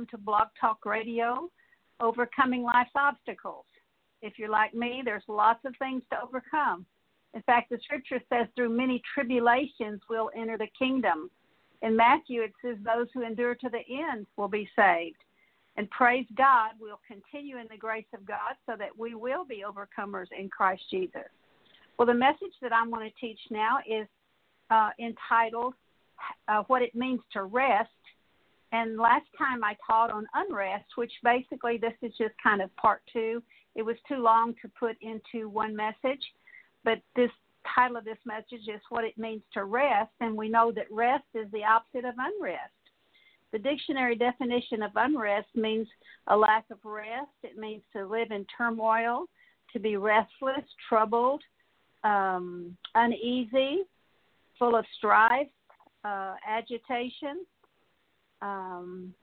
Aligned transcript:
welcome 0.00 0.18
to 0.18 0.24
Blog 0.24 0.48
Talk 0.58 0.86
Radio, 0.86 1.50
Overcoming 2.00 2.62
Life's 2.62 2.90
Obstacles. 2.96 3.66
If 4.22 4.38
you're 4.38 4.48
like 4.48 4.72
me, 4.72 5.02
there's 5.04 5.24
lots 5.28 5.60
of 5.66 5.74
things 5.78 6.02
to 6.10 6.16
overcome. 6.22 6.86
In 7.34 7.42
fact, 7.42 7.68
the 7.68 7.78
scripture 7.84 8.18
says, 8.32 8.46
through 8.56 8.70
many 8.70 9.02
tribulations 9.12 10.00
we'll 10.08 10.30
enter 10.34 10.56
the 10.56 10.68
kingdom. 10.78 11.28
In 11.82 11.94
Matthew, 11.94 12.40
it 12.40 12.52
says, 12.64 12.78
those 12.82 13.08
who 13.12 13.26
endure 13.26 13.54
to 13.56 13.68
the 13.68 13.82
end 13.94 14.26
will 14.38 14.48
be 14.48 14.66
saved. 14.74 15.18
And 15.76 15.90
praise 15.90 16.24
God, 16.34 16.70
we'll 16.80 17.00
continue 17.06 17.58
in 17.58 17.66
the 17.70 17.76
grace 17.76 18.08
of 18.14 18.24
God 18.24 18.56
so 18.64 18.76
that 18.78 18.96
we 18.96 19.14
will 19.14 19.44
be 19.44 19.64
overcomers 19.68 20.28
in 20.38 20.48
Christ 20.48 20.84
Jesus. 20.90 21.28
Well, 21.98 22.06
the 22.06 22.14
message 22.14 22.54
that 22.62 22.72
I'm 22.72 22.90
going 22.90 23.06
to 23.06 23.20
teach 23.20 23.40
now 23.50 23.80
is 23.86 24.06
uh, 24.70 24.90
entitled 24.98 25.74
uh, 26.48 26.62
What 26.68 26.80
It 26.80 26.94
Means 26.94 27.20
to 27.34 27.42
Rest. 27.42 27.90
And 28.72 28.96
last 28.96 29.26
time 29.36 29.64
I 29.64 29.76
taught 29.86 30.10
on 30.10 30.26
unrest, 30.34 30.86
which 30.96 31.12
basically 31.24 31.76
this 31.76 31.94
is 32.02 32.12
just 32.16 32.34
kind 32.42 32.62
of 32.62 32.74
part 32.76 33.02
two. 33.12 33.42
It 33.74 33.82
was 33.82 33.96
too 34.08 34.18
long 34.18 34.54
to 34.62 34.70
put 34.78 34.96
into 35.00 35.48
one 35.48 35.74
message, 35.74 36.22
but 36.84 37.00
this 37.16 37.30
title 37.74 37.96
of 37.96 38.04
this 38.04 38.18
message 38.24 38.68
is 38.68 38.80
What 38.88 39.04
It 39.04 39.18
Means 39.18 39.42
to 39.54 39.64
Rest. 39.64 40.12
And 40.20 40.36
we 40.36 40.48
know 40.48 40.72
that 40.72 40.86
rest 40.90 41.24
is 41.34 41.50
the 41.52 41.64
opposite 41.64 42.04
of 42.04 42.14
unrest. 42.18 42.72
The 43.52 43.58
dictionary 43.58 44.14
definition 44.14 44.82
of 44.82 44.92
unrest 44.94 45.48
means 45.54 45.88
a 46.28 46.36
lack 46.36 46.64
of 46.70 46.78
rest. 46.84 47.30
It 47.42 47.58
means 47.58 47.82
to 47.94 48.06
live 48.06 48.30
in 48.30 48.46
turmoil, 48.56 49.24
to 49.72 49.80
be 49.80 49.96
restless, 49.96 50.64
troubled, 50.88 51.42
um, 52.04 52.76
uneasy, 52.94 53.82
full 54.58 54.76
of 54.76 54.84
strife, 54.96 55.48
uh, 56.04 56.34
agitation, 56.46 57.44
um, 58.42 59.14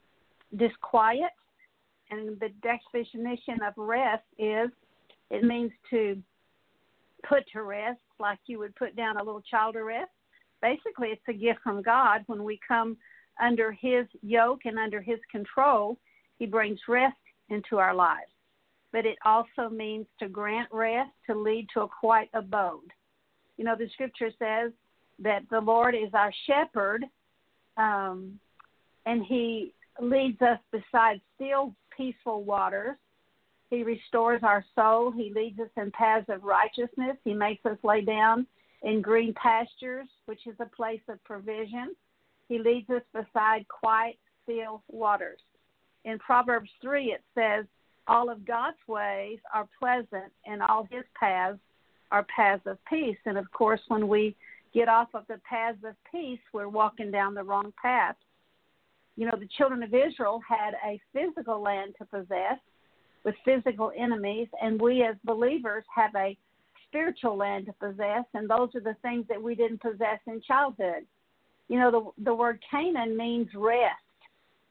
disquiet. 0.56 1.32
And 2.10 2.40
the 2.40 2.50
definition 2.62 3.62
of 3.62 3.74
rest 3.76 4.24
is 4.38 4.70
it 5.30 5.44
means 5.44 5.72
to 5.90 6.18
put 7.28 7.44
to 7.54 7.64
rest, 7.64 8.00
like 8.20 8.40
you 8.46 8.60
would 8.60 8.76
put 8.76 8.96
down 8.96 9.18
a 9.18 9.24
little 9.24 9.42
child 9.42 9.74
to 9.74 9.84
rest. 9.84 10.12
Basically, 10.62 11.10
it's 11.10 11.22
a 11.28 11.34
gift 11.34 11.60
from 11.64 11.82
God 11.82 12.24
when 12.28 12.44
we 12.44 12.60
come 12.66 12.98
under 13.42 13.72
His 13.72 14.06
yoke 14.22 14.62
and 14.66 14.80
under 14.80 15.02
His 15.02 15.20
control. 15.32 15.98
He 16.40 16.46
brings 16.46 16.80
rest 16.88 17.18
into 17.50 17.78
our 17.78 17.94
lives. 17.94 18.32
But 18.92 19.06
it 19.06 19.18
also 19.26 19.70
means 19.70 20.06
to 20.20 20.30
grant 20.30 20.70
rest, 20.72 21.12
to 21.28 21.36
lead 21.36 21.68
to 21.74 21.82
a 21.82 21.88
quiet 21.88 22.30
abode. 22.34 22.92
You 23.58 23.66
know, 23.66 23.76
the 23.76 23.90
scripture 23.94 24.32
says 24.40 24.72
that 25.20 25.42
the 25.52 25.60
Lord 25.60 25.94
is 25.94 26.14
our 26.14 26.32
shepherd, 26.46 27.04
um, 27.76 28.40
and 29.08 29.24
He 29.24 29.74
leads 30.02 30.42
us 30.42 30.60
beside 30.72 31.22
still, 31.36 31.74
peaceful 31.96 32.44
waters. 32.44 32.98
He 33.70 33.84
restores 33.84 34.42
our 34.44 34.64
soul. 34.76 35.12
He 35.12 35.32
leads 35.34 35.60
us 35.60 35.70
in 35.78 35.92
paths 35.92 36.28
of 36.30 36.44
righteousness. 36.44 37.18
He 37.24 37.34
makes 37.34 37.66
us 37.66 37.78
lay 37.84 38.02
down 38.02 38.46
in 38.84 39.02
green 39.02 39.34
pastures, 39.34 40.08
which 40.26 40.46
is 40.46 40.56
a 40.60 40.66
place 40.66 41.02
of 41.08 41.24
provision. 41.24 41.96
He 42.50 42.60
leads 42.60 42.90
us 42.90 43.02
beside 43.14 43.66
quiet, 43.70 44.18
still 44.44 44.84
waters. 44.90 45.40
In 46.06 46.20
Proverbs 46.20 46.70
3, 46.82 47.06
it 47.06 47.24
says, 47.34 47.66
All 48.08 48.30
of 48.30 48.46
God's 48.46 48.78
ways 48.88 49.40
are 49.54 49.68
pleasant, 49.80 50.32
and 50.46 50.62
all 50.62 50.88
his 50.90 51.04
paths 51.20 51.60
are 52.12 52.26
paths 52.34 52.64
of 52.66 52.78
peace. 52.86 53.18
And 53.26 53.38
of 53.38 53.50
course, 53.52 53.82
when 53.88 54.08
we 54.08 54.36
get 54.74 54.90
off 54.90 55.10
of 55.14 55.24
the 55.28 55.40
paths 55.50 55.80
of 55.86 55.96
peace, 56.10 56.40
we're 56.54 56.70
walking 56.70 57.10
down 57.10 57.34
the 57.34 57.44
wrong 57.44 57.74
path. 57.82 58.16
You 59.18 59.26
know, 59.26 59.38
the 59.38 59.50
children 59.58 59.84
of 59.84 59.94
Israel 59.94 60.40
had 60.48 60.76
a 60.86 61.00
physical 61.12 61.62
land 61.62 61.96
to 62.00 62.06
possess 62.06 62.60
with 63.26 63.36
physical 63.44 63.92
enemies, 63.98 64.48
and 64.62 64.80
we 64.80 65.04
as 65.04 65.16
believers 65.26 65.84
have 65.94 66.12
a 66.16 66.38
spiritual 66.88 67.36
land 67.36 67.66
to 67.66 67.74
possess, 67.74 68.24
and 68.34 68.50
those 68.50 68.70
are 68.76 68.80
the 68.80 68.96
things 69.02 69.26
that 69.28 69.42
we 69.42 69.56
didn't 69.56 69.82
possess 69.82 70.20
in 70.28 70.42
childhood 70.48 71.04
you 71.68 71.78
know, 71.78 71.92
the, 71.92 72.24
the 72.24 72.34
word 72.34 72.60
Canaan 72.70 73.16
means 73.18 73.48
rest. 73.56 73.96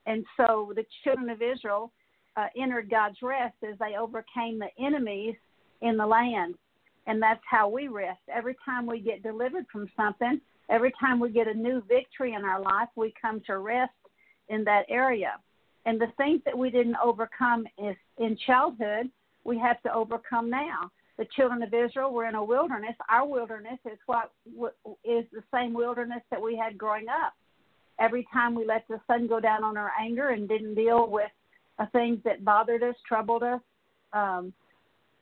And 0.07 0.25
so 0.37 0.73
the 0.75 0.85
children 1.05 1.29
of 1.31 1.43
Israel 1.43 1.93
uh, 2.37 2.47
entered 2.57 2.91
God's 2.91 3.19
rest 3.23 3.57
as 3.69 3.79
they 3.79 3.97
overcame 3.97 4.59
the 4.59 4.69
enemies 4.79 5.35
in 5.83 5.97
the 5.97 6.07
land. 6.07 6.55
And 7.07 7.23
that's 7.23 7.43
how 7.49 7.69
we 7.69 7.89
rest. 7.89 8.21
Every 8.33 8.57
time 8.65 8.87
we 8.87 9.01
get 9.01 9.23
delivered 9.23 9.67
from 9.71 9.89
something, 9.97 10.41
every 10.71 10.93
time 10.99 11.21
we 11.21 11.31
get 11.31 11.49
a 11.49 11.55
new 11.55 11.83
victory 11.89 12.35
in 12.35 12.45
our 12.45 12.61
life, 12.61 12.89
we 12.97 13.13
come 13.21 13.41
to 13.47 13.59
rest 13.59 13.93
in 14.49 14.65
that 14.65 14.85
area. 14.89 15.35
And 15.85 16.01
the 16.01 16.13
things 16.17 16.41
that 16.45 16.57
we 16.57 16.71
didn't 16.71 16.97
overcome 17.03 17.67
is 17.79 17.97
in 18.19 18.37
childhood, 18.47 19.11
we 19.45 19.59
have 19.59 19.81
to 19.83 19.93
overcome 19.93 20.51
now 20.51 20.91
the 21.19 21.27
children 21.35 21.63
of 21.63 21.73
Israel 21.73 22.13
were 22.13 22.27
in 22.27 22.35
a 22.35 22.45
wilderness. 22.45 22.95
Our 23.09 23.27
wilderness 23.27 23.79
is 23.91 23.99
what 24.07 24.33
is 25.05 25.25
the 25.33 25.43
same 25.53 25.73
wilderness 25.73 26.21
that 26.31 26.41
we 26.41 26.57
had 26.57 26.77
growing 26.77 27.09
up. 27.09 27.33
Every 27.99 28.27
time 28.33 28.55
we 28.55 28.67
let 28.67 28.87
the 28.89 29.01
sun 29.07 29.27
go 29.27 29.41
down 29.41 29.65
on 29.65 29.79
our 29.79 29.93
anger 29.99 30.31
and 30.31 30.49
didn't 30.49 30.75
deal 30.75 31.09
with 31.09 31.31
things 31.93 32.19
that 32.25 32.45
bothered 32.45 32.83
us, 32.83 32.95
troubled 33.09 33.43
us, 33.43 33.61
um, 34.13 34.53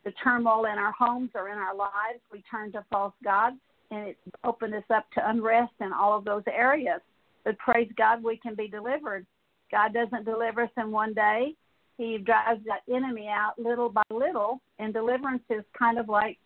the 0.05 0.13
turmoil 0.23 0.65
in 0.65 0.79
our 0.79 0.93
homes 0.93 1.31
or 1.34 1.49
in 1.49 1.57
our 1.57 1.75
lives, 1.75 2.21
we 2.33 2.43
turned 2.51 2.73
to 2.73 2.84
false 2.91 3.15
gods, 3.23 3.57
and 3.91 4.09
it 4.09 4.19
opened 4.43 4.75
us 4.75 4.84
up 4.91 5.07
to 5.13 5.31
unrest 5.31 5.73
in 5.81 5.93
all 5.93 6.17
of 6.19 6.25
those 6.25 6.43
areas. 6.47 7.01
But 7.44 7.59
praise 7.59 7.91
God, 7.97 8.22
we 8.22 8.37
can 8.37 8.55
be 8.55 8.69
delivered. 8.69 9.27
God 9.71 9.93
doesn't 9.93 10.25
deliver 10.25 10.62
us 10.62 10.71
in 10.77 10.91
one 10.91 11.15
day. 11.15 11.55
He 11.99 12.19
drives 12.19 12.60
that 12.66 12.93
enemy 12.93 13.28
out 13.28 13.59
little 13.59 13.88
by 13.88 14.03
little, 14.10 14.60
and 14.78 14.93
deliverance 14.93 15.43
is 15.50 15.65
kind 15.78 15.99
of 15.99 16.09
like 16.09 16.38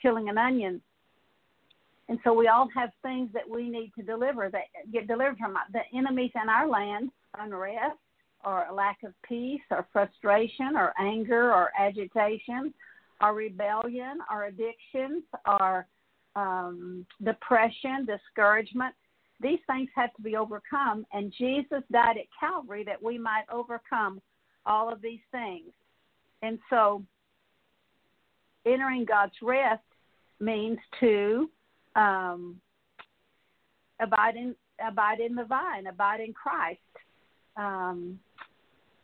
peeling 0.00 0.28
an 0.28 0.38
onion. 0.38 0.80
And 2.08 2.18
so 2.22 2.32
we 2.32 2.48
all 2.48 2.68
have 2.74 2.90
things 3.02 3.30
that 3.34 3.48
we 3.48 3.68
need 3.68 3.92
to 3.98 4.02
deliver 4.02 4.48
that 4.50 4.64
get 4.92 5.08
delivered 5.08 5.38
from 5.38 5.54
the 5.72 5.80
enemies 5.96 6.30
in 6.40 6.48
our 6.48 6.68
land, 6.68 7.10
unrest 7.38 7.98
or 8.44 8.66
lack 8.72 8.98
of 9.04 9.12
peace 9.28 9.60
or 9.70 9.86
frustration 9.92 10.76
or 10.76 10.92
anger 11.00 11.52
or 11.52 11.70
agitation 11.78 12.72
or 13.20 13.34
rebellion 13.34 14.18
or 14.30 14.44
addictions 14.44 15.24
or 15.60 15.86
um, 16.36 17.04
depression, 17.24 18.06
discouragement. 18.06 18.94
These 19.40 19.58
things 19.66 19.90
have 19.94 20.14
to 20.14 20.22
be 20.22 20.36
overcome, 20.36 21.04
and 21.12 21.32
Jesus 21.36 21.82
died 21.92 22.16
at 22.16 22.26
Calvary 22.38 22.84
that 22.84 23.02
we 23.02 23.18
might 23.18 23.44
overcome 23.52 24.20
all 24.64 24.90
of 24.92 25.02
these 25.02 25.20
things. 25.30 25.70
And 26.42 26.58
so 26.70 27.02
entering 28.64 29.04
God's 29.04 29.34
rest 29.42 29.82
means 30.40 30.78
to 31.00 31.50
um, 31.94 32.60
abide 34.00 34.36
in 34.36 34.54
abide 34.86 35.20
in 35.20 35.34
the 35.34 35.44
vine, 35.44 35.86
abide 35.86 36.20
in 36.20 36.32
Christ. 36.32 36.80
Um, 37.56 38.18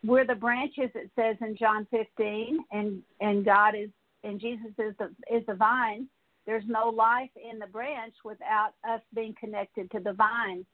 we're 0.05 0.27
the 0.27 0.35
branches. 0.35 0.91
It 0.95 1.11
says 1.17 1.37
in 1.41 1.57
John 1.57 1.87
15, 1.91 2.59
and 2.73 3.03
and 3.21 3.45
God 3.45 3.75
is 3.75 3.91
and 4.25 4.41
Jesus 4.41 4.73
is 4.79 4.95
the 4.99 5.11
is 5.35 5.45
the 5.47 5.55
vine. 5.55 6.09
There's 6.47 6.65
no 6.67 6.89
life 6.89 7.31
in 7.37 7.59
the 7.59 7.67
branch 7.67 8.15
without 8.25 8.73
us 8.89 9.01
being 9.15 9.35
connected 9.39 9.91
to 9.93 10.01
the 10.01 10.13
vine. 10.13 10.65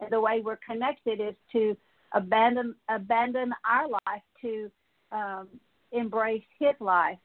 And 0.00 0.10
the 0.10 0.20
way 0.20 0.40
we're 0.42 0.58
connected 0.68 1.20
is 1.20 1.34
to 1.52 1.76
abandon 2.14 2.74
abandon 2.88 3.52
our 3.68 3.88
life 3.88 4.22
to 4.42 4.70
um, 5.12 5.48
embrace 5.92 6.44
His 6.58 6.74
life. 6.80 7.18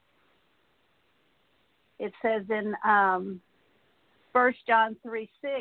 It 1.99 2.11
says 2.21 2.43
in 2.49 2.73
um, 2.83 3.39
1 4.33 4.53
John 4.67 4.97
3 5.03 5.29
6, 5.41 5.53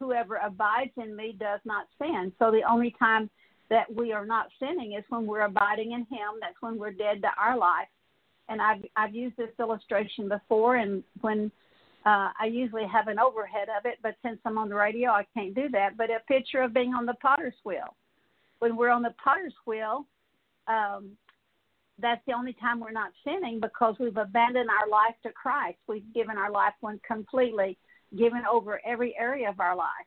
whoever 0.00 0.36
abides 0.36 0.92
in 0.96 1.14
me 1.14 1.36
does 1.38 1.60
not 1.64 1.86
sin. 2.00 2.32
So 2.38 2.50
the 2.50 2.62
only 2.68 2.94
time 2.98 3.30
that 3.68 3.94
we 3.94 4.12
are 4.12 4.26
not 4.26 4.48
sinning 4.58 4.94
is 4.94 5.04
when 5.10 5.26
we're 5.26 5.42
abiding 5.42 5.92
in 5.92 6.00
Him. 6.00 6.40
That's 6.40 6.56
when 6.60 6.78
we're 6.78 6.92
dead 6.92 7.22
to 7.22 7.28
our 7.38 7.56
life. 7.56 7.86
And 8.50 8.60
I've 8.60 8.84
I've 8.96 9.14
used 9.14 9.36
this 9.38 9.48
illustration 9.58 10.28
before, 10.28 10.76
and 10.76 11.02
when 11.22 11.50
uh, 12.04 12.28
I 12.38 12.46
usually 12.50 12.86
have 12.86 13.08
an 13.08 13.18
overhead 13.18 13.68
of 13.68 13.86
it, 13.86 13.98
but 14.02 14.16
since 14.22 14.38
I'm 14.44 14.58
on 14.58 14.68
the 14.68 14.74
radio, 14.74 15.10
I 15.10 15.24
can't 15.34 15.54
do 15.54 15.68
that. 15.70 15.96
But 15.96 16.10
a 16.10 16.18
picture 16.28 16.60
of 16.60 16.74
being 16.74 16.92
on 16.92 17.06
the 17.06 17.14
potter's 17.14 17.54
wheel 17.64 17.96
when 18.60 18.76
we're 18.76 18.90
on 18.90 19.02
the 19.02 19.14
potter's 19.22 19.54
wheel, 19.66 20.06
um, 20.68 21.10
that's 21.98 22.20
the 22.26 22.32
only 22.32 22.54
time 22.54 22.78
we're 22.80 22.92
not 22.92 23.10
sinning 23.24 23.58
because 23.60 23.96
we've 23.98 24.16
abandoned 24.16 24.70
our 24.70 24.88
life 24.88 25.14
to 25.24 25.32
Christ. 25.32 25.78
We've 25.88 26.14
given 26.14 26.38
our 26.38 26.50
life 26.50 26.74
one 26.80 27.00
completely, 27.06 27.76
given 28.16 28.42
over 28.50 28.80
every 28.86 29.14
area 29.18 29.50
of 29.50 29.60
our 29.60 29.76
life. 29.76 30.06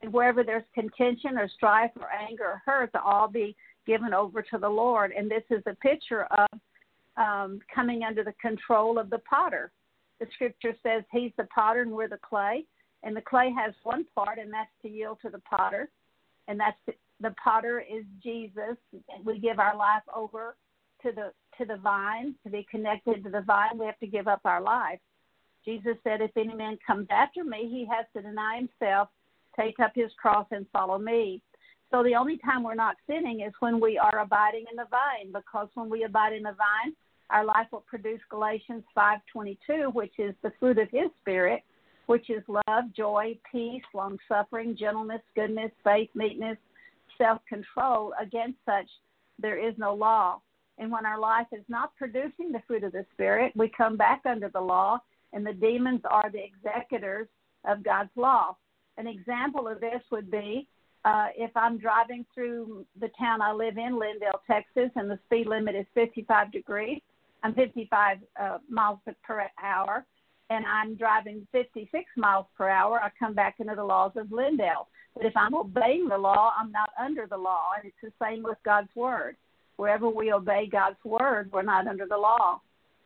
And 0.00 0.12
wherever 0.12 0.42
there's 0.42 0.64
contention 0.74 1.36
or 1.36 1.48
strife 1.48 1.90
or 2.00 2.08
anger 2.10 2.44
or 2.44 2.62
hurt, 2.64 2.92
to 2.92 3.02
all 3.02 3.28
be 3.28 3.56
given 3.86 4.14
over 4.14 4.42
to 4.42 4.58
the 4.58 4.68
Lord. 4.68 5.12
And 5.16 5.30
this 5.30 5.42
is 5.50 5.62
a 5.66 5.74
picture 5.74 6.24
of 6.24 6.46
um, 7.18 7.60
coming 7.74 8.02
under 8.02 8.22
the 8.24 8.34
control 8.40 8.98
of 8.98 9.10
the 9.10 9.18
potter. 9.18 9.72
The 10.20 10.26
scripture 10.34 10.74
says 10.82 11.02
he's 11.12 11.32
the 11.36 11.48
potter 11.54 11.82
and 11.82 11.90
we're 11.90 12.08
the 12.08 12.18
clay. 12.18 12.64
And 13.02 13.16
the 13.16 13.20
clay 13.20 13.54
has 13.56 13.74
one 13.84 14.04
part, 14.14 14.38
and 14.38 14.52
that's 14.52 14.70
to 14.82 14.88
yield 14.88 15.18
to 15.22 15.30
the 15.30 15.38
potter 15.38 15.88
and 16.48 16.58
that's 16.58 16.78
the 17.20 17.34
potter 17.42 17.80
is 17.80 18.04
Jesus. 18.22 18.76
We 19.24 19.38
give 19.38 19.60
our 19.60 19.76
life 19.76 20.02
over 20.14 20.56
to 21.02 21.12
the 21.12 21.32
to 21.58 21.64
the 21.64 21.76
vine 21.76 22.34
to 22.42 22.50
be 22.50 22.66
connected 22.70 23.22
to 23.22 23.30
the 23.30 23.42
vine. 23.42 23.78
We 23.78 23.86
have 23.86 23.98
to 24.00 24.06
give 24.06 24.26
up 24.26 24.40
our 24.44 24.60
life. 24.60 24.98
Jesus 25.64 25.96
said, 26.02 26.20
"If 26.20 26.36
any 26.36 26.54
man 26.54 26.78
comes 26.84 27.06
after 27.10 27.44
me, 27.44 27.68
he 27.68 27.84
has 27.86 28.06
to 28.14 28.22
deny 28.22 28.56
himself, 28.56 29.10
take 29.54 29.78
up 29.78 29.92
his 29.94 30.12
cross, 30.14 30.46
and 30.50 30.66
follow 30.70 30.98
me." 30.98 31.42
So 31.90 32.02
the 32.02 32.14
only 32.16 32.38
time 32.38 32.62
we're 32.62 32.74
not 32.74 32.96
sinning 33.06 33.40
is 33.40 33.52
when 33.60 33.80
we 33.80 33.98
are 33.98 34.20
abiding 34.20 34.66
in 34.70 34.76
the 34.76 34.86
vine, 34.86 35.32
because 35.32 35.68
when 35.74 35.88
we 35.88 36.04
abide 36.04 36.32
in 36.32 36.42
the 36.42 36.52
vine, 36.52 36.94
our 37.30 37.44
life 37.44 37.66
will 37.70 37.84
produce 37.86 38.20
Galatians 38.30 38.84
5:22, 38.94 39.90
which 39.92 40.18
is 40.18 40.34
the 40.42 40.52
fruit 40.58 40.78
of 40.78 40.90
His 40.90 41.10
Spirit, 41.20 41.62
which 42.06 42.30
is 42.30 42.42
love, 42.48 42.92
joy, 42.94 43.38
peace, 43.50 43.82
long 43.94 44.18
suffering, 44.28 44.76
gentleness, 44.76 45.22
goodness, 45.34 45.72
faith, 45.84 46.10
meekness, 46.14 46.58
self 47.18 47.44
control. 47.46 48.14
Against 48.18 48.58
such 48.64 48.88
there 49.38 49.58
is 49.58 49.76
no 49.78 49.94
law. 49.94 50.40
And 50.78 50.90
when 50.90 51.04
our 51.04 51.18
life 51.18 51.46
is 51.52 51.64
not 51.68 51.94
producing 51.96 52.52
the 52.52 52.62
fruit 52.66 52.84
of 52.84 52.92
the 52.92 53.04
Spirit, 53.12 53.52
we 53.56 53.68
come 53.68 53.96
back 53.96 54.22
under 54.24 54.48
the 54.48 54.60
law, 54.60 55.00
and 55.32 55.44
the 55.44 55.52
demons 55.52 56.00
are 56.04 56.30
the 56.30 56.42
executors 56.42 57.28
of 57.64 57.82
God's 57.82 58.16
law. 58.16 58.56
An 58.96 59.06
example 59.06 59.68
of 59.68 59.80
this 59.80 60.02
would 60.10 60.30
be 60.30 60.68
uh, 61.04 61.28
if 61.36 61.50
I'm 61.56 61.78
driving 61.78 62.24
through 62.34 62.84
the 63.00 63.10
town 63.18 63.40
I 63.40 63.52
live 63.52 63.78
in, 63.78 63.94
Lindale, 63.94 64.40
Texas, 64.46 64.90
and 64.96 65.10
the 65.10 65.18
speed 65.26 65.46
limit 65.46 65.74
is 65.74 65.86
55 65.94 66.52
degrees, 66.52 67.00
I'm 67.42 67.54
55 67.54 68.18
uh, 68.40 68.58
miles 68.68 68.98
per 69.22 69.48
hour, 69.62 70.04
and 70.50 70.64
I'm 70.66 70.94
driving 70.96 71.46
56 71.52 72.04
miles 72.16 72.46
per 72.56 72.68
hour, 72.68 73.00
I 73.00 73.10
come 73.18 73.34
back 73.34 73.56
into 73.58 73.74
the 73.74 73.84
laws 73.84 74.12
of 74.16 74.28
Lindale. 74.28 74.86
But 75.14 75.26
if 75.26 75.36
I'm 75.36 75.54
obeying 75.54 76.08
the 76.08 76.18
law, 76.18 76.52
I'm 76.58 76.72
not 76.72 76.90
under 76.98 77.26
the 77.26 77.36
law, 77.36 77.70
and 77.76 77.84
it's 77.86 77.96
the 78.02 78.24
same 78.24 78.42
with 78.42 78.58
God's 78.64 78.94
word. 78.94 79.36
Wherever 79.76 80.08
we 80.08 80.32
obey 80.32 80.68
God's 80.70 81.02
word, 81.04 81.50
we're 81.52 81.62
not 81.62 81.86
under 81.86 82.06
the 82.06 82.16
law. 82.16 82.60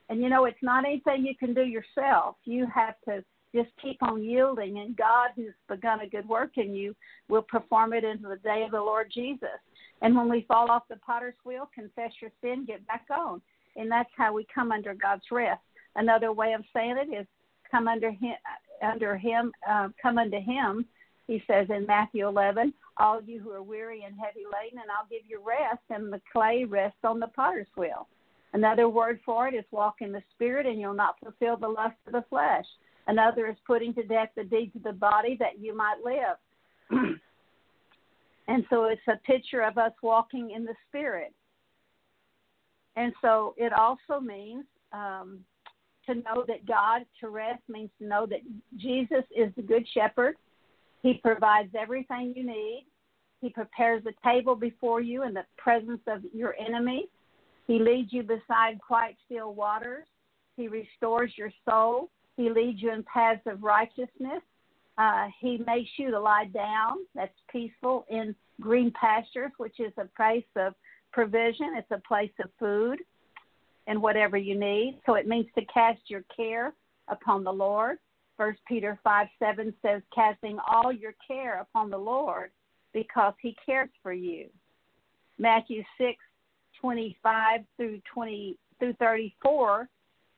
And 0.08 0.20
you 0.20 0.28
know, 0.28 0.44
it's 0.44 0.62
not 0.62 0.84
anything 0.84 1.24
you 1.24 1.34
can 1.34 1.54
do 1.54 1.62
yourself. 1.62 2.36
You 2.44 2.66
have 2.74 2.94
to 3.06 3.24
just 3.54 3.70
keep 3.80 4.02
on 4.02 4.22
yielding, 4.22 4.78
and 4.78 4.96
God, 4.96 5.30
who's 5.36 5.54
begun 5.68 6.00
a 6.00 6.08
good 6.08 6.28
work 6.28 6.52
in 6.56 6.74
you, 6.74 6.94
will 7.28 7.42
perform 7.42 7.92
it 7.92 8.04
into 8.04 8.28
the 8.28 8.36
day 8.36 8.62
of 8.64 8.70
the 8.70 8.80
Lord 8.80 9.10
Jesus. 9.12 9.48
And 10.00 10.16
when 10.16 10.28
we 10.28 10.44
fall 10.48 10.70
off 10.70 10.82
the 10.88 10.96
potter's 10.96 11.34
wheel, 11.44 11.68
confess 11.74 12.10
your 12.20 12.30
sin, 12.40 12.64
get 12.66 12.86
back 12.86 13.06
on. 13.10 13.40
And 13.76 13.90
that's 13.90 14.10
how 14.16 14.32
we 14.32 14.46
come 14.54 14.72
under 14.72 14.94
God's 14.94 15.24
rest. 15.30 15.62
Another 15.96 16.32
way 16.32 16.52
of 16.52 16.62
saying 16.74 16.96
it 16.98 17.14
is 17.14 17.26
come 17.70 17.88
under 17.88 18.10
Him, 18.10 18.34
under 18.82 19.16
Him, 19.16 19.52
uh, 19.68 19.88
come 20.00 20.18
unto 20.18 20.40
Him. 20.40 20.84
He 21.26 21.42
says 21.46 21.68
in 21.70 21.86
Matthew 21.86 22.26
11, 22.26 22.74
all 22.98 23.22
you 23.22 23.40
who 23.40 23.50
are 23.50 23.62
weary 23.62 24.04
and 24.04 24.14
heavy 24.18 24.44
laden, 24.44 24.78
and 24.78 24.90
I'll 24.90 25.08
give 25.10 25.22
you 25.26 25.40
rest, 25.44 25.82
and 25.90 26.12
the 26.12 26.20
clay 26.32 26.64
rests 26.64 26.98
on 27.04 27.20
the 27.20 27.28
potter's 27.28 27.68
wheel. 27.76 28.08
Another 28.52 28.88
word 28.88 29.20
for 29.24 29.48
it 29.48 29.54
is 29.54 29.64
walk 29.70 29.96
in 30.00 30.12
the 30.12 30.22
Spirit, 30.34 30.66
and 30.66 30.78
you'll 30.78 30.94
not 30.94 31.18
fulfill 31.22 31.56
the 31.56 31.68
lust 31.68 31.96
of 32.06 32.12
the 32.12 32.24
flesh. 32.28 32.66
Another 33.06 33.46
is 33.48 33.56
putting 33.66 33.94
to 33.94 34.02
death 34.02 34.28
the 34.36 34.44
deeds 34.44 34.76
of 34.76 34.82
the 34.82 34.92
body 34.92 35.36
that 35.40 35.58
you 35.58 35.74
might 35.74 35.96
live. 36.04 36.36
and 38.48 38.64
so 38.68 38.84
it's 38.84 39.00
a 39.08 39.16
picture 39.26 39.62
of 39.62 39.78
us 39.78 39.92
walking 40.02 40.50
in 40.50 40.64
the 40.64 40.74
Spirit. 40.88 41.34
And 42.96 43.12
so 43.22 43.54
it 43.56 43.72
also 43.72 44.20
means 44.20 44.64
um, 44.92 45.40
to 46.06 46.14
know 46.14 46.44
that 46.46 46.66
God, 46.66 47.02
to 47.20 47.28
rest 47.28 47.62
means 47.68 47.90
to 47.98 48.06
know 48.06 48.26
that 48.26 48.40
Jesus 48.76 49.24
is 49.34 49.52
the 49.56 49.62
Good 49.62 49.86
Shepherd. 49.94 50.36
He 51.02 51.14
provides 51.14 51.70
everything 51.78 52.32
you 52.36 52.44
need. 52.46 52.86
He 53.40 53.50
prepares 53.50 54.04
a 54.06 54.28
table 54.28 54.54
before 54.54 55.00
you 55.00 55.24
in 55.24 55.34
the 55.34 55.44
presence 55.56 56.00
of 56.06 56.22
your 56.32 56.54
enemies. 56.64 57.08
He 57.66 57.78
leads 57.78 58.12
you 58.12 58.22
beside 58.22 58.80
quiet, 58.86 59.16
still 59.26 59.54
waters. 59.54 60.06
He 60.56 60.68
restores 60.68 61.32
your 61.36 61.50
soul. 61.68 62.10
He 62.36 62.50
leads 62.50 62.82
you 62.82 62.92
in 62.92 63.02
paths 63.04 63.40
of 63.46 63.62
righteousness. 63.62 64.42
Uh, 64.98 65.26
he 65.40 65.62
makes 65.66 65.90
you 65.96 66.10
to 66.10 66.20
lie 66.20 66.48
down, 66.52 66.98
that's 67.14 67.32
peaceful, 67.50 68.04
in 68.10 68.34
green 68.60 68.92
pastures, 68.92 69.50
which 69.56 69.80
is 69.80 69.92
a 69.96 70.04
place 70.16 70.44
of 70.56 70.74
provision, 71.12 71.74
it's 71.76 71.90
a 71.90 72.08
place 72.08 72.32
of 72.42 72.50
food 72.58 72.98
and 73.86 74.00
whatever 74.00 74.36
you 74.36 74.58
need. 74.58 75.00
So 75.06 75.14
it 75.14 75.26
means 75.26 75.46
to 75.56 75.64
cast 75.66 76.00
your 76.06 76.24
care 76.34 76.72
upon 77.08 77.44
the 77.44 77.52
Lord. 77.52 77.98
First 78.36 78.60
Peter 78.66 78.98
five 79.04 79.28
seven 79.38 79.74
says, 79.82 80.02
casting 80.14 80.58
all 80.66 80.92
your 80.92 81.14
care 81.26 81.60
upon 81.60 81.90
the 81.90 81.98
Lord 81.98 82.50
because 82.94 83.34
he 83.40 83.56
cares 83.64 83.90
for 84.02 84.12
you. 84.12 84.46
Matthew 85.38 85.82
six 85.98 86.18
twenty 86.80 87.16
five 87.22 87.60
through 87.76 88.00
twenty 88.12 88.56
through 88.78 88.94
thirty 88.94 89.34
four 89.42 89.88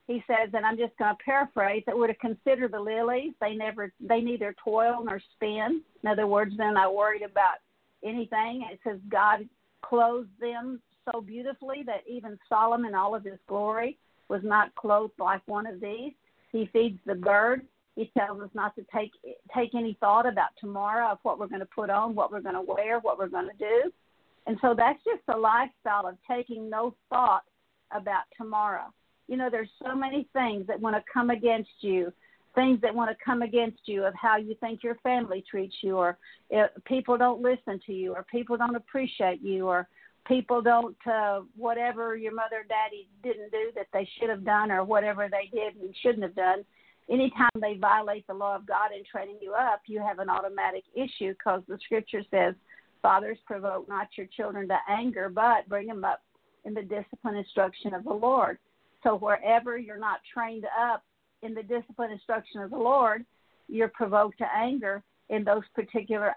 he 0.06 0.22
says, 0.26 0.50
and 0.52 0.66
I'm 0.66 0.76
just 0.76 0.94
going 0.98 1.14
to 1.16 1.24
paraphrase, 1.24 1.82
that 1.86 1.96
we're 1.96 2.08
to 2.08 2.14
consider 2.16 2.68
the 2.68 2.78
lilies. 2.78 3.32
They 3.40 3.54
never, 3.54 3.90
they 4.00 4.20
neither 4.20 4.54
toil 4.62 5.02
nor 5.02 5.18
spin. 5.34 5.80
In 6.02 6.08
other 6.10 6.26
words, 6.26 6.52
they're 6.58 6.74
not 6.74 6.94
worried 6.94 7.22
about 7.22 7.56
anything. 8.04 8.66
It 8.70 8.80
says 8.84 8.98
God 9.08 9.48
clothes 9.88 10.26
them 10.40 10.80
so 11.10 11.20
beautifully 11.20 11.82
that 11.86 12.02
even 12.08 12.38
Solomon, 12.48 12.94
all 12.94 13.14
of 13.14 13.24
his 13.24 13.38
glory, 13.48 13.98
was 14.28 14.40
not 14.42 14.74
clothed 14.74 15.18
like 15.18 15.42
one 15.46 15.66
of 15.66 15.80
these. 15.80 16.12
He 16.50 16.68
feeds 16.72 16.98
the 17.06 17.14
birds. 17.14 17.64
He 17.96 18.10
tells 18.16 18.40
us 18.40 18.50
not 18.54 18.74
to 18.76 18.84
take 18.94 19.12
take 19.54 19.74
any 19.74 19.96
thought 20.00 20.26
about 20.26 20.50
tomorrow 20.60 21.12
of 21.12 21.18
what 21.22 21.38
we're 21.38 21.46
going 21.46 21.60
to 21.60 21.66
put 21.66 21.90
on, 21.90 22.14
what 22.14 22.32
we're 22.32 22.40
going 22.40 22.54
to 22.54 22.62
wear, 22.62 22.98
what 23.00 23.18
we're 23.18 23.28
going 23.28 23.48
to 23.48 23.58
do. 23.58 23.92
And 24.46 24.56
so 24.60 24.74
that's 24.76 25.02
just 25.04 25.22
a 25.28 25.36
lifestyle 25.36 26.06
of 26.06 26.16
taking 26.28 26.68
no 26.68 26.94
thought 27.08 27.44
about 27.92 28.24
tomorrow. 28.36 28.92
You 29.28 29.36
know, 29.36 29.48
there's 29.50 29.70
so 29.82 29.94
many 29.94 30.28
things 30.32 30.66
that 30.66 30.80
want 30.80 30.96
to 30.96 31.02
come 31.12 31.30
against 31.30 31.70
you, 31.80 32.12
things 32.54 32.80
that 32.82 32.94
want 32.94 33.10
to 33.10 33.24
come 33.24 33.42
against 33.42 33.80
you 33.86 34.04
of 34.04 34.14
how 34.14 34.36
you 34.36 34.54
think 34.60 34.82
your 34.82 34.96
family 34.96 35.44
treats 35.48 35.76
you, 35.82 35.96
or 35.96 36.18
people 36.84 37.18
don't 37.18 37.42
listen 37.42 37.80
to 37.86 37.92
you, 37.92 38.14
or 38.14 38.24
people 38.24 38.56
don't 38.56 38.76
appreciate 38.76 39.42
you, 39.42 39.66
or 39.66 39.88
people 40.26 40.62
don't 40.62 40.96
uh, 41.06 41.40
whatever 41.56 42.16
your 42.16 42.34
mother 42.34 42.60
or 42.60 42.64
daddy 42.64 43.08
didn't 43.22 43.50
do 43.50 43.70
that 43.74 43.86
they 43.92 44.08
should 44.18 44.30
have 44.30 44.44
done, 44.44 44.70
or 44.70 44.84
whatever 44.84 45.28
they 45.30 45.48
did 45.56 45.76
and 45.76 45.94
shouldn't 46.02 46.22
have 46.22 46.34
done. 46.34 46.64
Anytime 47.10 47.50
they 47.60 47.74
violate 47.74 48.26
the 48.26 48.34
law 48.34 48.56
of 48.56 48.66
God 48.66 48.90
in 48.96 49.04
training 49.04 49.36
you 49.42 49.52
up, 49.52 49.82
you 49.86 50.00
have 50.00 50.20
an 50.20 50.30
automatic 50.30 50.84
issue 50.94 51.32
because 51.32 51.62
the 51.68 51.78
scripture 51.84 52.22
says, 52.30 52.54
Fathers, 53.02 53.36
provoke 53.44 53.86
not 53.86 54.08
your 54.16 54.26
children 54.34 54.66
to 54.68 54.78
anger, 54.88 55.28
but 55.28 55.68
bring 55.68 55.86
them 55.86 56.04
up 56.04 56.22
in 56.64 56.72
the 56.72 56.80
discipline 56.80 57.36
instruction 57.36 57.92
of 57.92 58.04
the 58.04 58.12
Lord. 58.14 58.56
So 59.02 59.16
wherever 59.16 59.76
you're 59.76 59.98
not 59.98 60.20
trained 60.32 60.64
up 60.80 61.02
in 61.44 61.54
the 61.54 61.62
discipline 61.62 62.10
instruction 62.10 62.60
of 62.60 62.70
the 62.70 62.76
Lord, 62.76 63.24
you're 63.68 63.88
provoked 63.88 64.38
to 64.38 64.46
anger 64.54 65.02
in 65.30 65.44
those 65.44 65.62
particular 65.74 66.34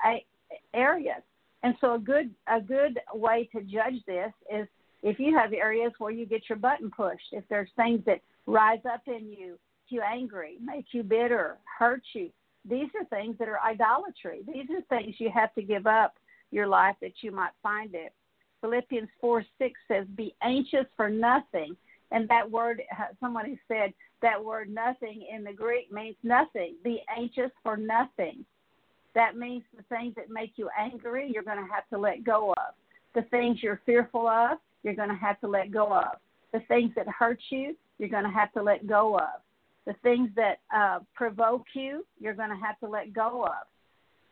areas. 0.74 1.22
And 1.64 1.76
so 1.82 1.96
a 1.96 2.00
good 2.00 2.34
a 2.48 2.62
good 2.62 3.00
way 3.14 3.50
to 3.54 3.62
judge 3.62 4.04
this 4.06 4.32
is 4.54 4.68
if 5.04 5.20
you 5.20 5.38
have 5.38 5.54
areas 5.54 5.92
where 5.98 6.12
you 6.12 6.26
get 6.26 6.44
your 6.50 6.58
button 6.58 6.90
pushed, 6.90 7.28
if 7.32 7.44
there's 7.50 7.70
things 7.76 8.02
that 8.06 8.22
rise 8.46 8.80
up 8.92 9.02
in 9.08 9.30
you, 9.30 9.50
make 9.50 9.90
you 9.90 10.02
angry, 10.02 10.58
make 10.64 10.86
you 10.92 11.04
bitter, 11.04 11.58
hurt 11.78 12.02
you, 12.14 12.30
these 12.70 12.88
are 13.00 13.06
things 13.06 13.38
that 13.40 13.48
are 13.48 13.60
idolatry. 13.62 14.42
These 14.46 14.66
are 14.70 14.82
things 14.98 15.16
you 15.20 15.32
have 15.34 15.54
to 15.56 15.62
give 15.62 15.88
up 15.88 16.16
your 16.52 16.68
life 16.68 16.96
that 17.02 17.14
you 17.22 17.32
might 17.32 17.52
find 17.64 17.94
it. 17.94 18.14
Philippians 18.62 19.10
4 19.22 19.46
6 19.60 19.80
says, 19.88 20.06
Be 20.16 20.36
anxious 20.42 20.86
for 20.96 21.10
nothing, 21.10 21.76
and 22.12 22.28
that 22.30 22.50
word, 22.50 22.82
uh, 22.92 23.06
somebody 23.20 23.60
said 23.68 23.94
that 24.22 24.44
word 24.44 24.70
nothing 24.70 25.26
in 25.34 25.44
the 25.44 25.54
Greek 25.54 25.92
means 25.92 26.16
nothing. 26.24 26.76
Be 26.84 27.02
anxious 27.16 27.52
for 27.64 27.78
nothing. 27.78 28.46
That 29.16 29.36
means 29.36 29.64
the 29.76 29.84
things 29.84 30.14
that 30.16 30.30
make 30.30 30.54
you 30.56 30.70
angry, 30.80 31.30
you're 31.32 31.44
going 31.44 31.58
to 31.58 31.74
have 31.74 31.88
to 31.92 31.98
let 31.98 32.24
go 32.24 32.52
of. 32.52 32.74
The 33.16 33.24
things 33.30 33.58
you're 33.62 33.82
fearful 33.86 34.28
of, 34.28 34.60
you're 34.84 34.96
going 34.96 35.10
to 35.10 35.16
have 35.16 35.40
to 35.42 35.48
let 35.48 35.72
go 35.72 35.94
of. 35.94 36.18
The 36.54 36.60
things 36.68 36.92
that 36.96 37.08
hurt 37.08 37.40
you, 37.50 37.76
you're 37.98 38.10
going 38.10 38.24
to 38.24 38.30
have 38.30 38.52
to 38.54 38.62
let 38.62 38.88
go 38.88 39.18
of. 39.18 39.42
The 39.86 39.96
things 40.04 40.30
that 40.36 40.60
uh, 40.76 41.00
provoke 41.16 41.66
you, 41.74 42.06
you're 42.20 42.34
going 42.34 42.50
to 42.50 42.56
have 42.56 42.80
to 42.80 42.88
let 42.88 43.14
go 43.14 43.46
of. 43.46 43.68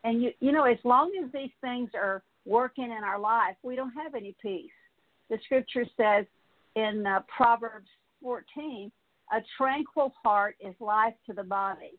And 0.04 0.22
you, 0.22 0.30
you 0.40 0.52
know, 0.52 0.64
as 0.64 0.78
long 0.84 1.10
as 1.22 1.32
these 1.32 1.50
things 1.60 1.90
are 1.94 2.22
working 2.44 2.84
in 2.84 3.02
our 3.04 3.18
life, 3.18 3.56
we 3.62 3.74
don't 3.74 3.92
have 3.92 4.14
any 4.14 4.36
peace. 4.40 4.70
The 5.30 5.38
scripture 5.44 5.84
says, 5.96 6.26
in 6.76 7.06
uh, 7.06 7.20
Proverbs 7.34 7.88
14, 8.22 8.92
a 9.32 9.40
tranquil 9.56 10.12
heart 10.22 10.56
is 10.60 10.74
life 10.80 11.14
to 11.26 11.32
the 11.32 11.42
body, 11.42 11.98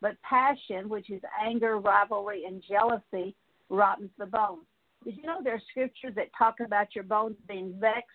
but 0.00 0.20
passion, 0.22 0.88
which 0.88 1.10
is 1.10 1.20
anger, 1.44 1.78
rivalry, 1.78 2.44
and 2.46 2.62
jealousy, 2.68 3.34
rottens 3.68 4.10
the 4.18 4.26
bones. 4.26 4.64
Did 5.04 5.16
you 5.16 5.24
know 5.24 5.40
there 5.42 5.54
are 5.54 5.62
scriptures 5.70 6.14
that 6.16 6.28
talk 6.36 6.60
about 6.64 6.94
your 6.94 7.04
bones 7.04 7.36
being 7.48 7.74
vexed, 7.78 8.08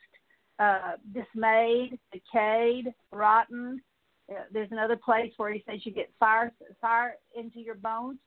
uh, 0.59 0.93
dismayed, 1.13 1.99
decayed, 2.11 2.93
rotten? 3.11 3.81
Uh, 4.29 4.43
there's 4.51 4.71
another 4.71 4.95
place 4.95 5.31
where 5.37 5.51
he 5.51 5.63
says 5.69 5.81
you 5.83 5.91
get 5.91 6.11
fire, 6.19 6.51
fire 6.81 7.15
into 7.37 7.59
your 7.59 7.75
bones. 7.75 8.17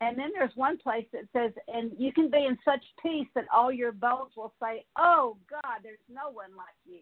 And 0.00 0.16
then 0.16 0.30
there's 0.32 0.54
one 0.54 0.78
place 0.78 1.06
that 1.12 1.24
says, 1.32 1.52
and 1.66 1.90
you 1.98 2.12
can 2.12 2.30
be 2.30 2.46
in 2.46 2.56
such 2.64 2.84
peace 3.02 3.26
that 3.34 3.46
all 3.52 3.72
your 3.72 3.90
bones 3.90 4.32
will 4.36 4.52
say, 4.62 4.84
Oh 4.96 5.36
God, 5.50 5.80
there's 5.82 5.98
no 6.08 6.30
one 6.30 6.50
like 6.56 6.66
you. 6.86 7.00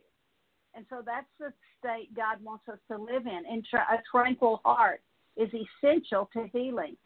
And 0.77 0.85
so 0.91 1.03
that's 1.05 1.27
the 1.41 1.53
state 1.79 2.15
God 2.15 2.43
wants 2.45 2.69
us 2.69 2.79
to 2.91 2.99
live 2.99 3.27
in. 3.27 3.43
And 3.51 3.65
a 3.75 4.03
tranquil 4.11 4.61
heart 4.63 5.01
is 5.37 5.49
essential 5.49 6.29
to 6.35 6.49
healing. 6.53 6.97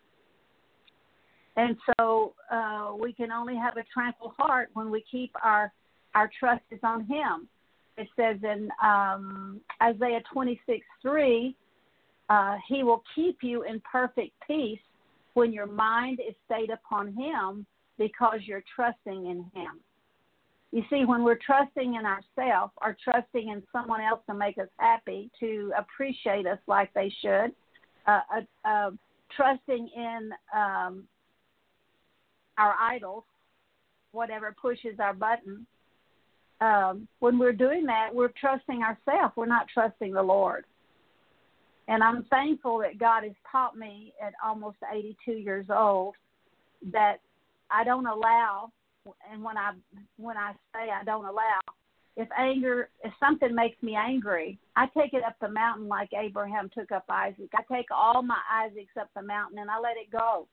And 1.57 1.77
so 1.99 2.35
uh, 2.51 2.93
we 3.01 3.13
can 3.13 3.31
only 3.31 3.57
have 3.57 3.77
a 3.77 3.85
tranquil 3.93 4.35
heart 4.37 4.71
when 4.75 4.91
we 4.91 5.05
keep 5.11 5.33
our 5.43 5.73
our 6.15 6.29
trust 6.41 6.63
is 6.73 6.81
on 6.83 7.05
Him. 7.07 7.49
It 7.97 8.09
says 8.17 8.37
in 8.43 8.69
um, 8.83 9.61
Isaiah 9.81 10.23
26 10.33 10.85
3, 11.03 11.55
uh, 12.29 12.57
He 12.69 12.83
will 12.83 13.03
keep 13.15 13.39
you 13.43 13.63
in 13.63 13.81
perfect 13.81 14.33
peace 14.47 14.81
when 15.35 15.53
your 15.53 15.67
mind 15.67 16.19
is 16.27 16.35
stayed 16.47 16.71
upon 16.71 17.15
Him 17.15 17.65
because 17.99 18.41
you're 18.45 18.65
trusting 18.75 19.27
in 19.27 19.45
Him. 19.55 19.81
You 20.73 20.83
see, 20.89 21.05
when 21.05 21.25
we're 21.25 21.39
trusting 21.45 21.95
in 21.97 22.07
ourselves 22.07 22.73
or 22.81 22.97
trusting 23.03 23.49
in 23.49 23.63
someone 23.73 24.01
else 24.01 24.21
to 24.29 24.35
make 24.35 24.57
us 24.59 24.69
happy, 24.79 25.31
to 25.41 25.73
appreciate 25.77 26.47
us 26.47 26.59
like 26.69 26.93
they 26.95 27.13
should, 27.21 27.53
uh, 28.07 28.21
uh, 28.37 28.69
uh, 28.69 28.91
trusting 29.37 29.89
in 29.97 30.31
um, 30.55 31.05
our 32.57 32.75
idols, 32.81 33.25
whatever 34.13 34.55
pushes 34.61 35.01
our 35.01 35.15
button, 35.15 35.67
um, 36.61 37.09
when 37.21 37.39
we're 37.39 37.53
doing 37.53 37.87
that, 37.87 38.15
we're 38.15 38.33
trusting 38.39 38.83
ourselves. 38.83 39.35
We're 39.37 39.47
not 39.47 39.67
trusting 39.73 40.13
the 40.13 40.23
Lord. 40.23 40.65
And 41.89 42.03
I'm 42.05 42.25
thankful 42.25 42.79
that 42.79 42.99
God 42.99 43.25
has 43.25 43.33
taught 43.51 43.77
me 43.77 44.13
at 44.25 44.35
almost 44.45 44.77
82 44.93 45.33
years 45.33 45.67
old 45.71 46.15
that 46.93 47.17
I 47.71 47.83
don't 47.83 48.07
allow 48.07 48.71
and 49.31 49.43
when 49.43 49.57
I 49.57 49.73
when 50.17 50.37
I 50.37 50.53
say 50.75 50.91
I 50.91 51.05
don't 51.05 51.25
allow, 51.25 51.61
if 52.17 52.29
anger 52.37 52.89
if 53.03 53.13
something 53.21 53.55
makes 53.55 53.83
me 53.83 53.97
angry, 53.97 54.59
I 54.77 54.87
take 54.97 55.15
it 55.15 55.25
up 55.25 55.37
the 55.41 55.49
mountain 55.49 55.89
like 55.89 56.11
Abraham 56.13 56.71
took 56.73 56.93
up 56.93 57.05
Isaac. 57.09 57.51
I 57.55 57.75
take 57.75 57.87
all 57.91 58.23
my 58.23 58.39
Isaacs 58.53 58.97
up 59.01 59.11
the 59.15 59.23
mountain 59.23 59.59
and 59.59 59.71
I 59.71 59.79
let 59.79 59.97
it 59.97 60.11
go. 60.11 60.47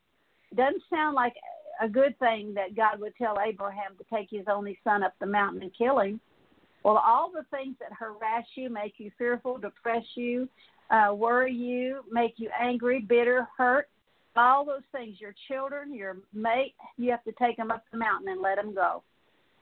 It 0.51 0.55
doesn't 0.55 0.83
sound 0.89 1.15
like 1.15 1.33
a 1.81 1.89
good 1.89 2.17
thing 2.19 2.53
that 2.53 2.75
God 2.75 2.99
would 2.99 3.15
tell 3.17 3.37
Abraham 3.39 3.97
to 3.97 4.15
take 4.15 4.29
his 4.31 4.45
only 4.47 4.79
son 4.83 5.03
up 5.03 5.13
the 5.19 5.25
mountain 5.25 5.61
and 5.61 5.71
kill 5.77 5.99
him. 5.99 6.19
Well, 6.83 6.97
all 6.97 7.31
the 7.31 7.45
things 7.55 7.75
that 7.79 7.91
harass 7.97 8.45
you, 8.55 8.69
make 8.69 8.93
you 8.97 9.11
fearful, 9.17 9.57
depress 9.57 10.05
you, 10.15 10.47
uh, 10.89 11.13
worry 11.13 11.53
you, 11.53 12.01
make 12.09 12.35
you 12.37 12.49
angry, 12.57 13.01
bitter, 13.01 13.47
hurt, 13.57 13.89
all 14.37 14.65
those 14.65 14.83
things, 14.91 15.19
your 15.19 15.35
children, 15.47 15.93
your 15.93 16.17
mate, 16.33 16.75
you 16.97 17.11
have 17.11 17.23
to 17.23 17.31
take 17.33 17.57
them 17.57 17.71
up 17.71 17.83
the 17.91 17.97
mountain 17.97 18.29
and 18.29 18.41
let 18.41 18.55
them 18.55 18.73
go. 18.73 19.03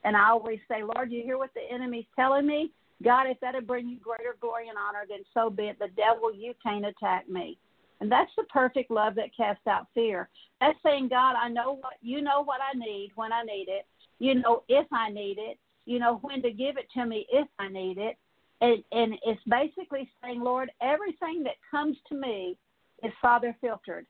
And 0.03 0.15
I 0.15 0.29
always 0.29 0.59
say, 0.67 0.83
Lord, 0.83 1.11
you 1.11 1.23
hear 1.23 1.37
what 1.37 1.53
the 1.53 1.73
enemy's 1.73 2.05
telling 2.15 2.45
me? 2.45 2.71
God, 3.03 3.27
if 3.27 3.39
that'll 3.41 3.61
bring 3.61 3.89
you 3.89 3.97
greater 3.97 4.35
glory 4.39 4.69
and 4.69 4.77
honor, 4.77 5.03
then 5.07 5.19
so 5.33 5.49
be 5.49 5.63
it. 5.63 5.79
The 5.79 5.89
devil, 5.97 6.33
you 6.33 6.53
can't 6.63 6.85
attack 6.85 7.27
me. 7.27 7.57
And 7.99 8.11
that's 8.11 8.31
the 8.37 8.43
perfect 8.43 8.91
love 8.91 9.15
that 9.15 9.35
casts 9.35 9.67
out 9.67 9.87
fear. 9.93 10.29
That's 10.61 10.77
saying, 10.83 11.09
God, 11.09 11.35
I 11.41 11.49
know 11.49 11.77
what 11.81 11.93
you 12.01 12.21
know 12.21 12.43
what 12.43 12.59
I 12.61 12.77
need 12.77 13.11
when 13.15 13.31
I 13.31 13.43
need 13.43 13.67
it. 13.67 13.85
You 14.19 14.35
know 14.35 14.63
if 14.67 14.85
I 14.91 15.09
need 15.09 15.37
it. 15.39 15.57
You 15.85 15.99
know 15.99 16.19
when 16.21 16.41
to 16.41 16.51
give 16.51 16.77
it 16.77 16.87
to 16.95 17.05
me 17.05 17.25
if 17.31 17.47
I 17.59 17.67
need 17.67 17.97
it. 17.97 18.17
And, 18.61 18.83
and 18.91 19.15
it's 19.25 19.41
basically 19.47 20.09
saying, 20.21 20.41
Lord, 20.41 20.71
everything 20.81 21.43
that 21.43 21.55
comes 21.69 21.97
to 22.09 22.15
me 22.15 22.57
is 23.03 23.11
Father 23.21 23.55
filtered 23.61 24.07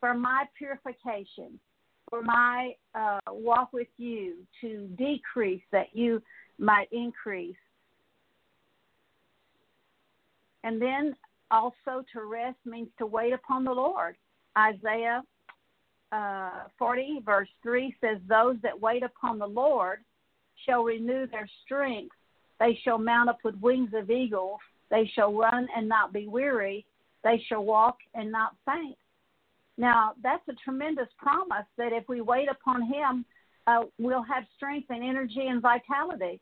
for 0.00 0.14
my 0.14 0.44
purification, 0.56 1.58
for 2.10 2.22
my 2.22 2.72
uh, 2.94 3.18
walk 3.30 3.72
with 3.72 3.88
you 3.96 4.34
to 4.60 4.88
decrease 4.96 5.62
that 5.72 5.88
you 5.92 6.22
might 6.58 6.88
increase. 6.92 7.56
And 10.64 10.80
then 10.80 11.14
also 11.50 12.04
to 12.12 12.24
rest 12.24 12.58
means 12.64 12.88
to 12.98 13.06
wait 13.06 13.32
upon 13.32 13.64
the 13.64 13.72
Lord. 13.72 14.16
Isaiah 14.58 15.22
uh, 16.12 16.64
40, 16.78 17.20
verse 17.24 17.48
3 17.62 17.94
says, 18.00 18.18
Those 18.28 18.56
that 18.62 18.80
wait 18.80 19.02
upon 19.02 19.38
the 19.38 19.46
Lord 19.46 20.00
shall 20.64 20.82
renew 20.82 21.26
their 21.26 21.48
strength. 21.64 22.14
They 22.58 22.78
shall 22.82 22.98
mount 22.98 23.28
up 23.28 23.38
with 23.44 23.54
wings 23.60 23.90
of 23.94 24.10
eagles. 24.10 24.60
They 24.90 25.10
shall 25.14 25.32
run 25.32 25.68
and 25.76 25.88
not 25.88 26.12
be 26.12 26.26
weary. 26.26 26.86
They 27.22 27.42
shall 27.48 27.64
walk 27.64 27.98
and 28.14 28.30
not 28.30 28.54
faint. 28.64 28.96
Now, 29.78 30.12
that's 30.22 30.46
a 30.48 30.54
tremendous 30.64 31.08
promise 31.18 31.66
that 31.76 31.92
if 31.92 32.08
we 32.08 32.20
wait 32.20 32.48
upon 32.50 32.82
Him, 32.82 33.24
uh, 33.66 33.82
we'll 33.98 34.22
have 34.22 34.44
strength 34.56 34.86
and 34.90 35.02
energy 35.02 35.46
and 35.48 35.60
vitality. 35.60 36.40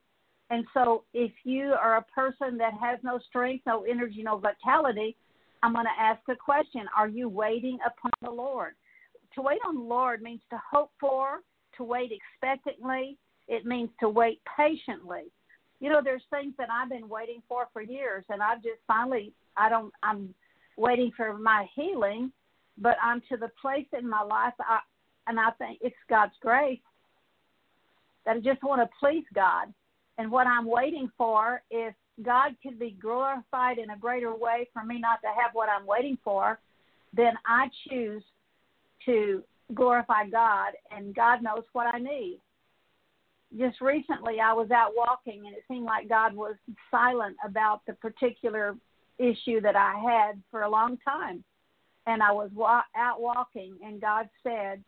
And 0.51 0.65
so, 0.75 1.05
if 1.15 1.33
you 1.45 1.75
are 1.81 1.97
a 1.97 2.03
person 2.03 2.59
that 2.59 2.75
has 2.75 2.99
no 3.03 3.19
strength, 3.29 3.65
no 3.67 3.85
energy, 3.85 4.23
no 4.23 4.39
vitality, 4.39 5.17
I'm 5.63 5.73
going 5.73 5.87
to 5.87 6.03
ask 6.03 6.21
a 6.29 6.37
question 6.37 6.83
Are 6.97 7.09
you 7.09 7.29
waiting 7.29 7.79
upon 7.85 8.13
the 8.23 8.31
Lord? 8.31 8.75
To 9.35 9.43
wait 9.43 9.59
on 9.67 9.75
the 9.75 9.81
Lord 9.81 10.23
means 10.23 10.43
to 10.51 10.61
hope 10.71 10.91
for, 11.01 11.41
to 11.77 11.83
wait 11.83 12.13
expectantly, 12.13 13.17
it 13.49 13.67
means 13.67 13.91
to 14.01 14.09
wait 14.09 14.41
patiently. 14.57 15.25
You 15.81 15.91
know, 15.91 16.01
there's 16.05 16.23
things 16.31 16.55
that 16.59 16.69
I've 16.71 16.89
been 16.89 17.09
waiting 17.09 17.43
for 17.49 17.67
for 17.73 17.83
years, 17.83 18.25
and 18.29 18.43
I've 18.43 18.63
just 18.63 18.81
finally, 18.87 19.33
I 19.57 19.69
don't, 19.69 19.93
I'm 20.03 20.35
waiting 20.77 21.11
for 21.17 21.37
my 21.37 21.67
healing 21.75 22.31
but 22.79 22.97
I'm 23.03 23.21
to 23.31 23.37
the 23.37 23.51
place 23.61 23.87
in 23.97 24.09
my 24.09 24.23
life, 24.23 24.55
I, 24.61 24.81
and 25.27 25.39
I 25.39 25.51
think 25.53 25.79
it's 25.81 25.95
God's 26.09 26.35
grace 26.41 26.81
that 28.27 28.37
I 28.37 28.41
just 28.41 28.63
want 28.63 28.81
to 28.83 28.89
please 28.99 29.25
God. 29.35 29.73
And 30.19 30.31
what 30.31 30.47
I'm 30.47 30.67
waiting 30.67 31.11
for 31.17 31.63
is 31.71 31.93
God 32.23 32.53
could 32.63 32.79
be 32.79 32.97
glorified 33.01 33.79
in 33.79 33.91
a 33.91 33.99
greater 33.99 34.35
way 34.35 34.69
for 34.73 34.85
me 34.85 34.99
not 34.99 35.21
to 35.23 35.29
have 35.29 35.51
what 35.53 35.69
I'm 35.69 35.87
waiting 35.87 36.19
for, 36.25 36.59
then 37.13 37.35
I 37.47 37.69
choose 37.89 38.23
to 39.07 39.43
glorify 39.75 40.29
God, 40.29 40.73
and 40.91 41.15
God 41.15 41.43
knows 41.43 41.65
what 41.73 41.93
I 41.95 41.99
need. 41.99 42.41
Just 43.59 43.81
recently, 43.81 44.41
I 44.41 44.53
was 44.53 44.71
out 44.71 44.93
walking, 44.97 45.47
and 45.47 45.55
it 45.55 45.63
seemed 45.69 45.85
like 45.85 46.09
God 46.09 46.35
was 46.35 46.57
silent 46.91 47.37
about 47.45 47.83
the 47.87 47.93
particular 47.95 48.77
issue 49.19 49.61
that 49.61 49.77
I 49.77 49.95
had 49.99 50.43
for 50.51 50.63
a 50.63 50.71
long 50.71 50.99
time 51.05 51.45
and 52.07 52.23
I 52.23 52.33
was 52.33 52.51
wa- 52.55 52.83
out 52.97 53.21
walking, 53.21 53.77
and 53.85 54.01
God 54.01 54.29
said 54.43 54.83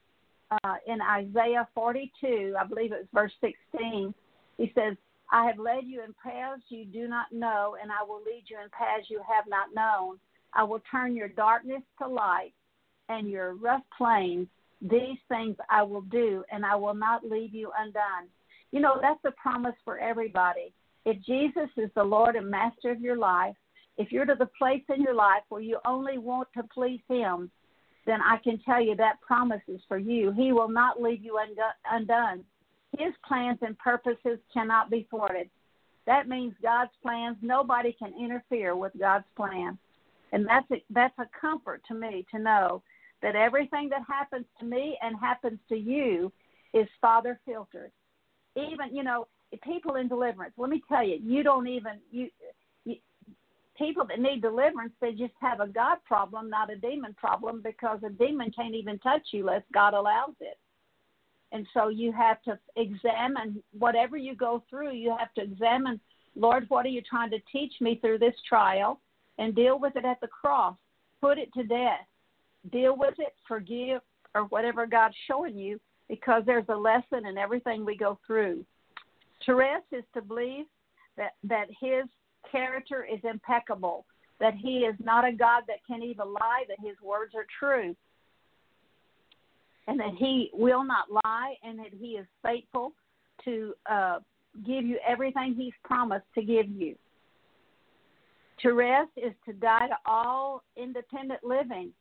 uh, 0.51 0.75
in 0.87 1.01
Isaiah 1.01 1.67
42, 1.75 2.55
I 2.59 2.65
believe 2.65 2.93
it 2.93 2.99
was 3.01 3.09
verse 3.13 3.33
16, 3.41 4.15
He 4.59 4.73
says, 4.75 4.97
I 5.33 5.47
have 5.47 5.59
led 5.59 5.85
you 5.85 6.03
in 6.03 6.15
paths 6.23 6.63
you 6.69 6.85
do 6.85 7.09
not 7.09 7.27
know, 7.33 7.77
and 7.83 7.91
I 7.91 8.05
will 8.07 8.21
lead 8.25 8.45
you 8.49 8.59
in 8.63 8.71
paths 8.71 9.09
you 9.09 9.21
have 9.29 9.45
not 9.49 9.75
known. 9.75 10.19
I 10.55 10.63
will 10.63 10.81
turn 10.91 11.17
your 11.17 11.29
darkness 11.29 11.83
to 12.01 12.09
light 12.09 12.53
and 13.09 13.29
your 13.29 13.55
rough 13.55 13.83
plains. 13.97 14.47
These 14.81 15.19
things 15.29 15.57
I 15.71 15.83
will 15.83 16.03
do, 16.03 16.45
and 16.53 16.65
I 16.65 16.77
will 16.77 16.95
not 16.95 17.29
leave 17.29 17.55
you 17.55 17.73
undone. 17.79 18.29
You 18.73 18.81
know, 18.81 18.99
that's 19.01 19.25
a 19.25 19.33
promise 19.41 19.75
for 19.85 19.99
everybody. 19.99 20.73
If 21.05 21.23
Jesus 21.25 21.71
is 21.77 21.91
the 21.95 22.05
Lord 22.05 22.37
and 22.37 22.51
Master 22.51 22.91
of 22.91 23.01
your 23.01 23.17
life, 23.17 23.57
if 23.99 24.12
you're 24.12 24.26
to 24.26 24.35
the 24.35 24.49
place 24.59 24.83
in 24.95 25.03
your 25.03 25.15
life 25.15 25.43
where 25.49 25.61
you 25.61 25.79
only 25.87 26.19
want 26.19 26.49
to 26.57 26.62
please 26.62 27.00
Him, 27.09 27.50
then 28.07 28.21
I 28.23 28.37
can 28.38 28.59
tell 28.59 28.81
you 28.81 28.95
that 28.97 29.21
promise 29.21 29.62
is 29.69 29.81
for 29.88 29.99
you. 29.99 30.33
He 30.33 30.53
will 30.53 30.69
not 30.69 31.03
leave 31.03 31.25
you 31.25 31.38
undone. 31.91 32.45
His 32.97 33.12
plans 33.26 33.59
and 33.62 33.76
purposes 33.79 34.38
cannot 34.53 34.91
be 34.91 35.07
thwarted. 35.11 35.50
That 36.07 36.29
means 36.29 36.55
God's 36.62 36.93
plans, 37.03 37.37
nobody 37.43 37.93
can 37.93 38.15
interfere 38.19 38.76
with 38.76 38.93
God's 38.99 39.25
plan. 39.37 39.76
And 40.33 40.47
that's 40.47 40.71
a, 40.71 40.83
that's 40.91 41.19
a 41.19 41.26
comfort 41.38 41.83
to 41.88 41.95
me 41.95 42.25
to 42.31 42.38
know 42.38 42.83
that 43.23 43.35
everything 43.35 43.88
that 43.88 44.03
happens 44.09 44.47
to 44.61 44.67
me 44.67 44.97
and 45.03 45.17
happens 45.19 45.59
to 45.69 45.76
you 45.76 46.33
is 46.73 46.87
Father 47.00 47.41
filtered. 47.45 47.91
Even, 48.57 48.95
you 48.95 49.03
know, 49.03 49.26
people 49.62 49.97
in 49.97 50.09
deliverance, 50.09 50.53
let 50.57 50.71
me 50.71 50.83
tell 50.88 51.05
you, 51.05 51.19
you 51.23 51.43
don't 51.43 51.67
even, 51.67 51.99
you, 52.11 52.29
people 53.76 54.06
that 54.06 54.21
need 54.21 54.42
deliverance, 54.42 54.92
they 55.00 55.12
just 55.12 55.35
have 55.40 55.61
a 55.61 55.66
God 55.66 55.99
problem, 56.04 56.50
not 56.50 56.73
a 56.73 56.76
demon 56.76 57.14
problem, 57.14 57.62
because 57.62 58.00
a 58.04 58.11
demon 58.11 58.50
can't 58.54 58.75
even 58.75 58.99
touch 58.99 59.23
you 59.33 59.40
unless 59.40 59.62
God 59.73 59.95
allows 59.95 60.35
it. 60.40 60.59
And 61.52 61.66
so 61.73 61.88
you 61.88 62.12
have 62.12 62.42
to 62.42 62.59
examine 62.76 63.62
whatever 63.78 64.16
you 64.16 64.35
go 64.35 64.62
through, 64.68 64.92
you 64.92 65.14
have 65.16 65.33
to 65.35 65.42
examine, 65.42 66.00
Lord, 66.35 66.66
what 66.68 66.85
are 66.85 66.90
you 66.90 67.02
trying 67.02 67.30
to 67.30 67.38
teach 67.52 67.75
me 67.80 67.99
through 68.00 68.18
this 68.18 68.35
trial? 68.49 69.00
And 69.38 69.54
deal 69.54 69.78
with 69.78 69.97
it 69.97 70.04
at 70.04 70.21
the 70.21 70.28
cross. 70.28 70.76
Put 71.21 71.38
it 71.38 71.52
to 71.54 71.62
death. 71.62 72.06
Deal 72.73 72.97
with 72.97 73.14
it, 73.18 73.35
forgive, 73.47 74.00
or 74.35 74.42
whatever 74.45 74.87
God's 74.87 75.14
showing 75.28 75.59
you, 75.59 75.78
because 76.09 76.42
there's 76.47 76.64
a 76.68 76.76
lesson 76.76 77.26
in 77.26 77.38
everything 77.38 77.85
we 77.85 77.97
go 77.97 78.18
through. 78.26 78.64
To 79.45 79.54
rest 79.54 79.85
is 79.92 80.04
to 80.14 80.23
believe 80.23 80.64
that, 81.16 81.35
that 81.45 81.68
His 81.80 82.06
character 82.50 83.05
is 83.05 83.21
impeccable, 83.25 84.05
that 84.41 84.55
he 84.55 84.79
is 84.81 84.95
not 85.03 85.26
a 85.26 85.33
God 85.33 85.62
that 85.69 85.79
can 85.87 86.03
even 86.03 86.33
lie, 86.33 86.65
that 86.69 86.79
his 86.81 86.97
words 87.03 87.35
are 87.35 87.47
true. 87.59 87.95
and 89.88 89.99
that 90.00 90.15
He 90.19 90.50
will 90.53 90.85
not 90.85 91.11
lie, 91.25 91.55
and 91.62 91.79
that 91.79 91.93
He 91.99 92.12
is 92.12 92.26
faithful 92.45 92.93
to 93.45 93.75
uh, 93.91 94.19
give 94.67 94.85
you 94.85 94.99
everything 95.07 95.55
He's 95.57 95.73
promised 95.85 96.26
to 96.35 96.43
give 96.43 96.69
you. 96.69 96.97
To 98.62 98.73
rest 98.73 99.11
is 99.17 99.33
to 99.45 99.53
die 99.53 99.87
to 99.88 99.97
all 100.07 100.62
independent 100.76 101.45
living. 101.45 101.93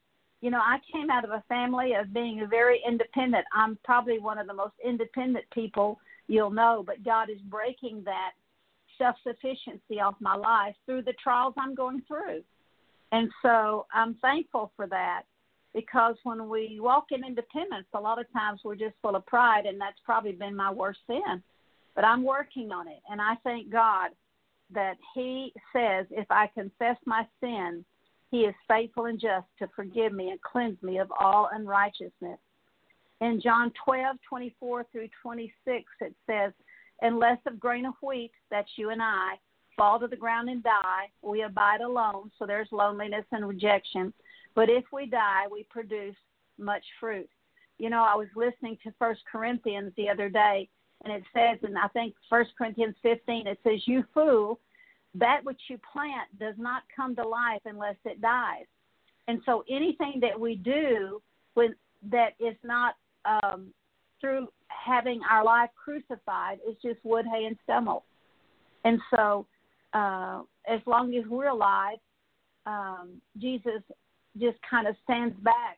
You 0.41 0.51
know, 0.51 0.59
I 0.59 0.77
came 0.91 1.09
out 1.09 1.25
of 1.25 1.31
a 1.31 1.43
family 1.47 1.93
of 1.93 2.13
being 2.13 2.45
very 2.49 2.81
independent. 2.87 3.45
I'm 3.53 3.77
probably 3.83 4.19
one 4.19 4.37
of 4.37 4.47
the 4.47 4.53
most 4.53 4.73
independent 4.83 5.45
people 5.53 5.99
you'll 6.27 6.51
know, 6.51 6.83
but 6.85 7.03
God 7.03 7.29
is 7.29 7.39
breaking 7.49 8.03
that 8.05 8.31
self 8.97 9.15
sufficiency 9.23 9.99
off 9.99 10.15
my 10.19 10.35
life 10.35 10.75
through 10.85 11.03
the 11.03 11.13
trials 11.13 11.53
I'm 11.57 11.75
going 11.75 12.01
through. 12.07 12.43
And 13.11 13.29
so 13.41 13.85
I'm 13.93 14.15
thankful 14.15 14.71
for 14.75 14.87
that 14.87 15.23
because 15.73 16.15
when 16.23 16.49
we 16.49 16.79
walk 16.79 17.07
in 17.11 17.23
independence, 17.25 17.85
a 17.93 17.99
lot 17.99 18.19
of 18.19 18.31
times 18.31 18.61
we're 18.63 18.75
just 18.75 18.95
full 19.01 19.15
of 19.15 19.25
pride, 19.25 19.65
and 19.65 19.79
that's 19.79 19.99
probably 20.05 20.31
been 20.31 20.55
my 20.55 20.71
worst 20.71 20.99
sin. 21.05 21.43
But 21.95 22.05
I'm 22.05 22.23
working 22.23 22.71
on 22.71 22.87
it, 22.87 23.01
and 23.09 23.21
I 23.21 23.35
thank 23.43 23.71
God 23.71 24.11
that 24.73 24.95
He 25.13 25.53
says, 25.73 26.05
if 26.11 26.25
I 26.29 26.47
confess 26.47 26.97
my 27.05 27.27
sin, 27.41 27.85
He 28.31 28.41
is 28.41 28.55
faithful 28.67 29.05
and 29.05 29.19
just 29.19 29.47
to 29.59 29.67
forgive 29.75 30.13
me 30.13 30.29
and 30.31 30.41
cleanse 30.41 30.81
me 30.81 30.97
of 30.97 31.11
all 31.19 31.49
unrighteousness. 31.53 32.39
In 33.21 33.39
John 33.41 33.71
12, 33.83 34.17
24 34.27 34.85
through 34.91 35.09
26, 35.21 35.83
it 36.01 36.13
says, 36.25 36.51
Unless 37.01 37.39
of 37.45 37.59
grain 37.59 37.85
of 37.85 37.93
wheat, 38.01 38.31
that's 38.49 38.69
you 38.77 38.89
and 38.89 39.01
I, 39.01 39.35
fall 39.75 39.99
to 39.99 40.07
the 40.07 40.15
ground 40.15 40.49
and 40.49 40.63
die, 40.63 41.09
we 41.21 41.43
abide 41.43 41.81
alone. 41.81 42.31
So 42.39 42.45
there's 42.45 42.67
loneliness 42.71 43.25
and 43.31 43.47
rejection. 43.47 44.13
But 44.53 44.69
if 44.69 44.85
we 44.91 45.05
die, 45.05 45.43
we 45.51 45.63
produce 45.69 46.15
much 46.57 46.83
fruit. 46.99 47.29
You 47.77 47.89
know, 47.89 48.03
I 48.03 48.15
was 48.15 48.27
listening 48.35 48.77
to 48.83 48.93
First 48.97 49.21
Corinthians 49.29 49.91
the 49.97 50.09
other 50.09 50.29
day, 50.29 50.69
and 51.03 51.11
it 51.11 51.23
says, 51.33 51.59
and 51.63 51.77
I 51.77 51.89
think 51.89 52.15
First 52.29 52.51
Corinthians 52.57 52.95
15, 53.03 53.47
it 53.47 53.59
says, 53.63 53.85
"You 53.85 54.03
fool, 54.13 54.61
that 55.13 55.43
which 55.43 55.61
you 55.69 55.77
plant 55.79 56.39
does 56.39 56.55
not 56.57 56.83
come 56.95 57.15
to 57.17 57.27
life 57.27 57.61
unless 57.65 57.97
it 58.05 58.21
dies." 58.21 58.65
And 59.27 59.41
so 59.45 59.65
anything 59.69 60.19
that 60.21 60.39
we 60.39 60.55
do 60.55 61.21
when 61.55 61.75
that 62.03 62.35
is 62.39 62.55
not 62.63 62.95
um, 63.25 63.73
through 64.21 64.47
having 64.67 65.21
our 65.29 65.43
life 65.43 65.69
crucified 65.81 66.59
is 66.67 66.75
just 66.81 66.99
wood, 67.03 67.25
hay, 67.31 67.45
and 67.45 67.57
stubble. 67.63 68.03
And 68.83 68.99
so, 69.15 69.45
uh, 69.93 70.41
as 70.67 70.79
long 70.85 71.15
as 71.15 71.25
we're 71.29 71.49
alive, 71.49 71.97
um, 72.65 73.21
Jesus 73.37 73.81
just 74.39 74.57
kind 74.69 74.87
of 74.87 74.95
stands 75.03 75.35
back, 75.43 75.77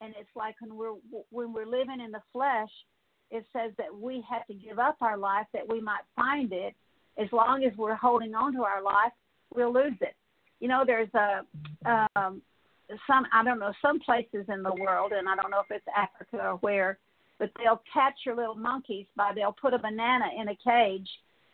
and 0.00 0.14
it's 0.18 0.28
like 0.34 0.54
when 0.60 0.76
we're 0.76 0.94
when 1.30 1.52
we're 1.52 1.66
living 1.66 2.00
in 2.04 2.10
the 2.10 2.22
flesh, 2.32 2.70
it 3.30 3.44
says 3.52 3.72
that 3.78 3.94
we 3.94 4.24
have 4.28 4.46
to 4.46 4.54
give 4.54 4.78
up 4.78 4.96
our 5.00 5.18
life 5.18 5.46
that 5.52 5.68
we 5.68 5.80
might 5.80 6.04
find 6.16 6.52
it. 6.52 6.74
As 7.18 7.28
long 7.32 7.64
as 7.64 7.76
we're 7.76 7.96
holding 7.96 8.34
on 8.34 8.52
to 8.54 8.62
our 8.62 8.80
life, 8.80 9.12
we'll 9.52 9.72
lose 9.72 9.96
it. 10.00 10.14
You 10.60 10.68
know, 10.68 10.84
there's 10.86 11.12
a 11.14 11.44
um, 12.16 12.42
some 13.06 13.26
I 13.32 13.44
don't 13.44 13.58
know 13.58 13.72
some 13.82 14.00
places 14.00 14.46
in 14.52 14.62
the 14.62 14.74
world, 14.74 15.12
and 15.12 15.28
I 15.28 15.36
don't 15.36 15.50
know 15.50 15.60
if 15.60 15.70
it's 15.70 15.84
Africa 15.96 16.50
or 16.50 16.54
where, 16.56 16.98
but 17.38 17.50
they'll 17.58 17.82
capture 17.92 18.34
little 18.34 18.54
monkeys 18.54 19.06
by 19.16 19.32
they'll 19.34 19.52
put 19.52 19.74
a 19.74 19.78
banana 19.78 20.26
in 20.38 20.48
a 20.48 20.56
cage, 20.56 21.08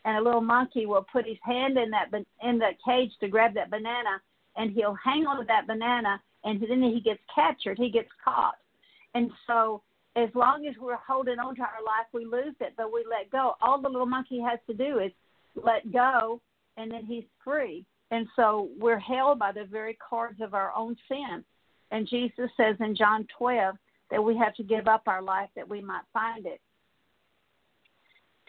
and 0.05 0.16
a 0.16 0.23
little 0.23 0.40
monkey 0.40 0.87
will 0.87 1.07
put 1.12 1.27
his 1.27 1.38
hand 1.42 1.79
in 1.79 1.90
that 1.90 2.11
in 2.42 2.59
the 2.59 2.70
cage 2.85 3.11
to 3.20 3.29
grab 3.29 3.55
that 3.55 3.70
banana, 3.70 4.20
and 4.57 4.73
he'll 4.73 4.97
hang 5.03 5.27
on 5.27 5.38
to 5.38 5.44
that 5.47 5.66
banana, 5.66 6.20
and 6.44 6.61
then 6.61 6.83
he 6.83 7.01
gets 7.01 7.20
captured, 7.35 7.79
he 7.79 7.90
gets 7.90 8.11
caught, 8.25 8.57
and 9.14 9.31
so 9.47 9.83
as 10.16 10.29
long 10.35 10.66
as 10.66 10.75
we're 10.81 10.97
holding 10.97 11.38
on 11.38 11.57
to 11.57 11.62
our 11.62 11.83
life, 11.85 12.07
we 12.12 12.25
lose 12.25 12.55
it, 12.61 12.75
but 12.77 12.92
we 12.92 13.05
let 13.09 13.31
go. 13.31 13.55
All 13.61 13.81
the 13.81 13.88
little 13.88 14.07
monkey 14.07 14.40
has 14.40 14.61
to 14.68 14.75
do 14.75 15.01
is 15.01 15.11
let 15.61 15.92
go, 15.92 16.40
and 16.77 16.90
then 16.90 17.05
he's 17.05 17.25
free. 17.42 17.85
And 18.11 18.29
so 18.37 18.68
we're 18.79 18.99
held 18.99 19.38
by 19.38 19.51
the 19.51 19.64
very 19.64 19.99
cords 20.09 20.40
of 20.40 20.55
our 20.55 20.73
own 20.77 20.97
sin. 21.09 21.44
And 21.90 22.09
Jesus 22.09 22.51
says 22.57 22.77
in 22.81 22.94
John 22.94 23.27
12 23.38 23.77
that 24.11 24.23
we 24.23 24.37
have 24.37 24.55
to 24.55 24.62
give 24.62 24.87
up 24.87 25.03
our 25.07 25.23
life 25.23 25.49
that 25.57 25.69
we 25.69 25.81
might 25.81 26.05
find 26.12 26.47
it. 26.47 26.61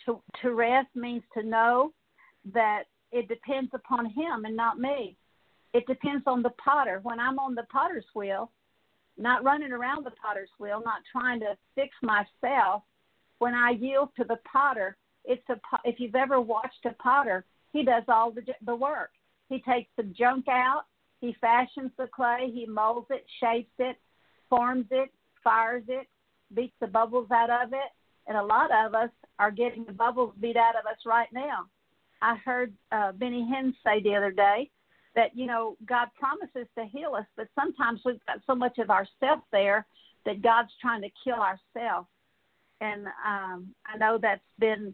To, 0.05 0.21
to 0.41 0.53
rest 0.53 0.89
means 0.95 1.23
to 1.33 1.43
know 1.43 1.91
that 2.53 2.83
it 3.11 3.27
depends 3.27 3.71
upon 3.73 4.05
Him 4.05 4.45
and 4.45 4.55
not 4.55 4.79
me. 4.79 5.15
It 5.73 5.85
depends 5.87 6.23
on 6.27 6.41
the 6.41 6.51
potter. 6.63 6.99
When 7.03 7.19
I'm 7.19 7.39
on 7.39 7.55
the 7.55 7.65
potter's 7.71 8.05
wheel, 8.13 8.51
not 9.17 9.43
running 9.43 9.71
around 9.71 10.05
the 10.05 10.11
potter's 10.11 10.49
wheel, 10.59 10.81
not 10.83 11.01
trying 11.11 11.39
to 11.39 11.57
fix 11.75 11.95
myself, 12.01 12.83
when 13.39 13.53
I 13.53 13.71
yield 13.71 14.09
to 14.17 14.23
the 14.23 14.39
potter, 14.51 14.97
it's 15.23 15.43
a 15.49 15.59
if 15.83 15.99
you've 15.99 16.15
ever 16.15 16.39
watched 16.39 16.85
a 16.85 16.93
potter, 16.93 17.45
he 17.73 17.83
does 17.83 18.03
all 18.07 18.31
the 18.31 18.43
the 18.65 18.75
work. 18.75 19.11
He 19.49 19.61
takes 19.61 19.89
the 19.97 20.03
junk 20.03 20.47
out, 20.47 20.83
he 21.19 21.35
fashions 21.41 21.91
the 21.97 22.07
clay, 22.07 22.51
he 22.53 22.65
molds 22.65 23.07
it, 23.09 23.25
shapes 23.39 23.73
it, 23.79 23.97
forms 24.49 24.85
it, 24.91 25.11
fires 25.45 25.83
it, 25.87 26.07
beats 26.53 26.73
the 26.81 26.87
bubbles 26.87 27.31
out 27.31 27.49
of 27.49 27.71
it, 27.71 27.91
and 28.27 28.37
a 28.37 28.43
lot 28.43 28.71
of 28.71 28.93
us 28.93 29.09
are 29.39 29.51
getting 29.51 29.85
the 29.85 29.93
bubbles 29.93 30.33
beat 30.41 30.57
out 30.57 30.75
of 30.75 30.85
us 30.85 30.97
right 31.05 31.29
now. 31.31 31.67
I 32.21 32.35
heard 32.43 32.73
uh, 32.91 33.13
Benny 33.13 33.47
Hinn 33.49 33.73
say 33.85 34.01
the 34.01 34.15
other 34.15 34.31
day 34.31 34.69
that 35.15 35.35
you 35.35 35.45
know 35.45 35.77
God 35.87 36.09
promises 36.19 36.67
to 36.77 36.85
heal 36.85 37.13
us, 37.15 37.25
but 37.37 37.47
sometimes 37.55 38.01
we've 38.03 38.25
got 38.25 38.39
so 38.45 38.55
much 38.55 38.77
of 38.79 38.89
ourself 38.89 39.39
there 39.51 39.85
that 40.25 40.41
God's 40.41 40.71
trying 40.81 41.01
to 41.01 41.09
kill 41.23 41.35
ourselves. 41.35 42.07
And 42.81 43.07
um, 43.25 43.73
I 43.85 43.97
know 43.97 44.17
that's 44.21 44.41
been 44.59 44.93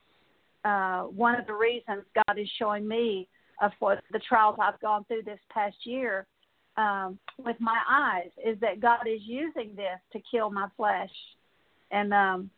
uh, 0.63 1.03
one 1.03 1.35
of 1.35 1.47
the 1.47 1.53
reasons 1.53 2.03
God 2.13 2.37
is 2.37 2.49
showing 2.59 2.87
me 2.87 3.27
of 3.61 3.71
what 3.79 4.03
the 4.11 4.19
trials 4.19 4.57
I've 4.61 4.79
gone 4.79 5.05
through 5.05 5.23
this 5.23 5.39
past 5.51 5.77
year 5.85 6.27
um, 6.77 7.19
with 7.37 7.57
my 7.59 7.79
eyes 7.89 8.29
is 8.43 8.59
that 8.61 8.79
God 8.79 9.07
is 9.07 9.21
using 9.23 9.75
this 9.75 9.99
to 10.13 10.19
kill 10.29 10.49
my 10.49 10.67
flesh, 10.77 11.11
and 11.91 12.13
um, 12.13 12.49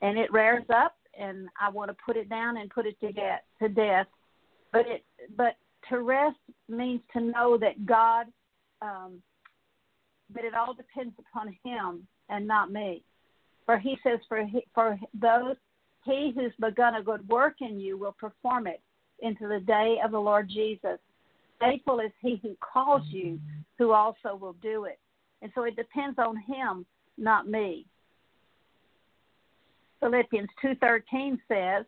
and 0.00 0.18
it 0.18 0.32
rears 0.32 0.64
up, 0.74 0.96
and 1.18 1.48
I 1.60 1.68
want 1.68 1.90
to 1.90 1.96
put 2.04 2.16
it 2.16 2.28
down 2.28 2.56
and 2.56 2.70
put 2.70 2.86
it 2.86 2.98
to 3.00 3.12
death. 3.12 3.42
To 3.60 3.68
death, 3.68 4.06
but 4.72 4.86
it 4.86 5.04
but 5.36 5.56
to 5.90 6.00
rest 6.00 6.36
means 6.68 7.00
to 7.12 7.20
know 7.20 7.58
that 7.58 7.84
God, 7.86 8.26
um, 8.80 9.22
that 10.34 10.44
it 10.44 10.54
all 10.54 10.74
depends 10.74 11.14
upon 11.18 11.56
Him 11.64 12.06
and 12.28 12.46
not 12.46 12.72
me. 12.72 13.02
For 13.66 13.78
He 13.78 13.96
says, 14.02 14.18
for 14.28 14.44
he, 14.44 14.64
for 14.74 14.98
those 15.20 15.56
He 16.04 16.32
who's 16.34 16.52
begun 16.60 16.94
a 16.94 17.02
good 17.02 17.28
work 17.28 17.56
in 17.60 17.78
you 17.78 17.98
will 17.98 18.16
perform 18.18 18.66
it 18.66 18.80
into 19.20 19.46
the 19.46 19.60
day 19.60 19.98
of 20.04 20.10
the 20.10 20.18
Lord 20.18 20.48
Jesus. 20.48 20.98
Faithful 21.62 22.00
is 22.00 22.10
he 22.20 22.40
who 22.42 22.56
calls 22.60 23.02
you, 23.06 23.38
who 23.78 23.92
also 23.92 24.34
will 24.34 24.54
do 24.54 24.84
it. 24.84 24.98
And 25.42 25.52
so 25.54 25.62
it 25.62 25.76
depends 25.76 26.18
on 26.18 26.36
him, 26.36 26.84
not 27.16 27.46
me. 27.46 27.86
Philippians 30.00 30.50
2:13 30.60 31.40
says, 31.46 31.86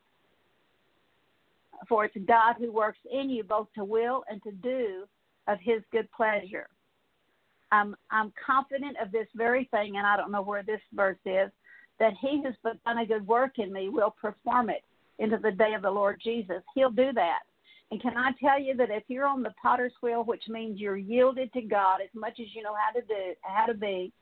"For 1.89 2.05
it's 2.05 2.17
God 2.19 2.55
who 2.55 2.71
works 2.71 3.05
in 3.11 3.29
you 3.29 3.43
both 3.43 3.73
to 3.73 3.85
will 3.85 4.25
and 4.29 4.41
to 4.45 4.53
do 4.53 5.09
of 5.49 5.59
his 5.61 5.85
good 5.91 6.11
pleasure." 6.13 6.69
I'm 7.73 7.97
I'm 8.11 8.33
confident 8.33 8.97
of 8.99 9.11
this 9.11 9.29
very 9.35 9.65
thing 9.65 9.97
and 9.97 10.07
I 10.07 10.17
don't 10.17 10.31
know 10.31 10.43
where 10.43 10.63
this 10.63 10.83
verse 10.93 11.19
is 11.25 11.51
that 11.99 12.15
he 12.15 12.41
who's 12.43 12.57
begun 12.59 12.99
a 12.99 13.07
good 13.07 13.27
work 13.27 13.59
in 13.59 13.73
me 13.73 13.89
will 13.89 14.13
perform 14.13 14.71
it 14.71 14.85
into 15.19 15.39
the 15.39 15.51
day 15.51 15.75
of 15.75 15.83
the 15.83 15.91
Lord 15.91 16.21
Jesus. 16.21 16.63
He'll 16.75 16.91
do 16.91 17.13
that. 17.13 17.41
And 17.95 18.03
can 18.03 18.17
I 18.17 18.33
tell 18.41 18.61
you 18.61 18.75
that 18.79 18.91
if 18.91 19.05
you're 19.07 19.25
on 19.25 19.45
the 19.45 19.55
potter's 19.63 19.93
wheel, 20.03 20.25
which 20.25 20.49
means 20.49 20.81
you're 20.81 20.97
yielded 20.97 21.53
to 21.53 21.63
God 21.63 22.01
as 22.03 22.09
much 22.13 22.41
as 22.41 22.49
you 22.53 22.61
know 22.61 22.75
how 22.75 22.93
to 22.99 23.07
do, 23.07 23.35
how 23.43 23.67
to 23.67 23.75
be, 23.75 24.13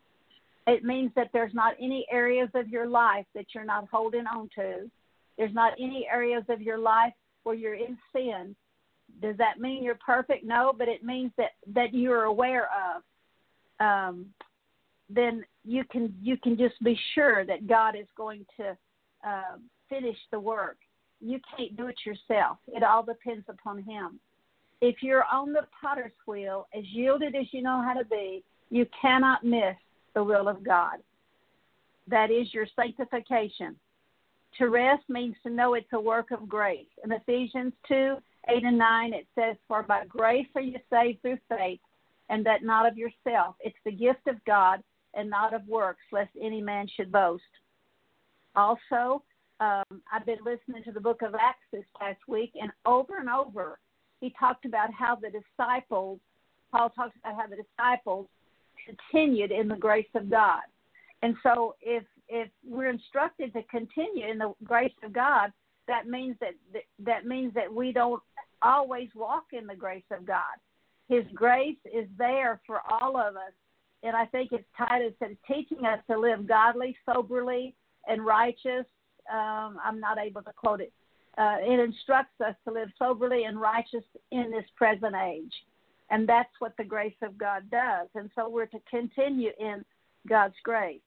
it 0.66 0.84
means 0.84 1.10
that 1.16 1.30
there's 1.32 1.54
not 1.54 1.72
any 1.80 2.04
areas 2.12 2.50
of 2.54 2.68
your 2.68 2.86
life 2.86 3.24
that 3.34 3.46
you're 3.54 3.64
not 3.64 3.88
holding 3.90 4.26
on 4.26 4.50
to. 4.56 4.90
There's 5.38 5.54
not 5.54 5.72
any 5.80 6.06
areas 6.12 6.44
of 6.50 6.60
your 6.60 6.76
life 6.76 7.14
where 7.44 7.54
you're 7.54 7.72
in 7.72 7.96
sin. 8.14 8.54
Does 9.22 9.38
that 9.38 9.58
mean 9.58 9.82
you're 9.82 9.98
perfect? 10.04 10.44
No, 10.44 10.74
but 10.76 10.88
it 10.88 11.02
means 11.02 11.32
that 11.38 11.52
that 11.68 11.94
you're 11.94 12.24
aware 12.24 12.68
of. 13.80 13.86
Um, 13.86 14.26
then 15.08 15.46
you 15.64 15.84
can 15.90 16.14
you 16.20 16.36
can 16.36 16.58
just 16.58 16.74
be 16.84 16.98
sure 17.14 17.46
that 17.46 17.66
God 17.66 17.96
is 17.98 18.06
going 18.18 18.44
to 18.58 18.76
um, 19.26 19.62
finish 19.88 20.18
the 20.30 20.38
work. 20.38 20.76
You 21.24 21.40
can't 21.56 21.76
do 21.76 21.86
it 21.86 21.96
yourself. 22.04 22.58
It 22.66 22.82
all 22.82 23.04
depends 23.04 23.44
upon 23.48 23.82
Him. 23.82 24.18
If 24.80 24.96
you're 25.02 25.24
on 25.32 25.52
the 25.52 25.66
potter's 25.80 26.12
wheel, 26.26 26.66
as 26.76 26.84
yielded 26.86 27.36
as 27.36 27.46
you 27.52 27.62
know 27.62 27.80
how 27.80 27.94
to 27.94 28.04
be, 28.04 28.42
you 28.70 28.86
cannot 29.00 29.44
miss 29.44 29.76
the 30.14 30.24
will 30.24 30.48
of 30.48 30.64
God. 30.64 30.96
That 32.08 32.32
is 32.32 32.52
your 32.52 32.66
sanctification. 32.74 33.76
To 34.58 34.68
rest 34.68 35.04
means 35.08 35.36
to 35.44 35.50
know 35.50 35.74
it's 35.74 35.92
a 35.92 36.00
work 36.00 36.32
of 36.32 36.48
grace. 36.48 36.88
In 37.04 37.12
Ephesians 37.12 37.72
2 37.86 38.16
8 38.48 38.64
and 38.64 38.76
9, 38.76 39.14
it 39.14 39.26
says, 39.36 39.56
For 39.68 39.84
by 39.84 40.04
grace 40.06 40.48
are 40.56 40.60
you 40.60 40.78
saved 40.90 41.22
through 41.22 41.38
faith, 41.48 41.78
and 42.28 42.44
that 42.44 42.64
not 42.64 42.86
of 42.86 42.98
yourself. 42.98 43.54
It's 43.60 43.76
the 43.84 43.92
gift 43.92 44.26
of 44.26 44.44
God, 44.44 44.82
and 45.14 45.30
not 45.30 45.54
of 45.54 45.66
works, 45.68 46.02
lest 46.10 46.30
any 46.40 46.60
man 46.60 46.88
should 46.88 47.12
boast. 47.12 47.42
Also, 48.56 49.22
um, 49.62 50.02
I've 50.12 50.26
been 50.26 50.38
listening 50.44 50.82
to 50.84 50.92
the 50.92 51.00
book 51.00 51.22
of 51.22 51.34
Acts 51.34 51.66
this 51.72 51.84
past 51.98 52.18
week, 52.26 52.52
and 52.60 52.72
over 52.84 53.18
and 53.18 53.28
over, 53.28 53.78
he 54.20 54.34
talked 54.38 54.64
about 54.64 54.92
how 54.92 55.14
the 55.16 55.30
disciples, 55.30 56.18
Paul 56.72 56.90
talks 56.90 57.16
about 57.22 57.36
how 57.36 57.46
the 57.46 57.62
disciples 57.62 58.26
continued 58.84 59.52
in 59.52 59.68
the 59.68 59.76
grace 59.76 60.08
of 60.16 60.28
God. 60.28 60.62
And 61.22 61.36
so, 61.42 61.76
if 61.80 62.02
if 62.28 62.48
we're 62.66 62.90
instructed 62.90 63.52
to 63.52 63.62
continue 63.64 64.26
in 64.28 64.38
the 64.38 64.52
grace 64.64 64.94
of 65.04 65.12
God, 65.12 65.52
that 65.86 66.08
means 66.08 66.36
that 66.40 66.54
that 66.98 67.26
means 67.26 67.54
that 67.54 67.72
we 67.72 67.92
don't 67.92 68.22
always 68.62 69.08
walk 69.14 69.44
in 69.52 69.66
the 69.66 69.76
grace 69.76 70.10
of 70.10 70.26
God. 70.26 70.56
His 71.08 71.24
grace 71.34 71.78
is 71.84 72.08
there 72.18 72.60
for 72.66 72.80
all 72.90 73.16
of 73.16 73.36
us, 73.36 73.52
and 74.02 74.16
I 74.16 74.26
think 74.26 74.50
it's 74.50 74.64
Titus 74.76 75.12
that 75.20 75.30
is 75.30 75.36
teaching 75.46 75.86
us 75.86 76.00
to 76.10 76.18
live 76.18 76.48
godly, 76.48 76.96
soberly, 77.06 77.74
and 78.08 78.24
righteous. 78.24 78.86
Um, 79.30 79.78
I'm 79.84 80.00
not 80.00 80.18
able 80.18 80.42
to 80.42 80.52
quote 80.52 80.80
it. 80.80 80.92
Uh, 81.38 81.56
it 81.60 81.80
instructs 81.80 82.40
us 82.40 82.54
to 82.66 82.72
live 82.72 82.88
soberly 82.98 83.44
and 83.44 83.60
righteous 83.60 84.04
in 84.30 84.50
this 84.50 84.66
present 84.76 85.14
age, 85.14 85.52
and 86.10 86.28
that's 86.28 86.52
what 86.58 86.76
the 86.76 86.84
grace 86.84 87.14
of 87.22 87.38
God 87.38 87.70
does. 87.70 88.08
And 88.14 88.30
so 88.34 88.48
we're 88.48 88.66
to 88.66 88.80
continue 88.90 89.50
in 89.58 89.84
God's 90.28 90.54
grace. 90.62 91.00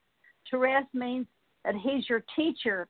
To 0.51 0.57
rest 0.57 0.87
means 0.93 1.27
that 1.63 1.75
He's 1.75 2.09
your 2.09 2.23
teacher, 2.35 2.87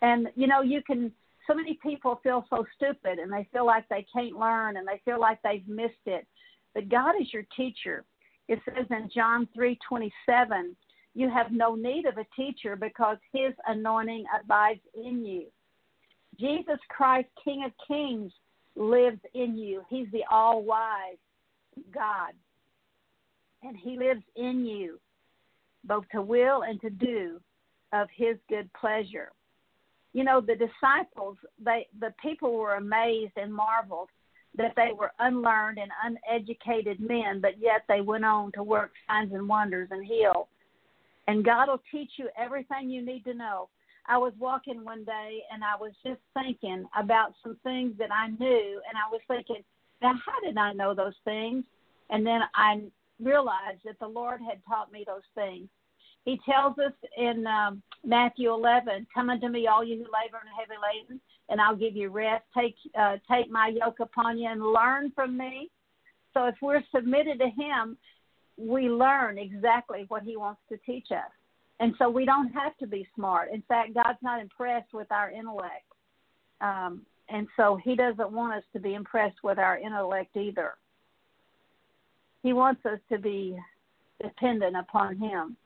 and 0.00 0.28
you 0.34 0.46
know 0.46 0.62
you 0.62 0.82
can 0.82 1.12
so 1.48 1.54
many 1.54 1.78
people 1.82 2.20
feel 2.22 2.44
so 2.50 2.64
stupid 2.76 3.18
and 3.18 3.32
they 3.32 3.48
feel 3.52 3.66
like 3.66 3.88
they 3.88 4.06
can't 4.12 4.38
learn 4.38 4.76
and 4.76 4.86
they 4.86 5.00
feel 5.04 5.18
like 5.18 5.40
they've 5.42 5.66
missed 5.66 5.94
it. 6.06 6.26
But 6.74 6.88
God 6.88 7.14
is 7.20 7.32
your 7.32 7.44
teacher. 7.56 8.04
It 8.48 8.60
says 8.64 8.86
in 8.90 9.10
John 9.14 9.48
3:27, 9.56 10.76
you 11.18 11.28
have 11.28 11.50
no 11.50 11.74
need 11.74 12.06
of 12.06 12.16
a 12.16 12.26
teacher 12.36 12.76
because 12.76 13.16
his 13.32 13.52
anointing 13.66 14.24
abides 14.40 14.80
in 14.94 15.24
you. 15.24 15.46
Jesus 16.38 16.78
Christ, 16.88 17.26
King 17.42 17.64
of 17.64 17.72
Kings, 17.88 18.30
lives 18.76 19.18
in 19.34 19.58
you. 19.58 19.82
He's 19.90 20.06
the 20.12 20.22
all-wise 20.30 21.18
God. 21.92 22.34
And 23.64 23.76
he 23.76 23.98
lives 23.98 24.22
in 24.36 24.64
you 24.64 25.00
both 25.84 26.04
to 26.12 26.22
will 26.22 26.62
and 26.62 26.80
to 26.82 26.90
do 26.90 27.40
of 27.92 28.06
his 28.14 28.36
good 28.48 28.70
pleasure 28.74 29.32
you 30.12 30.24
know 30.24 30.40
the 30.40 30.54
disciples 30.54 31.36
they 31.64 31.86
the 32.00 32.12
people 32.20 32.52
were 32.58 32.74
amazed 32.74 33.32
and 33.36 33.52
marveled 33.52 34.08
that 34.56 34.74
they 34.76 34.90
were 34.98 35.12
unlearned 35.20 35.78
and 35.78 35.90
uneducated 36.04 37.00
men 37.00 37.40
but 37.40 37.58
yet 37.58 37.82
they 37.88 38.00
went 38.00 38.24
on 38.24 38.50
to 38.52 38.62
work 38.62 38.92
signs 39.06 39.32
and 39.32 39.48
wonders 39.48 39.88
and 39.90 40.04
heal 40.04 40.48
and 41.28 41.44
god 41.44 41.68
will 41.68 41.82
teach 41.92 42.10
you 42.16 42.28
everything 42.36 42.90
you 42.90 43.04
need 43.04 43.24
to 43.24 43.34
know 43.34 43.68
i 44.06 44.18
was 44.18 44.32
walking 44.38 44.84
one 44.84 45.04
day 45.04 45.40
and 45.52 45.62
i 45.62 45.76
was 45.80 45.92
just 46.04 46.20
thinking 46.34 46.84
about 46.98 47.34
some 47.42 47.56
things 47.62 47.92
that 47.98 48.10
i 48.12 48.26
knew 48.26 48.80
and 48.88 48.96
i 48.96 49.08
was 49.10 49.20
thinking 49.28 49.62
now 50.02 50.14
how 50.26 50.40
did 50.44 50.58
i 50.58 50.72
know 50.72 50.94
those 50.94 51.14
things 51.24 51.64
and 52.10 52.26
then 52.26 52.40
i 52.54 52.80
realized 53.22 53.80
that 53.84 53.98
the 54.00 54.06
lord 54.06 54.40
had 54.40 54.60
taught 54.68 54.90
me 54.90 55.04
those 55.06 55.22
things 55.36 55.68
he 56.28 56.38
tells 56.44 56.78
us 56.78 56.92
in 57.16 57.46
um, 57.46 57.82
Matthew 58.04 58.52
11, 58.52 59.06
"Come 59.14 59.30
unto 59.30 59.48
me, 59.48 59.66
all 59.66 59.82
you 59.82 59.96
who 59.96 60.02
labor 60.02 60.38
and 60.38 60.50
are 60.50 60.60
heavy 60.60 60.74
laden, 60.76 61.20
and 61.48 61.58
I'll 61.58 61.74
give 61.74 61.96
you 61.96 62.10
rest. 62.10 62.44
Take 62.54 62.76
uh, 62.98 63.16
take 63.30 63.50
my 63.50 63.68
yoke 63.68 64.00
upon 64.00 64.36
you 64.36 64.46
and 64.46 64.62
learn 64.62 65.10
from 65.12 65.38
me." 65.38 65.70
So 66.34 66.44
if 66.44 66.56
we're 66.60 66.84
submitted 66.94 67.38
to 67.38 67.48
Him, 67.48 67.96
we 68.58 68.88
learn 68.88 69.38
exactly 69.38 70.04
what 70.08 70.22
He 70.22 70.36
wants 70.36 70.60
to 70.68 70.78
teach 70.78 71.10
us, 71.12 71.30
and 71.80 71.94
so 71.98 72.08
we 72.08 72.24
don't 72.24 72.52
have 72.52 72.76
to 72.78 72.86
be 72.86 73.08
smart. 73.14 73.50
In 73.52 73.62
fact, 73.62 73.94
God's 73.94 74.18
not 74.22 74.40
impressed 74.40 74.92
with 74.92 75.10
our 75.12 75.30
intellect, 75.30 75.86
um, 76.60 77.02
and 77.28 77.46
so 77.56 77.78
He 77.82 77.94
doesn't 77.94 78.32
want 78.32 78.54
us 78.54 78.64
to 78.72 78.80
be 78.80 78.94
impressed 78.94 79.38
with 79.42 79.58
our 79.58 79.78
intellect 79.78 80.36
either. 80.36 80.74
He 82.42 82.52
wants 82.52 82.84
us 82.84 82.98
to 83.10 83.18
be 83.18 83.56
dependent 84.22 84.76
upon 84.76 85.16
Him. 85.16 85.56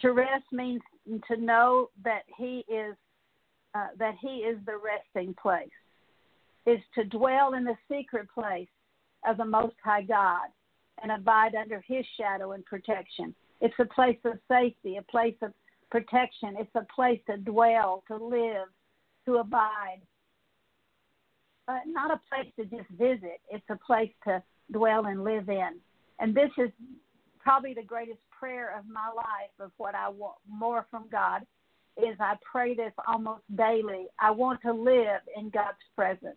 To 0.00 0.12
rest 0.12 0.44
means 0.52 0.82
to 1.28 1.36
know 1.36 1.88
that 2.04 2.22
He 2.36 2.64
is 2.68 2.94
uh, 3.74 3.88
that 3.98 4.14
He 4.20 4.38
is 4.38 4.58
the 4.66 4.76
resting 4.76 5.34
place. 5.40 5.68
Is 6.66 6.80
to 6.94 7.04
dwell 7.04 7.54
in 7.54 7.64
the 7.64 7.76
secret 7.90 8.26
place 8.32 8.68
of 9.26 9.36
the 9.36 9.44
Most 9.44 9.76
High 9.82 10.02
God 10.02 10.48
and 11.02 11.12
abide 11.12 11.54
under 11.54 11.82
His 11.86 12.04
shadow 12.18 12.52
and 12.52 12.64
protection. 12.64 13.34
It's 13.60 13.74
a 13.78 13.84
place 13.84 14.18
of 14.24 14.38
safety, 14.48 14.96
a 14.96 15.02
place 15.02 15.36
of 15.42 15.52
protection. 15.90 16.54
It's 16.58 16.74
a 16.74 16.86
place 16.94 17.20
to 17.30 17.36
dwell, 17.38 18.04
to 18.08 18.16
live, 18.16 18.68
to 19.26 19.36
abide. 19.36 20.00
Uh, 21.66 21.78
not 21.86 22.10
a 22.10 22.20
place 22.28 22.52
to 22.58 22.64
just 22.64 22.88
visit. 22.90 23.40
It's 23.50 23.64
a 23.70 23.78
place 23.86 24.10
to 24.24 24.42
dwell 24.72 25.06
and 25.06 25.24
live 25.24 25.48
in. 25.48 25.78
And 26.18 26.34
this 26.34 26.50
is 26.58 26.70
probably 27.40 27.74
the 27.74 27.82
greatest 27.82 28.18
prayer 28.38 28.76
of 28.78 28.84
my 28.86 29.08
life 29.14 29.52
of 29.60 29.70
what 29.76 29.94
I 29.94 30.08
want 30.08 30.36
more 30.48 30.86
from 30.90 31.04
God 31.10 31.42
is 31.96 32.16
I 32.18 32.34
pray 32.50 32.74
this 32.74 32.92
almost 33.06 33.42
daily. 33.56 34.06
I 34.18 34.30
want 34.30 34.60
to 34.62 34.72
live 34.72 35.20
in 35.36 35.50
God's 35.50 35.78
presence 35.94 36.36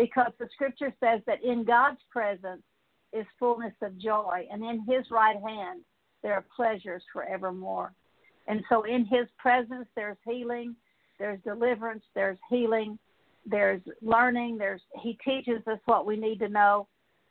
because 0.00 0.32
the 0.38 0.48
scripture 0.54 0.92
says 1.00 1.20
that 1.26 1.44
in 1.44 1.64
God's 1.64 2.00
presence 2.10 2.62
is 3.12 3.26
fullness 3.38 3.74
of 3.82 3.98
joy, 3.98 4.46
and 4.50 4.62
in 4.62 4.84
his 4.88 5.10
right 5.10 5.36
hand 5.36 5.82
there 6.22 6.34
are 6.34 6.44
pleasures 6.54 7.02
forevermore. 7.12 7.92
And 8.46 8.62
so 8.68 8.84
in 8.84 9.04
his 9.04 9.26
presence 9.38 9.86
there's 9.94 10.16
healing, 10.26 10.74
there's 11.18 11.40
deliverance, 11.42 12.04
there's 12.14 12.38
healing, 12.48 12.98
there's 13.44 13.82
learning, 14.00 14.56
there's 14.58 14.80
he 15.02 15.18
teaches 15.24 15.66
us 15.66 15.78
what 15.84 16.06
we 16.06 16.16
need 16.16 16.38
to 16.38 16.48
know 16.48 16.86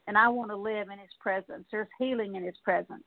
and 0.10 0.18
I 0.18 0.28
want 0.28 0.50
to 0.50 0.58
live 0.58 0.88
in 0.92 0.98
His 0.98 1.14
presence. 1.20 1.66
There's 1.72 1.88
healing 2.00 2.36
in 2.36 2.44
His 2.44 2.58
presence. 2.64 3.04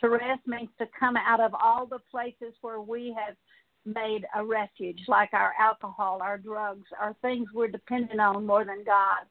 To 0.00 0.08
rest 0.08 0.40
means 0.46 0.70
to 0.78 0.86
come 0.98 1.14
out 1.18 1.38
of 1.38 1.52
all 1.52 1.84
the 1.84 1.98
places 2.10 2.54
where 2.62 2.80
we 2.80 3.14
have 3.18 3.36
made 3.84 4.26
a 4.34 4.44
refuge, 4.44 5.00
like 5.08 5.32
our 5.32 5.52
alcohol, 5.58 6.20
our 6.22 6.38
drugs, 6.38 6.86
our 7.00 7.14
things 7.22 7.48
we're 7.54 7.68
dependent 7.68 8.20
on 8.20 8.46
more 8.46 8.64
than 8.64 8.84
God, 8.84 9.24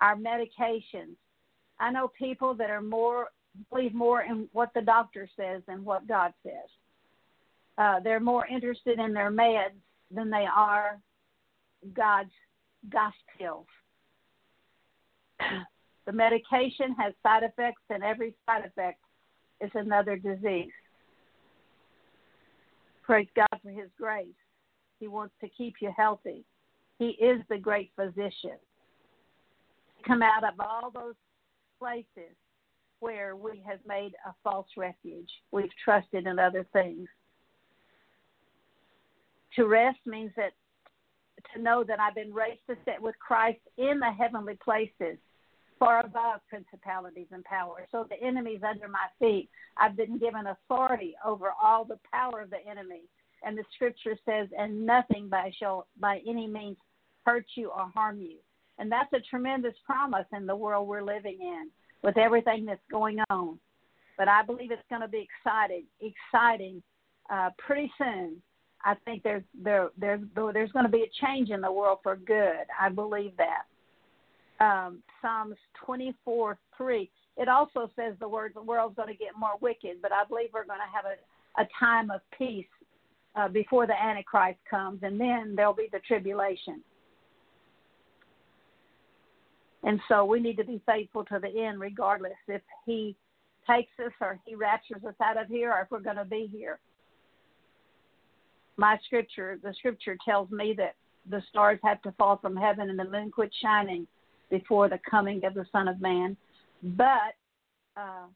our 0.00 0.16
medications. 0.16 1.16
I 1.80 1.90
know 1.90 2.08
people 2.08 2.54
that 2.54 2.70
are 2.70 2.82
more 2.82 3.28
believe 3.70 3.94
more 3.94 4.22
in 4.22 4.48
what 4.52 4.72
the 4.74 4.80
doctor 4.80 5.28
says 5.36 5.62
than 5.66 5.84
what 5.84 6.08
God 6.08 6.32
says. 6.42 6.68
Uh, 7.78 8.00
they're 8.00 8.20
more 8.20 8.46
interested 8.46 8.98
in 8.98 9.12
their 9.12 9.30
meds 9.30 9.78
than 10.10 10.30
they 10.30 10.46
are 10.54 10.98
God's 11.94 12.30
gospel. 12.90 13.66
The 16.06 16.12
medication 16.12 16.94
has 16.98 17.14
side 17.22 17.44
effects, 17.44 17.82
and 17.90 18.02
every 18.02 18.34
side 18.44 18.64
effect 18.64 19.00
is 19.60 19.70
another 19.74 20.16
disease. 20.16 20.70
Praise 23.04 23.28
God 23.36 23.60
for 23.62 23.70
His 23.70 23.90
grace. 23.98 24.26
He 24.98 25.08
wants 25.08 25.34
to 25.42 25.48
keep 25.48 25.74
you 25.80 25.92
healthy. 25.96 26.44
He 26.98 27.10
is 27.10 27.42
the 27.48 27.58
great 27.58 27.90
physician. 27.96 28.58
Come 30.06 30.22
out 30.22 30.44
of 30.44 30.54
all 30.60 30.90
those 30.90 31.14
places 31.78 32.34
where 33.00 33.36
we 33.36 33.62
have 33.68 33.80
made 33.86 34.12
a 34.26 34.32
false 34.42 34.68
refuge. 34.76 35.28
We've 35.52 35.70
trusted 35.84 36.26
in 36.26 36.38
other 36.38 36.66
things. 36.72 37.08
To 39.56 39.66
rest 39.66 39.98
means 40.06 40.32
that 40.36 40.52
to 41.54 41.60
know 41.60 41.84
that 41.84 42.00
I've 42.00 42.14
been 42.14 42.32
raised 42.32 42.60
to 42.68 42.76
sit 42.84 43.00
with 43.00 43.14
Christ 43.18 43.60
in 43.76 44.00
the 44.00 44.10
heavenly 44.10 44.56
places 44.64 45.18
far 45.84 46.00
above 46.00 46.40
principalities 46.48 47.26
and 47.30 47.44
powers. 47.44 47.86
So 47.92 48.06
the 48.08 48.26
enemy's 48.26 48.62
under 48.68 48.88
my 48.88 49.06
feet. 49.18 49.50
I've 49.76 49.96
been 49.96 50.18
given 50.18 50.46
authority 50.46 51.14
over 51.24 51.52
all 51.62 51.84
the 51.84 51.98
power 52.10 52.40
of 52.40 52.50
the 52.50 52.66
enemy. 52.68 53.02
And 53.46 53.58
the 53.58 53.64
scripture 53.74 54.16
says, 54.24 54.48
and 54.58 54.86
nothing 54.86 55.28
by 55.28 55.52
shall 55.58 55.86
by 56.00 56.20
any 56.26 56.46
means 56.46 56.78
hurt 57.26 57.44
you 57.54 57.68
or 57.68 57.90
harm 57.94 58.20
you. 58.20 58.36
And 58.78 58.90
that's 58.90 59.12
a 59.12 59.20
tremendous 59.20 59.74
promise 59.84 60.26
in 60.34 60.46
the 60.46 60.56
world 60.56 60.88
we're 60.88 61.02
living 61.02 61.38
in 61.40 61.68
with 62.02 62.16
everything 62.16 62.64
that's 62.64 62.80
going 62.90 63.18
on. 63.28 63.58
But 64.16 64.28
I 64.28 64.42
believe 64.42 64.70
it's 64.70 64.82
going 64.88 65.02
to 65.02 65.08
be 65.08 65.28
exciting, 65.28 65.84
exciting 66.00 66.82
uh, 67.30 67.50
pretty 67.58 67.92
soon. 67.98 68.40
I 68.86 68.94
think 69.04 69.22
there's 69.22 69.42
there 69.62 69.88
there's 69.98 70.20
there's 70.34 70.72
going 70.72 70.84
to 70.84 70.90
be 70.90 71.02
a 71.02 71.26
change 71.26 71.50
in 71.50 71.60
the 71.60 71.72
world 71.72 71.98
for 72.02 72.16
good. 72.16 72.66
I 72.78 72.90
believe 72.90 73.32
that 73.38 73.62
um, 74.60 75.02
Psalms 75.20 75.56
24 75.84 76.58
3. 76.76 77.10
It 77.36 77.48
also 77.48 77.90
says 77.96 78.14
the 78.20 78.28
word 78.28 78.52
the 78.54 78.62
world's 78.62 78.96
going 78.96 79.08
to 79.08 79.14
get 79.14 79.30
more 79.38 79.54
wicked, 79.60 80.00
but 80.02 80.12
I 80.12 80.24
believe 80.24 80.50
we're 80.52 80.66
going 80.66 80.78
to 80.78 80.94
have 80.94 81.04
a, 81.04 81.62
a 81.62 81.68
time 81.78 82.10
of 82.10 82.20
peace 82.36 82.66
uh, 83.36 83.48
before 83.48 83.86
the 83.86 84.00
Antichrist 84.00 84.58
comes, 84.68 85.00
and 85.02 85.20
then 85.20 85.54
there'll 85.56 85.74
be 85.74 85.88
the 85.92 86.00
tribulation. 86.06 86.82
And 89.82 90.00
so 90.08 90.24
we 90.24 90.40
need 90.40 90.56
to 90.56 90.64
be 90.64 90.80
faithful 90.86 91.24
to 91.26 91.38
the 91.38 91.66
end, 91.66 91.80
regardless 91.80 92.32
if 92.48 92.62
he 92.86 93.16
takes 93.68 93.92
us 94.04 94.12
or 94.20 94.38
He 94.44 94.54
raptures 94.54 95.04
us 95.06 95.14
out 95.22 95.40
of 95.40 95.48
here 95.48 95.72
or 95.72 95.82
if 95.82 95.90
we're 95.90 96.00
going 96.00 96.16
to 96.16 96.24
be 96.24 96.48
here. 96.52 96.78
My 98.76 98.98
scripture, 99.04 99.58
the 99.62 99.72
scripture 99.78 100.16
tells 100.24 100.50
me 100.50 100.74
that 100.76 100.94
the 101.30 101.42
stars 101.48 101.78
have 101.84 102.02
to 102.02 102.12
fall 102.12 102.36
from 102.36 102.56
heaven 102.56 102.90
and 102.90 102.98
the 102.98 103.04
moon 103.04 103.30
quit 103.30 103.50
shining 103.62 104.06
before 104.50 104.88
the 104.88 105.00
coming 105.08 105.44
of 105.44 105.54
the 105.54 105.66
Son 105.72 105.88
of 105.88 106.00
Man. 106.00 106.36
But 106.82 107.34
uh, 107.96 108.26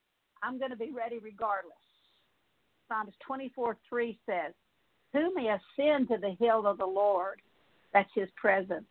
I'm 0.42 0.58
going 0.58 0.70
to 0.70 0.76
be 0.76 0.92
ready 0.92 1.18
regardless. 1.18 1.72
Psalms 2.88 3.12
24 3.26 3.76
3 3.88 4.18
says, 4.26 4.54
Who 5.12 5.34
may 5.34 5.48
ascend 5.48 6.08
to 6.08 6.16
the 6.18 6.36
hill 6.40 6.66
of 6.66 6.78
the 6.78 6.86
Lord? 6.86 7.40
That's 7.92 8.10
his 8.14 8.28
presence. 8.36 8.86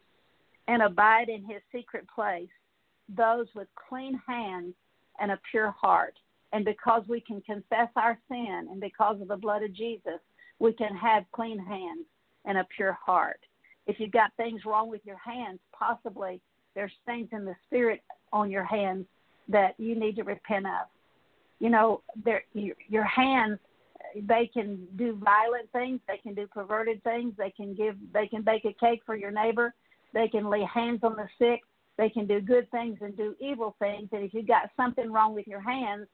And 0.67 0.81
abide 0.81 1.29
in 1.29 1.43
his 1.45 1.61
secret 1.73 2.05
place, 2.13 2.49
those 3.15 3.47
with 3.55 3.67
clean 3.89 4.21
hands 4.27 4.73
and 5.19 5.31
a 5.31 5.39
pure 5.49 5.71
heart. 5.71 6.15
And 6.53 6.63
because 6.63 7.03
we 7.07 7.21
can 7.21 7.41
confess 7.41 7.89
our 7.95 8.17
sin 8.29 8.67
and 8.71 8.79
because 8.79 9.21
of 9.21 9.27
the 9.27 9.37
blood 9.37 9.63
of 9.63 9.73
Jesus, 9.73 10.19
we 10.59 10.73
can 10.73 10.95
have 10.95 11.23
clean 11.33 11.59
hands 11.59 12.05
and 12.45 12.57
a 12.57 12.67
pure 12.75 12.97
heart. 13.03 13.39
If 13.85 13.99
you've 13.99 14.11
got 14.11 14.31
things 14.37 14.61
wrong 14.65 14.89
with 14.89 15.01
your 15.05 15.17
hands, 15.17 15.59
possibly 15.77 16.41
there's 16.77 16.93
things 17.07 17.27
in 17.31 17.43
the 17.43 17.55
spirit 17.65 18.03
on 18.31 18.51
your 18.51 18.63
hands 18.63 19.07
that 19.49 19.73
you 19.79 19.99
need 19.99 20.15
to 20.15 20.23
repent 20.23 20.67
of. 20.67 20.87
You 21.57 21.71
know, 21.71 22.03
your, 22.53 22.75
your 22.87 23.03
hands 23.03 23.57
they 24.27 24.49
can 24.53 24.87
do 24.95 25.19
violent 25.23 25.71
things, 25.71 25.99
they 26.07 26.17
can 26.17 26.35
do 26.35 26.45
perverted 26.45 27.03
things, 27.03 27.33
they 27.35 27.49
can 27.49 27.73
give 27.73 27.95
they 28.13 28.27
can 28.27 28.43
bake 28.43 28.63
a 28.65 28.73
cake 28.73 29.01
for 29.07 29.15
your 29.15 29.31
neighbor, 29.31 29.73
they 30.13 30.27
can 30.27 30.51
lay 30.51 30.63
hands 30.71 30.99
on 31.01 31.15
the 31.15 31.27
sick, 31.39 31.61
they 31.97 32.09
can 32.09 32.27
do 32.27 32.39
good 32.39 32.69
things 32.69 32.99
and 33.01 33.17
do 33.17 33.35
evil 33.39 33.75
things. 33.79 34.09
And 34.11 34.23
if 34.23 34.35
you've 34.35 34.47
got 34.47 34.69
something 34.77 35.11
wrong 35.11 35.33
with 35.33 35.47
your 35.47 35.61
hands, 35.61 36.05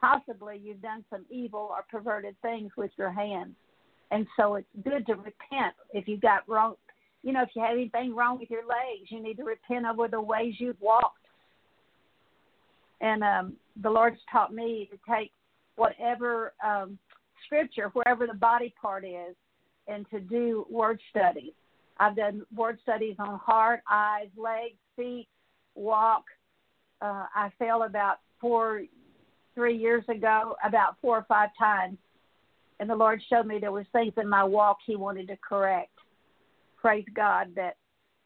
possibly 0.00 0.58
you've 0.62 0.80
done 0.80 1.04
some 1.10 1.26
evil 1.28 1.68
or 1.70 1.84
perverted 1.90 2.34
things 2.40 2.72
with 2.78 2.90
your 2.96 3.12
hands. 3.12 3.54
And 4.10 4.26
so 4.38 4.54
it's 4.54 4.66
good 4.84 5.06
to 5.06 5.16
repent 5.16 5.74
if 5.92 6.08
you've 6.08 6.22
got 6.22 6.48
wrong 6.48 6.76
you 7.28 7.34
know, 7.34 7.42
if 7.42 7.50
you 7.54 7.60
have 7.60 7.74
anything 7.74 8.16
wrong 8.16 8.38
with 8.38 8.48
your 8.48 8.62
legs, 8.62 9.10
you 9.10 9.22
need 9.22 9.36
to 9.36 9.44
repent 9.44 9.84
over 9.84 10.08
the 10.08 10.18
ways 10.18 10.54
you've 10.56 10.80
walked. 10.80 11.26
And 13.02 13.22
um, 13.22 13.52
the 13.82 13.90
Lord's 13.90 14.16
taught 14.32 14.54
me 14.54 14.88
to 14.90 14.98
take 15.06 15.30
whatever 15.76 16.54
um, 16.64 16.98
scripture, 17.44 17.90
wherever 17.92 18.26
the 18.26 18.32
body 18.32 18.72
part 18.80 19.04
is, 19.04 19.36
and 19.88 20.08
to 20.08 20.20
do 20.20 20.64
word 20.70 20.98
studies. 21.10 21.52
I've 22.00 22.16
done 22.16 22.46
word 22.56 22.78
studies 22.82 23.16
on 23.18 23.38
heart, 23.38 23.80
eyes, 23.92 24.28
legs, 24.34 24.78
feet, 24.96 25.28
walk. 25.74 26.24
Uh, 27.02 27.26
I 27.34 27.52
fell 27.58 27.82
about 27.82 28.20
four, 28.40 28.84
three 29.54 29.76
years 29.76 30.04
ago, 30.08 30.56
about 30.64 30.96
four 31.02 31.18
or 31.18 31.26
five 31.28 31.50
times, 31.58 31.98
and 32.80 32.88
the 32.88 32.96
Lord 32.96 33.20
showed 33.28 33.46
me 33.46 33.58
there 33.58 33.70
was 33.70 33.84
things 33.92 34.14
in 34.16 34.30
my 34.30 34.44
walk 34.44 34.78
He 34.86 34.96
wanted 34.96 35.28
to 35.28 35.36
correct. 35.46 35.90
Praise 36.80 37.04
God 37.14 37.48
that 37.56 37.76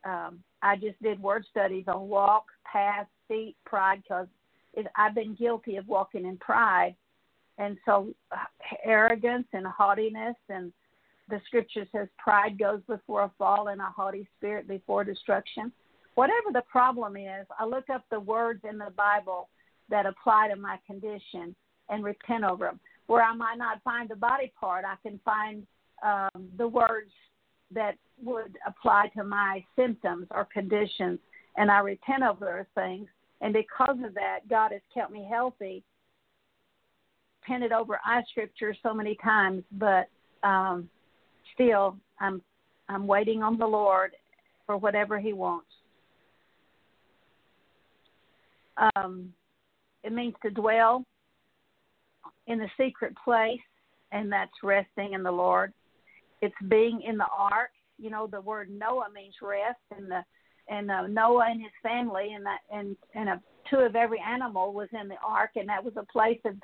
um, 0.05 0.41
I 0.63 0.77
just 0.77 1.01
did 1.03 1.21
word 1.23 1.45
studies 1.51 1.85
on 1.89 2.09
walk, 2.09 2.47
path, 2.71 3.07
feet, 3.29 3.57
pride, 3.65 4.03
because 4.03 4.27
I've 4.97 5.15
been 5.15 5.35
guilty 5.35 5.77
of 5.77 5.87
walking 5.89 6.27
in 6.27 6.37
pride, 6.39 6.95
and 7.59 7.77
so 7.85 8.13
uh, 8.31 8.37
arrogance 8.85 9.47
and 9.53 9.67
haughtiness 9.67 10.37
and 10.49 10.73
the 11.29 11.41
scripture 11.47 11.87
says 11.93 12.09
pride 12.19 12.59
goes 12.59 12.81
before 12.89 13.23
a 13.23 13.31
fall 13.39 13.69
and 13.69 13.81
a 13.81 13.85
haughty 13.85 14.27
spirit 14.37 14.67
before 14.69 15.05
destruction. 15.05 15.73
Whatever 16.15 16.53
the 16.53 16.63
problem 16.71 17.17
is 17.17 17.47
i 17.59 17.65
look 17.65 17.89
up 17.89 18.05
the 18.11 18.21
words 18.21 18.61
in 18.69 18.79
the 18.79 18.93
bible 18.97 19.49
that 19.89 20.07
apply 20.07 20.49
to 20.49 20.57
my 20.57 20.79
condition 20.87 21.55
and 21.89 22.05
repent 22.05 22.45
over 22.45 22.67
them 22.67 22.81
where 23.07 23.23
i 23.23 23.35
might 23.35 23.57
not 23.57 23.83
find 23.83 24.09
the 24.09 24.17
body 24.17 24.53
part 24.59 24.85
i 24.85 24.95
can 25.07 25.19
find 25.25 25.67
um, 26.03 26.49
the 26.59 26.69
words 26.69 27.11
that 27.75 27.97
would 28.23 28.57
apply 28.67 29.09
to 29.17 29.25
my 29.25 29.65
symptoms 29.77 30.27
or 30.31 30.47
conditions 30.53 31.19
and 31.57 31.71
i 31.71 31.79
repent 31.79 32.23
over 32.23 32.45
those 32.75 32.85
things 32.85 33.09
and 33.41 33.53
because 33.53 33.97
of 34.05 34.15
that 34.15 34.41
god 34.49 34.73
has 34.73 34.83
kept 34.95 35.11
me 35.11 35.27
healthy 35.29 35.83
pented 37.47 37.73
over 37.73 38.01
I 38.05 38.23
scripture 38.31 38.75
so 38.83 38.95
many 38.95 39.17
times, 39.23 39.63
but 39.73 40.09
um, 40.43 40.89
still, 41.55 41.97
I'm 42.21 42.43
I'm 42.89 43.07
waiting 43.07 43.43
on 43.43 43.59
the 43.59 43.67
Lord 43.67 44.13
for 44.67 44.77
whatever 44.77 45.19
He 45.19 45.33
wants. 45.33 45.67
Um, 48.97 49.33
it 50.03 50.13
means 50.13 50.35
to 50.43 50.51
dwell 50.51 51.05
in 52.47 52.59
the 52.59 52.69
secret 52.81 53.15
place, 53.25 53.61
and 54.11 54.33
that's 54.33 54.51
resting 54.63 55.13
in 55.13 55.23
the 55.23 55.31
Lord. 55.31 55.73
It's 56.43 56.55
being 56.69 57.03
in 57.03 57.17
the 57.17 57.27
ark. 57.37 57.71
You 57.99 58.11
know, 58.11 58.27
the 58.27 58.41
word 58.41 58.69
Noah 58.71 59.09
means 59.15 59.35
rest, 59.41 59.79
and 59.97 60.11
the 60.11 60.23
and 60.69 60.91
uh, 60.91 61.07
Noah 61.07 61.47
and 61.49 61.61
his 61.61 61.73
family, 61.83 62.33
and 62.35 62.45
that 62.45 62.59
and 62.71 62.97
and 63.15 63.29
a, 63.31 63.41
two 63.71 63.79
of 63.79 63.97
every 63.97 64.21
animal 64.21 64.75
was 64.75 64.89
in 64.93 65.09
the 65.09 65.17
ark, 65.25 65.53
and 65.57 65.69
that 65.69 65.83
was 65.83 65.95
a 65.97 66.05
place 66.13 66.41
of 66.45 66.55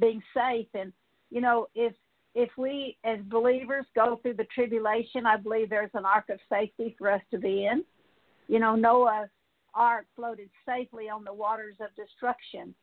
being 0.00 0.22
safe. 0.34 0.66
And 0.74 0.92
you 1.30 1.40
know, 1.40 1.68
if 1.74 1.92
if 2.34 2.50
we 2.58 2.96
as 3.04 3.18
believers 3.30 3.86
go 3.94 4.18
through 4.22 4.34
the 4.34 4.46
tribulation, 4.54 5.26
I 5.26 5.36
believe 5.36 5.70
there's 5.70 5.90
an 5.94 6.04
ark 6.04 6.26
of 6.30 6.38
safety 6.50 6.96
for 6.98 7.10
us 7.10 7.22
to 7.30 7.38
be 7.38 7.66
in. 7.66 7.84
You 8.48 8.58
know, 8.58 8.74
Noah's 8.74 9.30
ark 9.74 10.06
floated 10.16 10.48
safely 10.66 11.08
on 11.08 11.24
the 11.24 11.32
waters 11.32 11.76
of 11.80 11.94
destruction. 11.94 12.74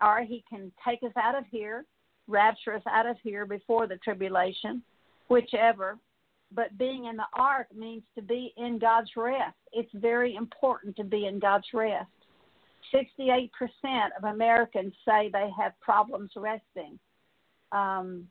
Or 0.00 0.22
he 0.22 0.44
can 0.48 0.70
take 0.86 1.02
us 1.02 1.12
out 1.16 1.36
of 1.36 1.44
here, 1.50 1.84
rapture 2.28 2.74
us 2.74 2.82
out 2.88 3.06
of 3.06 3.16
here 3.22 3.44
before 3.46 3.88
the 3.88 3.96
tribulation, 3.96 4.82
whichever. 5.28 5.98
But 6.54 6.76
being 6.78 7.04
in 7.04 7.16
the 7.16 7.26
ark 7.34 7.66
means 7.76 8.02
to 8.14 8.22
be 8.22 8.54
in 8.56 8.78
God's 8.78 9.10
rest. 9.16 9.56
It's 9.72 9.90
very 9.94 10.34
important 10.34 10.96
to 10.96 11.04
be 11.04 11.26
in 11.26 11.38
God's 11.38 11.66
rest. 11.74 12.06
68% 12.94 13.50
of 14.16 14.24
Americans 14.24 14.94
say 15.06 15.28
they 15.30 15.50
have 15.58 15.78
problems 15.80 16.30
resting. 16.36 16.98
Um, 17.70 18.26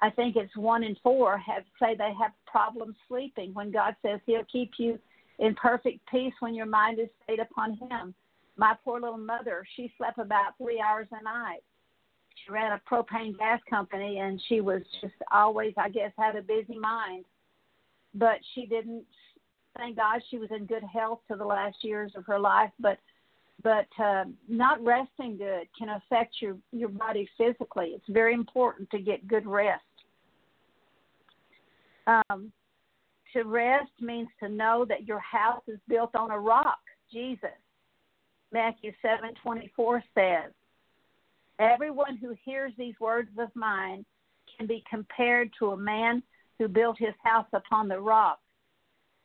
I 0.00 0.10
think 0.10 0.36
it's 0.36 0.56
one 0.56 0.84
in 0.84 0.96
four 1.02 1.38
have 1.38 1.64
say 1.80 1.94
they 1.96 2.12
have 2.20 2.32
problems 2.46 2.94
sleeping. 3.08 3.52
When 3.54 3.72
God 3.72 3.96
says 4.02 4.20
He'll 4.26 4.44
keep 4.50 4.72
you 4.78 4.98
in 5.38 5.54
perfect 5.54 6.00
peace 6.10 6.34
when 6.40 6.54
your 6.54 6.66
mind 6.66 7.00
is 7.00 7.08
stayed 7.24 7.40
upon 7.40 7.78
Him. 7.90 8.14
My 8.56 8.74
poor 8.84 9.00
little 9.00 9.18
mother, 9.18 9.66
she 9.74 9.92
slept 9.98 10.18
about 10.18 10.56
three 10.58 10.80
hours 10.80 11.08
a 11.10 11.24
night. 11.24 11.64
She 12.34 12.52
ran 12.52 12.72
a 12.72 12.80
propane 12.90 13.36
gas 13.38 13.60
company, 13.68 14.18
and 14.18 14.40
she 14.48 14.60
was 14.60 14.82
just 15.00 15.14
always, 15.32 15.72
I 15.76 15.88
guess, 15.88 16.12
had 16.18 16.36
a 16.36 16.42
busy 16.42 16.78
mind. 16.78 17.24
But 18.14 18.38
she 18.54 18.66
didn't. 18.66 19.04
Thank 19.76 19.96
God, 19.96 20.20
she 20.30 20.38
was 20.38 20.50
in 20.50 20.66
good 20.66 20.84
health 20.84 21.20
to 21.28 21.36
the 21.36 21.44
last 21.44 21.76
years 21.82 22.12
of 22.16 22.24
her 22.26 22.38
life. 22.38 22.70
But 22.78 22.98
but 23.62 23.86
uh, 23.98 24.24
not 24.48 24.84
resting 24.84 25.36
good 25.36 25.66
can 25.76 25.88
affect 25.88 26.36
your 26.40 26.56
your 26.72 26.90
body 26.90 27.28
physically. 27.38 27.92
It's 27.94 28.04
very 28.08 28.34
important 28.34 28.90
to 28.90 28.98
get 28.98 29.26
good 29.26 29.46
rest. 29.46 29.82
Um, 32.06 32.52
to 33.32 33.42
rest 33.42 33.90
means 34.00 34.28
to 34.40 34.48
know 34.48 34.84
that 34.88 35.08
your 35.08 35.20
house 35.20 35.62
is 35.66 35.78
built 35.88 36.14
on 36.14 36.30
a 36.30 36.38
rock, 36.38 36.78
Jesus. 37.12 37.48
Matthew 38.52 38.92
seven 39.02 39.30
twenty 39.42 39.72
four 39.74 40.02
says, 40.14 40.52
"Everyone 41.58 42.16
who 42.16 42.34
hears 42.44 42.72
these 42.76 42.98
words 43.00 43.30
of 43.38 43.54
mine 43.54 44.04
can 44.56 44.66
be 44.66 44.82
compared 44.88 45.52
to 45.58 45.70
a 45.70 45.76
man 45.76 46.22
who 46.58 46.68
built 46.68 46.98
his 46.98 47.14
house 47.22 47.48
upon 47.52 47.88
the 47.88 48.00
rock, 48.00 48.40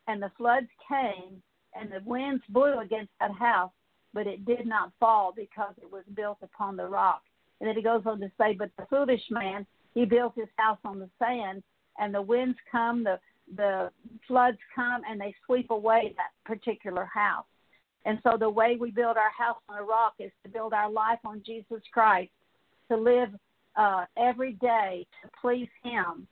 and 0.07 0.21
the 0.21 0.31
floods 0.37 0.69
came, 0.87 1.41
and 1.73 1.91
the 1.91 2.01
winds 2.05 2.43
blew 2.49 2.79
against 2.79 3.11
that 3.19 3.31
house." 3.33 3.71
but 4.13 4.27
it 4.27 4.45
did 4.45 4.65
not 4.65 4.91
fall 4.99 5.31
because 5.35 5.73
it 5.81 5.91
was 5.91 6.03
built 6.13 6.37
upon 6.41 6.75
the 6.75 6.87
rock. 6.87 7.21
And 7.59 7.67
then 7.67 7.75
he 7.75 7.81
goes 7.81 8.01
on 8.05 8.19
to 8.21 8.31
say, 8.39 8.53
But 8.53 8.71
the 8.77 8.85
foolish 8.89 9.21
man, 9.29 9.65
he 9.93 10.05
built 10.05 10.33
his 10.35 10.47
house 10.57 10.79
on 10.85 10.99
the 10.99 11.09
sand, 11.19 11.63
and 11.99 12.13
the 12.13 12.21
winds 12.21 12.57
come, 12.71 13.03
the 13.03 13.19
the 13.55 13.91
floods 14.27 14.59
come, 14.75 15.01
and 15.09 15.19
they 15.19 15.33
sweep 15.45 15.71
away 15.71 16.13
that 16.17 16.31
particular 16.45 17.05
house. 17.05 17.45
And 18.05 18.19
so 18.23 18.38
the 18.38 18.49
way 18.49 18.77
we 18.79 18.91
build 18.91 19.17
our 19.17 19.31
house 19.38 19.62
on 19.67 19.77
a 19.77 19.83
rock 19.83 20.13
is 20.19 20.31
to 20.43 20.49
build 20.49 20.73
our 20.73 20.89
life 20.89 21.19
on 21.25 21.43
Jesus 21.45 21.81
Christ, 21.91 22.31
to 22.89 22.97
live 22.97 23.29
uh, 23.75 24.05
every 24.17 24.53
day 24.53 25.05
to 25.21 25.29
please 25.39 25.69
Him, 25.83 26.27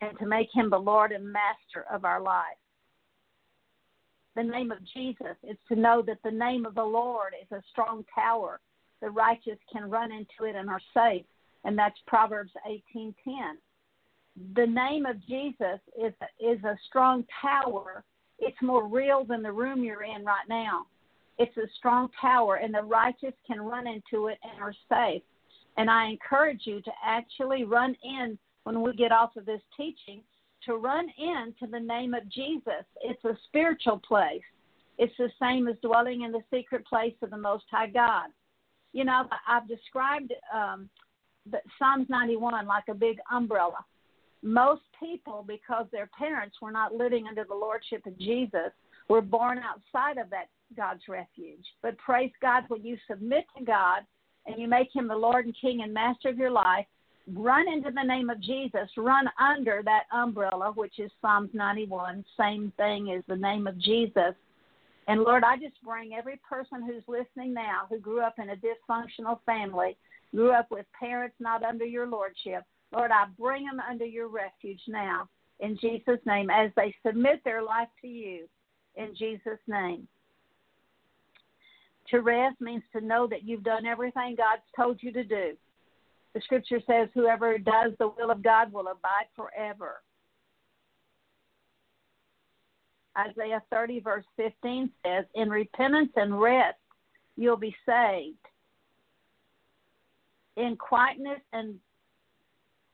and 0.00 0.18
to 0.18 0.26
make 0.26 0.48
Him 0.52 0.70
the 0.70 0.78
Lord 0.78 1.12
and 1.12 1.24
Master 1.24 1.86
of 1.90 2.04
our 2.04 2.20
life 2.20 2.58
the 4.36 4.42
name 4.42 4.70
of 4.70 4.78
Jesus. 4.94 5.36
is 5.42 5.56
to 5.68 5.74
know 5.74 6.02
that 6.02 6.18
the 6.22 6.30
name 6.30 6.66
of 6.66 6.74
the 6.74 6.84
Lord 6.84 7.34
is 7.42 7.50
a 7.50 7.62
strong 7.70 8.04
tower. 8.14 8.60
The 9.00 9.10
righteous 9.10 9.58
can 9.72 9.90
run 9.90 10.12
into 10.12 10.44
it 10.44 10.54
and 10.54 10.68
are 10.68 10.80
safe. 10.94 11.24
And 11.64 11.76
that's 11.76 11.98
Proverbs 12.06 12.52
18:10. 12.66 13.58
The 14.54 14.66
name 14.66 15.06
of 15.06 15.18
Jesus 15.26 15.80
is 15.98 16.14
is 16.38 16.62
a 16.64 16.78
strong 16.86 17.26
tower. 17.40 18.04
It's 18.38 18.60
more 18.60 18.86
real 18.86 19.24
than 19.24 19.42
the 19.42 19.52
room 19.52 19.82
you're 19.82 20.04
in 20.04 20.24
right 20.24 20.46
now. 20.48 20.86
It's 21.38 21.56
a 21.56 21.68
strong 21.76 22.08
tower, 22.20 22.56
and 22.56 22.72
the 22.72 22.82
righteous 22.82 23.34
can 23.46 23.60
run 23.60 23.86
into 23.86 24.28
it 24.28 24.38
and 24.42 24.62
are 24.62 24.74
safe. 24.88 25.22
And 25.76 25.90
I 25.90 26.06
encourage 26.06 26.62
you 26.64 26.80
to 26.82 26.90
actually 27.04 27.64
run 27.64 27.94
in 28.02 28.38
when 28.64 28.82
we 28.82 28.94
get 28.94 29.12
off 29.12 29.36
of 29.36 29.44
this 29.44 29.60
teaching 29.76 30.22
to 30.64 30.76
run 30.76 31.06
into 31.18 31.70
the 31.70 31.78
name 31.78 32.14
of 32.14 32.28
Jesus. 32.30 32.84
It's 33.02 33.24
a 33.24 33.36
spiritual 33.46 33.98
place. 33.98 34.42
It's 34.98 35.16
the 35.18 35.30
same 35.40 35.68
as 35.68 35.76
dwelling 35.82 36.22
in 36.22 36.32
the 36.32 36.42
secret 36.52 36.86
place 36.86 37.14
of 37.22 37.30
the 37.30 37.36
Most 37.36 37.64
High 37.70 37.88
God. 37.88 38.30
You 38.92 39.04
know, 39.04 39.28
I've 39.46 39.68
described 39.68 40.32
um, 40.54 40.88
Psalms 41.78 42.06
91 42.08 42.66
like 42.66 42.84
a 42.88 42.94
big 42.94 43.18
umbrella. 43.30 43.84
Most 44.42 44.82
people, 44.98 45.44
because 45.46 45.86
their 45.92 46.08
parents 46.18 46.56
were 46.62 46.70
not 46.70 46.94
living 46.94 47.26
under 47.28 47.44
the 47.44 47.54
lordship 47.54 48.06
of 48.06 48.18
Jesus, 48.18 48.72
were 49.08 49.20
born 49.20 49.58
outside 49.58 50.18
of 50.18 50.30
that 50.30 50.48
God's 50.76 51.02
refuge. 51.08 51.64
But 51.82 51.98
praise 51.98 52.32
God, 52.40 52.64
when 52.68 52.84
you 52.84 52.96
submit 53.08 53.44
to 53.56 53.64
God 53.64 54.00
and 54.46 54.58
you 54.58 54.68
make 54.68 54.94
Him 54.94 55.08
the 55.08 55.16
Lord 55.16 55.46
and 55.46 55.56
King 55.60 55.82
and 55.82 55.92
Master 55.92 56.28
of 56.28 56.38
your 56.38 56.50
life, 56.50 56.86
run 57.34 57.68
into 57.68 57.90
the 57.90 58.02
name 58.02 58.30
of 58.30 58.40
Jesus, 58.40 58.88
run 58.96 59.28
under 59.40 59.82
that 59.84 60.04
umbrella, 60.12 60.72
which 60.74 60.98
is 60.98 61.10
Psalms 61.20 61.50
91, 61.52 62.24
same 62.38 62.72
thing 62.76 63.10
as 63.10 63.22
the 63.28 63.36
name 63.36 63.66
of 63.66 63.78
Jesus. 63.78 64.34
And 65.08 65.22
Lord, 65.22 65.44
I 65.44 65.56
just 65.56 65.80
bring 65.84 66.14
every 66.14 66.40
person 66.48 66.84
who's 66.84 67.02
listening 67.06 67.54
now 67.54 67.82
who 67.88 67.98
grew 67.98 68.20
up 68.20 68.34
in 68.38 68.50
a 68.50 68.56
dysfunctional 68.56 69.38
family, 69.46 69.96
grew 70.34 70.52
up 70.52 70.70
with 70.70 70.86
parents 70.98 71.36
not 71.38 71.62
under 71.62 71.84
your 71.84 72.06
lordship. 72.06 72.64
Lord, 72.92 73.10
I 73.10 73.26
bring 73.38 73.66
them 73.66 73.80
under 73.88 74.04
your 74.04 74.28
refuge 74.28 74.80
now 74.88 75.28
in 75.60 75.78
Jesus' 75.80 76.20
name 76.26 76.50
as 76.50 76.70
they 76.76 76.94
submit 77.04 77.42
their 77.44 77.62
life 77.62 77.88
to 78.02 78.08
you 78.08 78.48
in 78.96 79.14
Jesus' 79.16 79.58
name. 79.66 80.06
To 82.10 82.20
rest 82.20 82.60
means 82.60 82.84
to 82.94 83.00
know 83.00 83.26
that 83.26 83.44
you've 83.44 83.64
done 83.64 83.86
everything 83.86 84.36
God's 84.36 84.62
told 84.76 85.02
you 85.02 85.12
to 85.12 85.24
do. 85.24 85.56
The 86.34 86.40
scripture 86.42 86.80
says, 86.86 87.08
Whoever 87.14 87.58
does 87.58 87.92
the 87.98 88.08
will 88.08 88.30
of 88.30 88.42
God 88.42 88.72
will 88.72 88.88
abide 88.88 89.26
forever. 89.34 90.02
Isaiah 93.18 93.62
30, 93.70 94.00
verse 94.00 94.24
15 94.36 94.90
says, 95.04 95.24
In 95.34 95.48
repentance 95.48 96.12
and 96.16 96.40
rest 96.40 96.76
you'll 97.36 97.56
be 97.56 97.74
saved. 97.86 98.36
In 100.56 100.76
quietness 100.76 101.40
and 101.52 101.76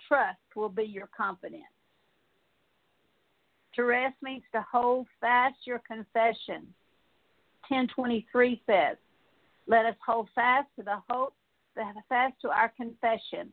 trust 0.08 0.38
will 0.56 0.68
be 0.68 0.84
your 0.84 1.08
confidence. 1.16 1.64
To 3.74 3.84
rest 3.84 4.16
means 4.22 4.42
to 4.52 4.64
hold 4.70 5.06
fast 5.20 5.56
your 5.64 5.80
confession. 5.80 6.66
1023 7.72 8.60
says, 8.66 8.96
Let 9.66 9.86
us 9.86 9.94
hold 10.06 10.28
fast 10.34 10.68
to 10.76 10.82
the 10.82 10.98
hope 11.08 11.34
fast 12.06 12.34
to 12.42 12.50
our 12.50 12.70
confession. 12.76 13.50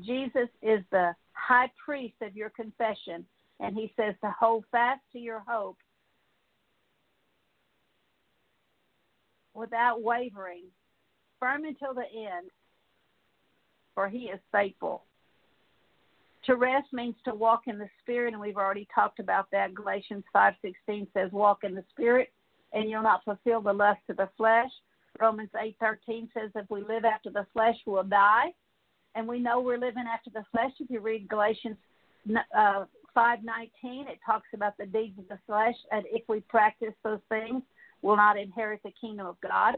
Jesus 0.00 0.48
is 0.62 0.82
the 0.90 1.14
high 1.32 1.70
priest 1.84 2.14
of 2.20 2.34
your 2.34 2.50
confession, 2.50 3.24
and 3.60 3.76
he 3.76 3.92
says 3.96 4.16
to 4.24 4.34
hold 4.36 4.64
fast 4.72 5.00
to 5.12 5.20
your 5.20 5.44
hope 5.46 5.76
without 9.54 10.02
wavering, 10.02 10.64
firm 11.38 11.64
until 11.64 11.94
the 11.94 12.02
end, 12.12 12.50
for 13.94 14.08
he 14.08 14.24
is 14.24 14.40
faithful. 14.50 15.04
To 16.46 16.56
rest 16.56 16.92
means 16.92 17.14
to 17.24 17.34
walk 17.34 17.62
in 17.68 17.78
the 17.78 17.88
spirit, 18.00 18.32
and 18.32 18.40
we've 18.40 18.56
already 18.56 18.88
talked 18.92 19.20
about 19.20 19.48
that. 19.52 19.74
Galatians 19.74 20.24
5:16 20.32 21.06
says, 21.12 21.30
"Walk 21.30 21.62
in 21.62 21.74
the 21.74 21.84
spirit, 21.90 22.32
and 22.72 22.90
you'll 22.90 23.02
not 23.02 23.24
fulfill 23.24 23.60
the 23.60 23.72
lust 23.72 24.02
of 24.08 24.16
the 24.16 24.28
flesh." 24.36 24.70
Romans 25.20 25.50
8:13 25.54 26.30
says 26.32 26.50
if 26.54 26.68
we 26.70 26.82
live 26.82 27.04
after 27.04 27.30
the 27.30 27.46
flesh 27.52 27.76
we'll 27.86 28.02
die. 28.02 28.52
And 29.14 29.28
we 29.28 29.38
know 29.38 29.60
we're 29.60 29.78
living 29.78 30.06
after 30.06 30.30
the 30.30 30.44
flesh 30.50 30.72
if 30.80 30.90
you 30.90 31.00
read 31.00 31.28
Galatians 31.28 31.76
uh, 32.54 32.86
5:19 33.14 34.08
it 34.08 34.18
talks 34.24 34.48
about 34.54 34.76
the 34.78 34.86
deeds 34.86 35.18
of 35.18 35.28
the 35.28 35.38
flesh 35.46 35.74
and 35.90 36.06
if 36.06 36.26
we 36.28 36.40
practice 36.40 36.94
those 37.02 37.20
things 37.28 37.62
we'll 38.00 38.16
not 38.16 38.38
inherit 38.38 38.82
the 38.82 38.92
kingdom 38.92 39.26
of 39.26 39.40
God. 39.40 39.76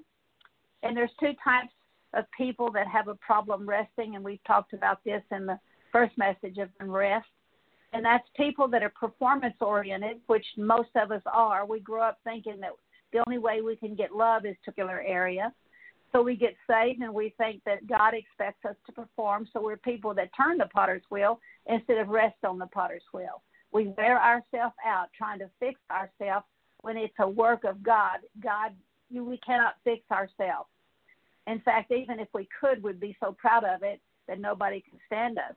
And 0.82 0.96
there's 0.96 1.14
two 1.18 1.34
types 1.42 1.72
of 2.12 2.24
people 2.36 2.70
that 2.72 2.86
have 2.86 3.08
a 3.08 3.16
problem 3.16 3.68
resting 3.68 4.14
and 4.14 4.24
we've 4.24 4.44
talked 4.44 4.72
about 4.72 5.02
this 5.04 5.22
in 5.30 5.46
the 5.46 5.58
first 5.94 6.18
message 6.18 6.58
of 6.58 6.68
rest. 6.80 7.26
And 7.92 8.04
that's 8.04 8.26
people 8.36 8.66
that 8.68 8.82
are 8.82 8.90
performance 8.90 9.54
oriented, 9.60 10.20
which 10.26 10.44
most 10.56 10.88
of 10.96 11.12
us 11.12 11.22
are. 11.32 11.64
We 11.64 11.78
grew 11.78 12.00
up 12.00 12.18
thinking 12.24 12.58
that 12.60 12.72
the 13.12 13.22
only 13.24 13.38
way 13.38 13.62
we 13.62 13.76
can 13.76 13.94
get 13.94 14.12
love 14.12 14.44
is 14.44 14.56
to 14.64 14.72
particular 14.72 15.00
area. 15.02 15.52
So 16.10 16.20
we 16.20 16.34
get 16.34 16.56
saved 16.68 17.00
and 17.00 17.14
we 17.14 17.32
think 17.38 17.62
that 17.64 17.86
God 17.86 18.12
expects 18.14 18.64
us 18.64 18.74
to 18.86 18.92
perform. 18.92 19.48
So 19.52 19.62
we're 19.62 19.76
people 19.76 20.12
that 20.14 20.30
turn 20.36 20.58
the 20.58 20.66
potter's 20.66 21.02
wheel 21.10 21.38
instead 21.66 21.98
of 21.98 22.08
rest 22.08 22.36
on 22.44 22.58
the 22.58 22.66
potter's 22.66 23.02
wheel. 23.12 23.42
We 23.72 23.88
wear 23.96 24.20
ourselves 24.20 24.74
out 24.84 25.08
trying 25.16 25.38
to 25.40 25.50
fix 25.60 25.78
ourselves 25.90 26.46
when 26.80 26.96
it's 26.96 27.14
a 27.20 27.28
work 27.28 27.62
of 27.62 27.82
God. 27.84 28.18
God, 28.42 28.72
we 29.12 29.38
cannot 29.38 29.74
fix 29.84 30.02
ourselves. 30.10 30.68
In 31.46 31.60
fact, 31.60 31.92
even 31.92 32.18
if 32.18 32.28
we 32.34 32.48
could, 32.60 32.82
we'd 32.82 33.00
be 33.00 33.16
so 33.20 33.36
proud 33.38 33.62
of 33.62 33.84
it 33.84 34.00
that 34.26 34.40
nobody 34.40 34.80
can 34.80 34.98
stand 35.06 35.38
us. 35.38 35.54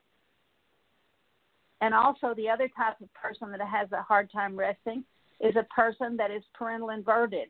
And 1.80 1.94
also, 1.94 2.34
the 2.34 2.48
other 2.48 2.68
type 2.76 3.00
of 3.00 3.12
person 3.14 3.52
that 3.52 3.60
has 3.60 3.90
a 3.92 4.02
hard 4.02 4.30
time 4.32 4.56
resting 4.56 5.04
is 5.40 5.54
a 5.56 5.62
person 5.72 6.16
that 6.16 6.30
is 6.30 6.42
parental 6.54 6.90
inverted. 6.90 7.48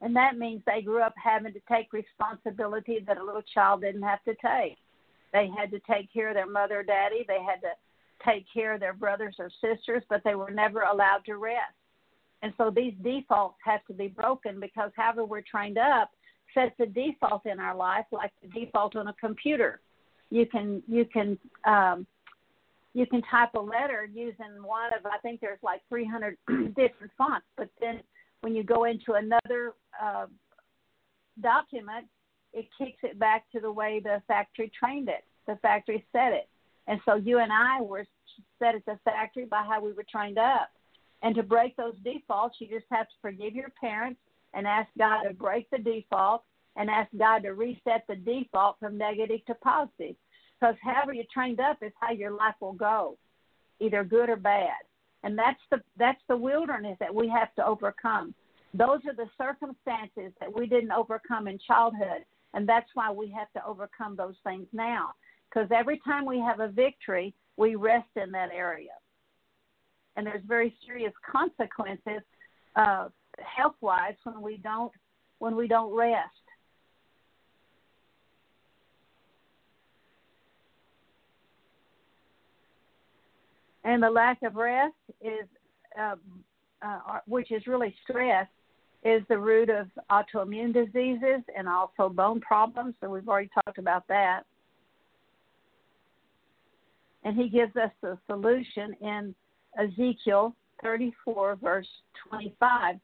And 0.00 0.14
that 0.16 0.36
means 0.36 0.62
they 0.66 0.82
grew 0.82 1.02
up 1.02 1.14
having 1.22 1.54
to 1.54 1.60
take 1.70 1.92
responsibility 1.92 3.02
that 3.06 3.16
a 3.16 3.24
little 3.24 3.42
child 3.54 3.80
didn't 3.80 4.02
have 4.02 4.22
to 4.24 4.34
take. 4.34 4.76
They 5.32 5.48
had 5.56 5.70
to 5.70 5.80
take 5.90 6.12
care 6.12 6.28
of 6.28 6.34
their 6.34 6.46
mother 6.46 6.80
or 6.80 6.82
daddy, 6.82 7.24
they 7.26 7.42
had 7.42 7.60
to 7.62 7.72
take 8.24 8.44
care 8.52 8.74
of 8.74 8.80
their 8.80 8.92
brothers 8.92 9.36
or 9.38 9.50
sisters, 9.60 10.02
but 10.08 10.22
they 10.24 10.34
were 10.34 10.50
never 10.50 10.82
allowed 10.82 11.24
to 11.26 11.36
rest. 11.36 11.74
And 12.42 12.52
so 12.58 12.70
these 12.70 12.92
defaults 13.02 13.56
have 13.64 13.84
to 13.86 13.94
be 13.94 14.08
broken 14.08 14.60
because 14.60 14.90
however 14.96 15.24
we're 15.24 15.40
trained 15.40 15.78
up 15.78 16.10
sets 16.52 16.74
a 16.78 16.86
default 16.86 17.46
in 17.46 17.58
our 17.58 17.74
life 17.74 18.04
like 18.12 18.32
the 18.42 18.48
default 18.48 18.96
on 18.96 19.08
a 19.08 19.14
computer. 19.14 19.80
You 20.30 20.46
can 20.46 20.82
you 20.86 21.04
can 21.06 21.38
um, 21.64 22.06
you 22.94 23.06
can 23.06 23.20
type 23.22 23.50
a 23.54 23.60
letter 23.60 24.08
using 24.12 24.62
one 24.62 24.94
of 24.94 25.04
I 25.04 25.18
think 25.18 25.40
there's 25.40 25.58
like 25.62 25.82
300 25.88 26.36
different 26.76 27.12
fonts, 27.18 27.46
but 27.56 27.68
then 27.80 28.00
when 28.40 28.54
you 28.54 28.62
go 28.62 28.84
into 28.84 29.14
another 29.14 29.74
uh, 30.00 30.26
document, 31.40 32.06
it 32.52 32.66
kicks 32.78 32.98
it 33.02 33.18
back 33.18 33.44
to 33.52 33.60
the 33.60 33.70
way 33.70 34.00
the 34.02 34.22
factory 34.28 34.70
trained 34.78 35.08
it. 35.08 35.24
The 35.46 35.56
factory 35.56 36.06
set 36.12 36.32
it, 36.32 36.48
and 36.86 37.00
so 37.04 37.16
you 37.16 37.40
and 37.40 37.52
I 37.52 37.82
were 37.82 38.06
set 38.58 38.74
at 38.74 38.86
the 38.86 38.98
factory 39.04 39.44
by 39.44 39.64
how 39.68 39.82
we 39.82 39.92
were 39.92 40.06
trained 40.10 40.38
up. 40.38 40.70
And 41.22 41.34
to 41.34 41.42
break 41.42 41.76
those 41.76 41.94
defaults, 42.04 42.56
you 42.60 42.68
just 42.68 42.86
have 42.90 43.08
to 43.08 43.14
forgive 43.20 43.54
your 43.54 43.72
parents 43.80 44.20
and 44.54 44.66
ask 44.66 44.88
God 44.96 45.24
to 45.24 45.34
break 45.34 45.68
the 45.70 45.78
default 45.78 46.44
and 46.76 46.88
ask 46.88 47.10
God 47.18 47.42
to 47.42 47.50
reset 47.50 48.04
the 48.08 48.16
default 48.16 48.78
from 48.78 48.96
negative 48.96 49.44
to 49.46 49.54
positive 49.56 50.16
because 50.58 50.76
however 50.82 51.12
you're 51.12 51.24
trained 51.32 51.60
up 51.60 51.78
is 51.82 51.92
how 52.00 52.12
your 52.12 52.30
life 52.30 52.54
will 52.60 52.72
go, 52.72 53.16
either 53.80 54.04
good 54.04 54.28
or 54.28 54.36
bad. 54.36 54.70
And 55.22 55.38
that's 55.38 55.60
the 55.70 55.80
that's 55.98 56.20
the 56.28 56.36
wilderness 56.36 56.96
that 57.00 57.14
we 57.14 57.28
have 57.28 57.54
to 57.54 57.66
overcome. 57.66 58.34
Those 58.74 59.00
are 59.06 59.14
the 59.14 59.30
circumstances 59.38 60.32
that 60.40 60.54
we 60.54 60.66
didn't 60.66 60.90
overcome 60.92 61.48
in 61.48 61.58
childhood, 61.66 62.24
and 62.52 62.68
that's 62.68 62.90
why 62.94 63.10
we 63.10 63.30
have 63.30 63.50
to 63.52 63.66
overcome 63.66 64.16
those 64.16 64.34
things 64.44 64.66
now. 64.72 65.12
Because 65.48 65.68
every 65.74 66.00
time 66.04 66.26
we 66.26 66.38
have 66.40 66.60
a 66.60 66.68
victory, 66.68 67.34
we 67.56 67.74
rest 67.76 68.08
in 68.16 68.32
that 68.32 68.50
area, 68.52 68.90
and 70.16 70.26
there's 70.26 70.44
very 70.46 70.76
serious 70.86 71.12
consequences, 71.30 72.22
uh, 72.76 73.08
health-wise, 73.38 74.16
when 74.24 74.42
we 74.42 74.58
don't 74.58 74.92
when 75.38 75.56
we 75.56 75.68
don't 75.68 75.94
rest. 75.94 76.43
And 83.84 84.02
the 84.02 84.10
lack 84.10 84.42
of 84.42 84.56
rest 84.56 84.94
is, 85.20 85.46
uh, 86.00 86.16
uh, 86.82 87.18
which 87.26 87.52
is 87.52 87.66
really 87.66 87.94
stress, 88.02 88.46
is 89.04 89.22
the 89.28 89.38
root 89.38 89.68
of 89.68 89.86
autoimmune 90.10 90.72
diseases 90.72 91.42
and 91.56 91.68
also 91.68 92.08
bone 92.08 92.40
problems. 92.40 92.94
So 93.00 93.10
we've 93.10 93.28
already 93.28 93.50
talked 93.54 93.78
about 93.78 94.08
that. 94.08 94.42
And 97.24 97.36
he 97.36 97.48
gives 97.48 97.76
us 97.76 97.90
the 98.02 98.18
solution 98.26 98.94
in 99.00 99.34
Ezekiel 99.78 100.54
34, 100.82 101.56
verse 101.56 101.86
25. 102.28 102.96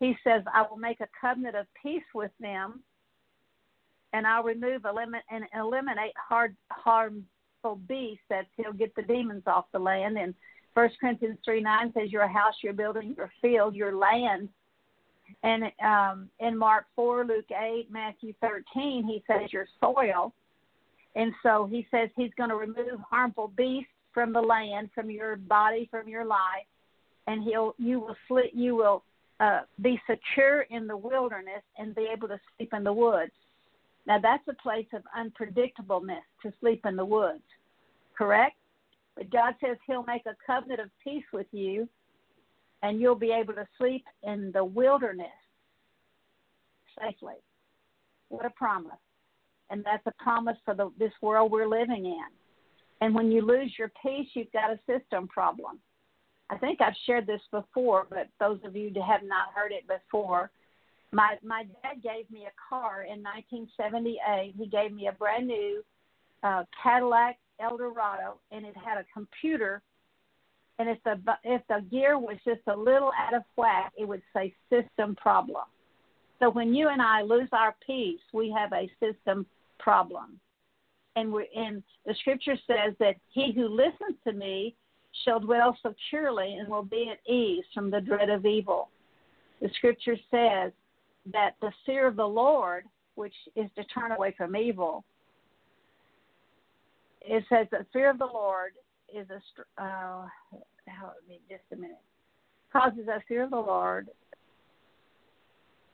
He 0.00 0.16
says, 0.24 0.42
I 0.52 0.64
will 0.68 0.78
make 0.78 1.00
a 1.00 1.08
covenant 1.20 1.56
of 1.56 1.66
peace 1.80 2.02
with 2.14 2.30
them, 2.40 2.80
and 4.12 4.26
I'll 4.26 4.42
remove 4.42 4.84
eliminate, 4.84 5.22
and 5.30 5.44
eliminate 5.54 6.14
hard, 6.16 6.56
harm 6.70 7.24
beast 7.88 8.20
that 8.28 8.46
he'll 8.56 8.72
get 8.72 8.94
the 8.94 9.02
demons 9.02 9.42
off 9.46 9.66
the 9.72 9.78
land. 9.78 10.18
And 10.18 10.34
First 10.74 10.96
Corinthians 11.00 11.38
3 11.44 11.60
9 11.60 11.92
says, 11.96 12.12
Your 12.12 12.28
house, 12.28 12.54
your 12.62 12.72
building, 12.72 13.14
your 13.16 13.30
field, 13.40 13.74
your 13.74 13.94
land. 13.94 14.48
And 15.42 15.64
um, 15.84 16.28
in 16.40 16.56
Mark 16.56 16.86
4, 16.96 17.24
Luke 17.24 17.50
8, 17.50 17.90
Matthew 17.90 18.34
13, 18.40 19.04
he 19.04 19.22
says 19.26 19.52
your 19.52 19.66
soil. 19.80 20.32
And 21.14 21.32
so 21.42 21.66
he 21.70 21.86
says 21.90 22.08
he's 22.16 22.32
going 22.36 22.50
to 22.50 22.56
remove 22.56 23.00
harmful 23.08 23.52
beasts 23.56 23.90
from 24.12 24.32
the 24.32 24.40
land, 24.40 24.90
from 24.94 25.10
your 25.10 25.36
body, 25.36 25.88
from 25.90 26.08
your 26.08 26.24
life, 26.24 26.66
and 27.26 27.44
he'll 27.44 27.74
you 27.78 28.00
will 28.00 28.16
sleep, 28.28 28.50
you 28.54 28.74
will 28.74 29.04
uh, 29.38 29.60
be 29.80 30.00
secure 30.08 30.62
in 30.62 30.86
the 30.86 30.96
wilderness 30.96 31.62
and 31.78 31.94
be 31.94 32.08
able 32.12 32.28
to 32.28 32.38
sleep 32.56 32.72
in 32.72 32.84
the 32.84 32.92
woods. 32.92 33.32
Now 34.06 34.18
that's 34.18 34.46
a 34.48 34.62
place 34.62 34.86
of 34.92 35.02
unpredictableness 35.16 36.22
to 36.42 36.52
sleep 36.60 36.84
in 36.84 36.96
the 36.96 37.04
woods, 37.04 37.42
correct? 38.16 38.56
But 39.16 39.30
God 39.30 39.54
says 39.64 39.76
He'll 39.86 40.04
make 40.04 40.26
a 40.26 40.36
covenant 40.46 40.80
of 40.80 40.90
peace 41.02 41.24
with 41.32 41.46
you, 41.52 41.88
and 42.82 43.00
you'll 43.00 43.14
be 43.14 43.32
able 43.32 43.54
to 43.54 43.66
sleep 43.78 44.04
in 44.22 44.50
the 44.52 44.64
wilderness 44.64 45.26
safely. 46.98 47.34
What 48.28 48.46
a 48.46 48.50
promise! 48.50 48.92
And 49.70 49.84
that's 49.84 50.06
a 50.06 50.22
promise 50.22 50.56
for 50.64 50.74
the, 50.74 50.90
this 50.98 51.12
world 51.22 51.52
we're 51.52 51.68
living 51.68 52.06
in. 52.06 52.24
And 53.00 53.14
when 53.14 53.30
you 53.30 53.42
lose 53.42 53.72
your 53.78 53.92
peace, 54.02 54.28
you've 54.34 54.52
got 54.52 54.70
a 54.70 54.78
system 54.86 55.28
problem. 55.28 55.78
I 56.50 56.58
think 56.58 56.80
I've 56.80 56.94
shared 57.06 57.26
this 57.26 57.40
before, 57.52 58.06
but 58.10 58.28
those 58.40 58.58
of 58.64 58.74
you 58.74 58.90
who 58.92 59.00
have 59.00 59.22
not 59.22 59.54
heard 59.54 59.72
it 59.72 59.84
before, 59.86 60.50
my 61.12 61.36
my 61.44 61.64
dad 61.82 62.02
gave 62.02 62.30
me 62.30 62.46
a 62.46 62.54
car 62.68 63.02
in 63.02 63.22
1978. 63.22 64.54
He 64.56 64.66
gave 64.66 64.92
me 64.92 65.08
a 65.08 65.12
brand 65.12 65.46
new 65.46 65.82
uh, 66.42 66.64
Cadillac 66.82 67.38
Eldorado, 67.60 68.38
and 68.52 68.64
it 68.64 68.74
had 68.76 68.98
a 68.98 69.04
computer. 69.12 69.82
And 70.78 70.88
if 70.88 70.98
the 71.04 71.18
if 71.44 71.62
the 71.68 71.84
gear 71.90 72.18
was 72.18 72.36
just 72.44 72.62
a 72.68 72.76
little 72.76 73.10
out 73.18 73.34
of 73.34 73.42
whack, 73.56 73.92
it 73.98 74.06
would 74.06 74.22
say 74.34 74.54
system 74.70 75.16
problem. 75.16 75.64
So 76.38 76.48
when 76.48 76.74
you 76.74 76.88
and 76.88 77.02
I 77.02 77.22
lose 77.22 77.48
our 77.52 77.74
peace, 77.86 78.20
we 78.32 78.54
have 78.56 78.72
a 78.72 78.90
system 78.98 79.46
problem. 79.78 80.40
And 81.16 81.32
we 81.32 81.48
and 81.54 81.82
the 82.06 82.14
scripture 82.20 82.56
says 82.66 82.94
that 83.00 83.16
he 83.30 83.52
who 83.52 83.68
listens 83.68 84.16
to 84.24 84.32
me 84.32 84.76
shall 85.24 85.40
dwell 85.40 85.76
securely 85.84 86.54
and 86.54 86.68
will 86.68 86.84
be 86.84 87.10
at 87.10 87.30
ease 87.30 87.64
from 87.74 87.90
the 87.90 88.00
dread 88.00 88.30
of 88.30 88.46
evil. 88.46 88.88
The 89.60 89.68
scripture 89.74 90.16
says 90.30 90.72
that 91.32 91.56
the 91.60 91.72
fear 91.86 92.06
of 92.06 92.16
the 92.16 92.26
Lord, 92.26 92.84
which 93.14 93.34
is 93.56 93.70
to 93.76 93.84
turn 93.84 94.12
away 94.12 94.34
from 94.36 94.56
evil, 94.56 95.04
it 97.22 97.44
says 97.48 97.66
that 97.70 97.86
fear 97.92 98.10
of 98.10 98.18
the 98.18 98.26
Lord 98.26 98.72
is 99.14 99.26
a 99.30 99.82
uh, 99.82 100.26
how, 100.86 101.12
just 101.48 101.62
a 101.72 101.76
minute 101.76 101.98
causes 102.72 103.08
a 103.08 103.22
fear 103.26 103.44
of 103.44 103.50
the 103.50 103.56
Lord. 103.56 104.08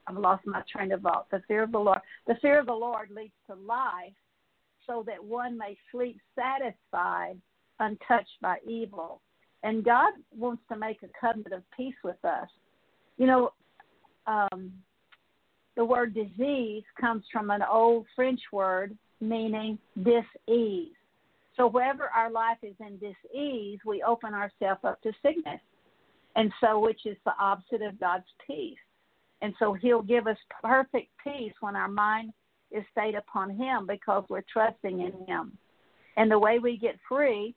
I've 0.06 0.16
lost 0.16 0.46
my 0.46 0.62
train 0.70 0.92
of 0.92 1.02
thought. 1.02 1.26
The 1.30 1.42
fear 1.48 1.62
of 1.62 1.72
the 1.72 1.78
Lord. 1.78 1.98
The 2.26 2.36
fear 2.40 2.60
of 2.60 2.66
the 2.66 2.72
Lord 2.72 3.10
leads 3.10 3.32
to 3.48 3.54
life, 3.54 4.12
so 4.86 5.02
that 5.06 5.22
one 5.22 5.58
may 5.58 5.76
sleep 5.90 6.20
satisfied 6.34 7.36
untouched 7.80 8.40
by 8.40 8.56
evil. 8.66 9.20
And 9.62 9.84
God 9.84 10.12
wants 10.36 10.62
to 10.70 10.76
make 10.76 11.02
a 11.02 11.08
covenant 11.20 11.52
of 11.52 11.62
peace 11.76 11.94
with 12.04 12.22
us. 12.24 12.48
You 13.18 13.26
know, 13.26 13.52
um, 14.26 14.72
the 15.76 15.84
word 15.84 16.14
disease 16.14 16.82
comes 17.00 17.24
from 17.32 17.50
an 17.50 17.62
old 17.62 18.06
French 18.14 18.40
word 18.52 18.96
meaning 19.20 19.78
dis-ease. 20.02 20.92
So 21.56 21.66
wherever 21.68 22.08
our 22.08 22.30
life 22.30 22.58
is 22.62 22.74
in 22.80 22.98
dis-ease, 22.98 23.78
we 23.86 24.02
open 24.02 24.34
ourselves 24.34 24.80
up 24.84 25.00
to 25.02 25.12
sickness. 25.22 25.60
And 26.34 26.52
so, 26.60 26.78
which 26.78 27.06
is 27.06 27.16
the 27.24 27.32
opposite 27.40 27.80
of 27.80 27.98
God's 27.98 28.26
peace. 28.46 28.76
And 29.40 29.54
so 29.58 29.72
He'll 29.72 30.02
give 30.02 30.26
us 30.26 30.36
perfect 30.62 31.08
peace 31.24 31.54
when 31.60 31.76
our 31.76 31.88
mind 31.88 32.32
is 32.70 32.84
stayed 32.92 33.14
upon 33.14 33.56
Him 33.56 33.86
because 33.86 34.24
we're 34.28 34.44
trusting 34.52 35.00
in 35.00 35.12
Him. 35.26 35.56
And 36.18 36.30
the 36.30 36.38
way 36.38 36.58
we 36.58 36.76
get 36.76 36.96
free 37.08 37.54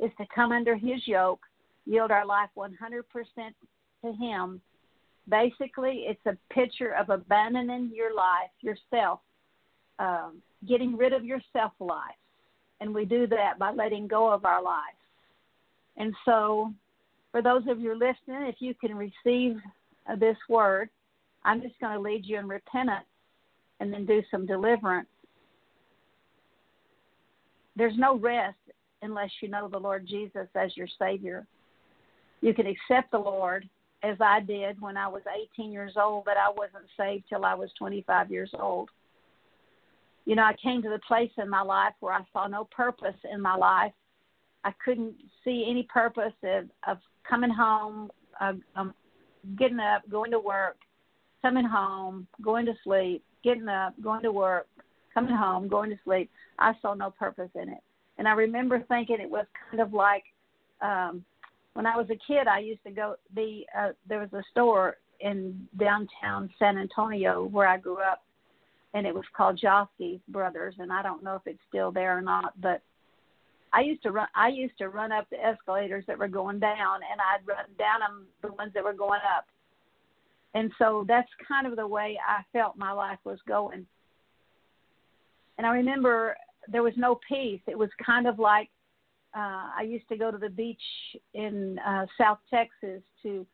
is 0.00 0.10
to 0.18 0.26
come 0.34 0.50
under 0.50 0.76
His 0.76 1.06
yoke, 1.06 1.42
yield 1.86 2.10
our 2.10 2.26
life 2.26 2.50
100% 2.56 2.72
to 4.04 4.12
Him. 4.12 4.60
Basically, 5.28 6.04
it's 6.06 6.24
a 6.26 6.36
picture 6.52 6.94
of 6.94 7.08
abandoning 7.10 7.90
your 7.94 8.14
life, 8.14 8.50
yourself, 8.60 9.20
um, 9.98 10.42
getting 10.68 10.96
rid 10.96 11.12
of 11.12 11.24
your 11.24 11.40
self 11.52 11.72
life. 11.80 12.14
And 12.80 12.94
we 12.94 13.04
do 13.04 13.26
that 13.28 13.58
by 13.58 13.72
letting 13.72 14.06
go 14.06 14.30
of 14.30 14.44
our 14.44 14.62
life. 14.62 14.80
And 15.96 16.14
so, 16.24 16.72
for 17.32 17.40
those 17.40 17.62
of 17.68 17.80
you 17.80 17.92
listening, 17.94 18.48
if 18.48 18.56
you 18.58 18.74
can 18.74 18.94
receive 18.94 19.56
uh, 20.10 20.16
this 20.16 20.36
word, 20.48 20.90
I'm 21.44 21.62
just 21.62 21.78
going 21.80 21.94
to 21.94 22.00
lead 22.00 22.26
you 22.26 22.38
in 22.38 22.48
repentance 22.48 23.06
and 23.80 23.92
then 23.92 24.04
do 24.06 24.22
some 24.30 24.46
deliverance. 24.46 25.08
There's 27.76 27.96
no 27.96 28.16
rest 28.18 28.56
unless 29.02 29.30
you 29.40 29.48
know 29.48 29.68
the 29.68 29.78
Lord 29.78 30.06
Jesus 30.06 30.48
as 30.54 30.76
your 30.76 30.88
Savior. 30.98 31.46
You 32.40 32.54
can 32.54 32.66
accept 32.66 33.10
the 33.10 33.18
Lord 33.18 33.68
as 34.04 34.16
I 34.20 34.40
did 34.40 34.80
when 34.80 34.96
I 34.96 35.08
was 35.08 35.22
18 35.54 35.72
years 35.72 35.92
old, 35.96 36.26
but 36.26 36.36
I 36.36 36.50
wasn't 36.50 36.84
saved 36.96 37.24
till 37.28 37.44
I 37.44 37.54
was 37.54 37.70
25 37.78 38.30
years 38.30 38.50
old. 38.58 38.90
You 40.26 40.36
know, 40.36 40.42
I 40.42 40.54
came 40.62 40.82
to 40.82 40.90
the 40.90 41.00
place 41.06 41.30
in 41.38 41.48
my 41.48 41.62
life 41.62 41.94
where 42.00 42.12
I 42.12 42.20
saw 42.32 42.46
no 42.46 42.64
purpose 42.64 43.16
in 43.30 43.40
my 43.40 43.56
life. 43.56 43.92
I 44.64 44.72
couldn't 44.84 45.14
see 45.42 45.66
any 45.68 45.84
purpose 45.84 46.32
of, 46.42 46.68
of 46.86 46.98
coming 47.28 47.50
home, 47.50 48.10
uh, 48.40 48.54
um, 48.76 48.94
getting 49.58 49.80
up, 49.80 50.02
going 50.10 50.30
to 50.30 50.38
work, 50.38 50.76
coming 51.40 51.64
home, 51.64 52.26
going 52.42 52.66
to 52.66 52.74
sleep, 52.84 53.24
getting 53.42 53.68
up, 53.68 53.94
going 54.02 54.22
to 54.22 54.32
work, 54.32 54.66
coming 55.14 55.34
home, 55.34 55.68
going 55.68 55.90
to 55.90 55.98
sleep. 56.04 56.30
I 56.58 56.72
saw 56.82 56.94
no 56.94 57.10
purpose 57.10 57.50
in 57.54 57.68
it. 57.70 57.80
And 58.18 58.28
I 58.28 58.32
remember 58.32 58.84
thinking 58.88 59.18
it 59.20 59.30
was 59.30 59.46
kind 59.70 59.82
of 59.82 59.92
like 59.92 60.24
um, 60.80 61.24
when 61.74 61.86
I 61.86 61.96
was 61.96 62.06
a 62.10 62.18
kid. 62.26 62.46
I 62.48 62.60
used 62.60 62.82
to 62.84 62.90
go. 62.90 63.16
The 63.34 63.64
uh, 63.76 63.88
there 64.08 64.20
was 64.20 64.32
a 64.32 64.42
store 64.50 64.96
in 65.20 65.68
downtown 65.78 66.50
San 66.58 66.78
Antonio 66.78 67.44
where 67.44 67.68
I 67.68 67.76
grew 67.76 67.98
up, 67.98 68.22
and 68.94 69.06
it 69.06 69.14
was 69.14 69.24
called 69.36 69.60
Joske 69.62 70.20
Brothers. 70.28 70.74
And 70.78 70.92
I 70.92 71.02
don't 71.02 71.22
know 71.22 71.36
if 71.36 71.42
it's 71.46 71.62
still 71.68 71.92
there 71.92 72.16
or 72.16 72.22
not, 72.22 72.60
but 72.60 72.82
I 73.72 73.80
used 73.80 74.02
to 74.04 74.12
run. 74.12 74.28
I 74.34 74.48
used 74.48 74.78
to 74.78 74.88
run 74.88 75.12
up 75.12 75.28
the 75.30 75.44
escalators 75.44 76.04
that 76.06 76.18
were 76.18 76.28
going 76.28 76.60
down, 76.60 77.00
and 77.10 77.20
I'd 77.20 77.46
run 77.46 77.66
down 77.78 78.00
them 78.00 78.26
the 78.42 78.52
ones 78.52 78.72
that 78.74 78.84
were 78.84 78.94
going 78.94 79.20
up. 79.36 79.46
And 80.54 80.70
so 80.78 81.04
that's 81.08 81.28
kind 81.46 81.66
of 81.66 81.74
the 81.74 81.86
way 81.86 82.16
I 82.26 82.42
felt 82.52 82.76
my 82.76 82.92
life 82.92 83.18
was 83.24 83.40
going. 83.46 83.84
And 85.58 85.66
I 85.66 85.70
remember 85.70 86.36
there 86.70 86.84
was 86.84 86.94
no 86.96 87.18
peace. 87.28 87.60
It 87.66 87.76
was 87.76 87.90
kind 88.04 88.28
of 88.28 88.38
like 88.38 88.70
uh, 89.36 89.70
I 89.78 89.82
used 89.86 90.08
to 90.08 90.16
go 90.16 90.30
to 90.30 90.38
the 90.38 90.50
beach 90.50 90.80
in 91.34 91.78
uh, 91.86 92.06
South 92.18 92.38
Texas 92.50 93.02
to 93.22 93.46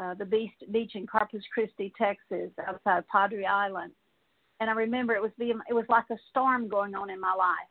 uh, 0.00 0.14
the 0.14 0.24
beach 0.24 0.52
beach 0.70 0.92
in 0.94 1.06
Corpus 1.06 1.42
Christi, 1.52 1.92
Texas, 1.98 2.50
outside 2.66 3.04
Padre 3.08 3.44
Island, 3.44 3.92
and 4.60 4.70
I 4.70 4.72
remember 4.72 5.14
it 5.14 5.22
was 5.22 5.32
the 5.38 5.50
it 5.68 5.74
was 5.74 5.84
like 5.88 6.04
a 6.10 6.16
storm 6.30 6.68
going 6.68 6.94
on 6.94 7.10
in 7.10 7.20
my 7.20 7.34
life. 7.34 7.68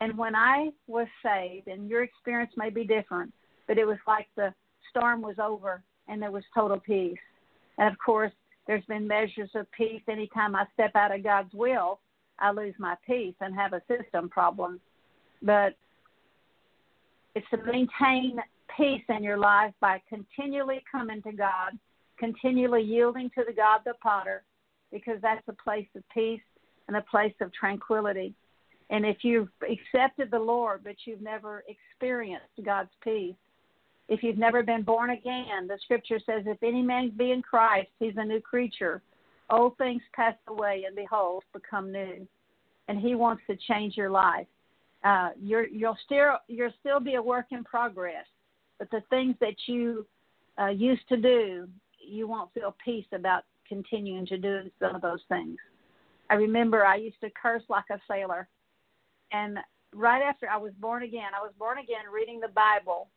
And 0.00 0.18
when 0.18 0.34
I 0.34 0.70
was 0.86 1.06
saved, 1.24 1.68
and 1.68 1.88
your 1.88 2.02
experience 2.02 2.52
may 2.56 2.70
be 2.70 2.84
different, 2.84 3.32
but 3.68 3.78
it 3.78 3.86
was 3.86 3.98
like 4.06 4.26
the 4.36 4.52
storm 4.90 5.22
was 5.22 5.38
over 5.38 5.82
and 6.08 6.20
there 6.20 6.32
was 6.32 6.42
total 6.54 6.78
peace. 6.78 7.18
And 7.78 7.88
of 7.88 7.98
course, 8.04 8.32
there's 8.66 8.84
been 8.86 9.06
measures 9.06 9.50
of 9.54 9.70
peace 9.72 10.02
anytime 10.08 10.54
I 10.56 10.66
step 10.74 10.92
out 10.94 11.14
of 11.14 11.22
God's 11.22 11.52
will 11.54 12.00
I 12.42 12.50
lose 12.50 12.74
my 12.78 12.96
peace 13.06 13.34
and 13.40 13.54
have 13.54 13.72
a 13.72 13.82
system 13.88 14.28
problem. 14.28 14.80
But 15.42 15.74
it's 17.34 17.46
to 17.50 17.58
maintain 17.58 18.38
peace 18.76 19.02
in 19.08 19.22
your 19.22 19.38
life 19.38 19.72
by 19.80 20.00
continually 20.08 20.82
coming 20.90 21.22
to 21.22 21.32
God, 21.32 21.72
continually 22.18 22.82
yielding 22.82 23.30
to 23.30 23.44
the 23.46 23.52
God 23.52 23.80
the 23.84 23.94
potter, 24.02 24.42
because 24.90 25.18
that's 25.22 25.46
a 25.48 25.52
place 25.52 25.86
of 25.96 26.02
peace 26.12 26.40
and 26.88 26.96
a 26.96 27.02
place 27.02 27.34
of 27.40 27.52
tranquility. 27.52 28.34
And 28.90 29.06
if 29.06 29.18
you've 29.22 29.48
accepted 29.62 30.30
the 30.30 30.38
Lord, 30.38 30.82
but 30.84 30.96
you've 31.06 31.22
never 31.22 31.64
experienced 31.68 32.46
God's 32.64 32.90
peace, 33.02 33.34
if 34.08 34.22
you've 34.22 34.38
never 34.38 34.62
been 34.62 34.82
born 34.82 35.10
again, 35.10 35.66
the 35.66 35.78
scripture 35.84 36.18
says, 36.26 36.42
if 36.46 36.62
any 36.62 36.82
man 36.82 37.12
be 37.16 37.30
in 37.30 37.40
Christ, 37.40 37.88
he's 37.98 38.14
a 38.16 38.24
new 38.24 38.40
creature. 38.40 39.00
Old 39.48 39.76
things 39.78 40.02
pass 40.14 40.34
away, 40.48 40.84
and 40.86 40.96
behold, 40.96 41.44
become 41.52 41.92
new. 41.92 42.26
And 42.88 42.98
He 42.98 43.14
wants 43.14 43.42
to 43.48 43.56
change 43.68 43.96
your 43.96 44.10
life. 44.10 44.46
Uh, 45.04 45.30
you're, 45.40 45.66
you'll 45.66 45.98
still 46.04 46.36
you'll 46.46 46.72
still 46.80 47.00
be 47.00 47.14
a 47.14 47.22
work 47.22 47.46
in 47.50 47.64
progress, 47.64 48.26
but 48.78 48.90
the 48.90 49.02
things 49.10 49.34
that 49.40 49.54
you 49.66 50.06
uh, 50.60 50.68
used 50.68 51.08
to 51.08 51.16
do, 51.16 51.68
you 51.98 52.28
won't 52.28 52.52
feel 52.54 52.76
peace 52.84 53.06
about 53.12 53.42
continuing 53.68 54.26
to 54.26 54.38
do 54.38 54.70
some 54.80 54.94
of 54.94 55.02
those 55.02 55.20
things. 55.28 55.56
I 56.30 56.34
remember 56.34 56.86
I 56.86 56.96
used 56.96 57.20
to 57.20 57.30
curse 57.30 57.64
like 57.68 57.86
a 57.90 57.98
sailor, 58.08 58.48
and 59.32 59.58
right 59.94 60.22
after 60.22 60.48
I 60.48 60.56
was 60.56 60.72
born 60.80 61.02
again, 61.02 61.30
I 61.36 61.42
was 61.42 61.52
born 61.58 61.78
again 61.78 62.04
reading 62.12 62.38
the 62.38 62.48
Bible, 62.48 63.08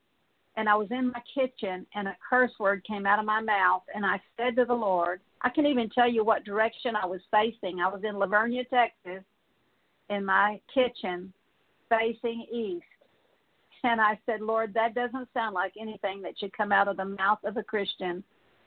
and 0.58 0.70
I 0.70 0.76
was 0.76 0.88
in 0.92 1.12
my 1.12 1.22
kitchen 1.34 1.86
and 1.96 2.08
a 2.08 2.18
curse 2.28 2.52
word 2.60 2.84
came 2.86 3.06
out 3.06 3.20
of 3.20 3.26
my 3.26 3.42
mouth 3.42 3.84
and 3.94 4.06
I 4.06 4.22
said 4.38 4.56
to 4.56 4.66
the 4.66 4.74
Lord, 4.74 5.20
I 5.42 5.50
can 5.50 5.66
even 5.66 5.90
tell 5.90 6.10
you 6.10 6.24
what 6.24 6.46
direction 6.46 6.96
I 6.96 7.06
was 7.06 7.22
facing. 7.32 7.80
I 7.80 7.88
was 7.90 8.02
in 8.04 8.18
La 8.18 8.26
Vernia, 8.26 8.68
Texas, 8.70 9.24
in 10.10 10.24
my 10.26 10.60
kitchen 10.74 11.34
facing 11.90 12.46
east. 12.52 12.84
And 13.84 14.02
I 14.02 14.20
said, 14.26 14.42
Lord, 14.42 14.74
that 14.74 14.96
doesn't 14.96 15.30
sound 15.34 15.54
like 15.54 15.74
anything 15.80 16.22
that 16.24 16.40
should 16.40 16.56
come 16.58 16.72
out 16.72 16.88
of 16.88 16.98
the 16.98 17.06
mouth 17.06 17.40
of 17.44 17.58
a 17.58 17.64
Christian. 17.64 18.24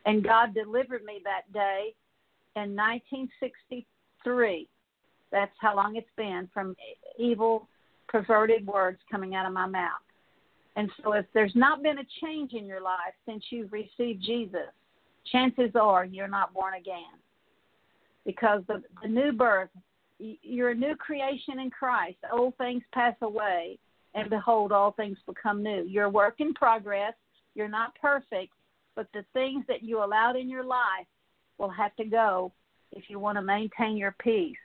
And 0.07 0.23
God 0.23 0.55
delivered 0.55 1.05
me 1.05 1.21
that 1.25 1.53
day 1.53 1.95
in 2.55 2.77
1963. 2.77 4.69
That's 5.31 5.53
how 5.61 5.77
long 5.77 5.97
it's 5.97 6.07
been 6.17 6.49
from 6.55 6.77
evil, 7.19 7.69
perverted 8.09 8.67
words 8.67 8.99
coming 9.11 9.35
out 9.35 9.47
of 9.47 9.53
my 9.53 9.67
mouth. 9.67 10.01
And 10.77 10.91
so, 11.03 11.13
if 11.13 11.27
there's 11.35 11.57
not 11.57 11.83
been 11.83 11.99
a 11.99 12.07
change 12.23 12.53
in 12.53 12.65
your 12.65 12.81
life 12.81 13.15
since 13.27 13.43
you've 13.51 13.73
received 13.73 14.23
Jesus, 14.23 14.71
chances 15.31 15.73
are 15.75 16.05
you're 16.05 16.29
not 16.29 16.55
born 16.55 16.75
again. 16.75 17.19
Because 18.25 18.63
the, 18.69 18.83
the 19.03 19.09
new 19.09 19.33
birth, 19.33 19.71
you're 20.19 20.71
a 20.71 20.75
new 20.75 20.97
creation 20.97 21.61
in 21.61 21.71
Christ. 21.71 22.17
Old 22.33 22.57
things 22.57 22.83
pass 22.93 23.15
away, 23.23 23.79
and 24.15 24.31
behold, 24.31 24.73
all 24.73 24.93
things 24.93 25.19
become 25.27 25.63
new. 25.63 25.85
You're 25.85 26.05
a 26.05 26.11
work 26.11 26.37
in 26.39 26.55
progress. 26.55 27.15
You're 27.55 27.69
not 27.69 27.95
perfect, 28.01 28.53
but 28.95 29.07
the 29.13 29.25
things 29.33 29.65
that 29.69 29.83
you 29.83 30.03
allowed 30.03 30.37
in 30.37 30.49
your 30.49 30.65
life 30.65 31.07
will 31.59 31.71
have 31.71 31.95
to 31.97 32.05
go 32.05 32.53
if 32.93 33.05
you 33.09 33.19
want 33.19 33.37
to 33.37 33.43
maintain 33.43 33.97
your 33.97 34.15
peace. 34.21 34.57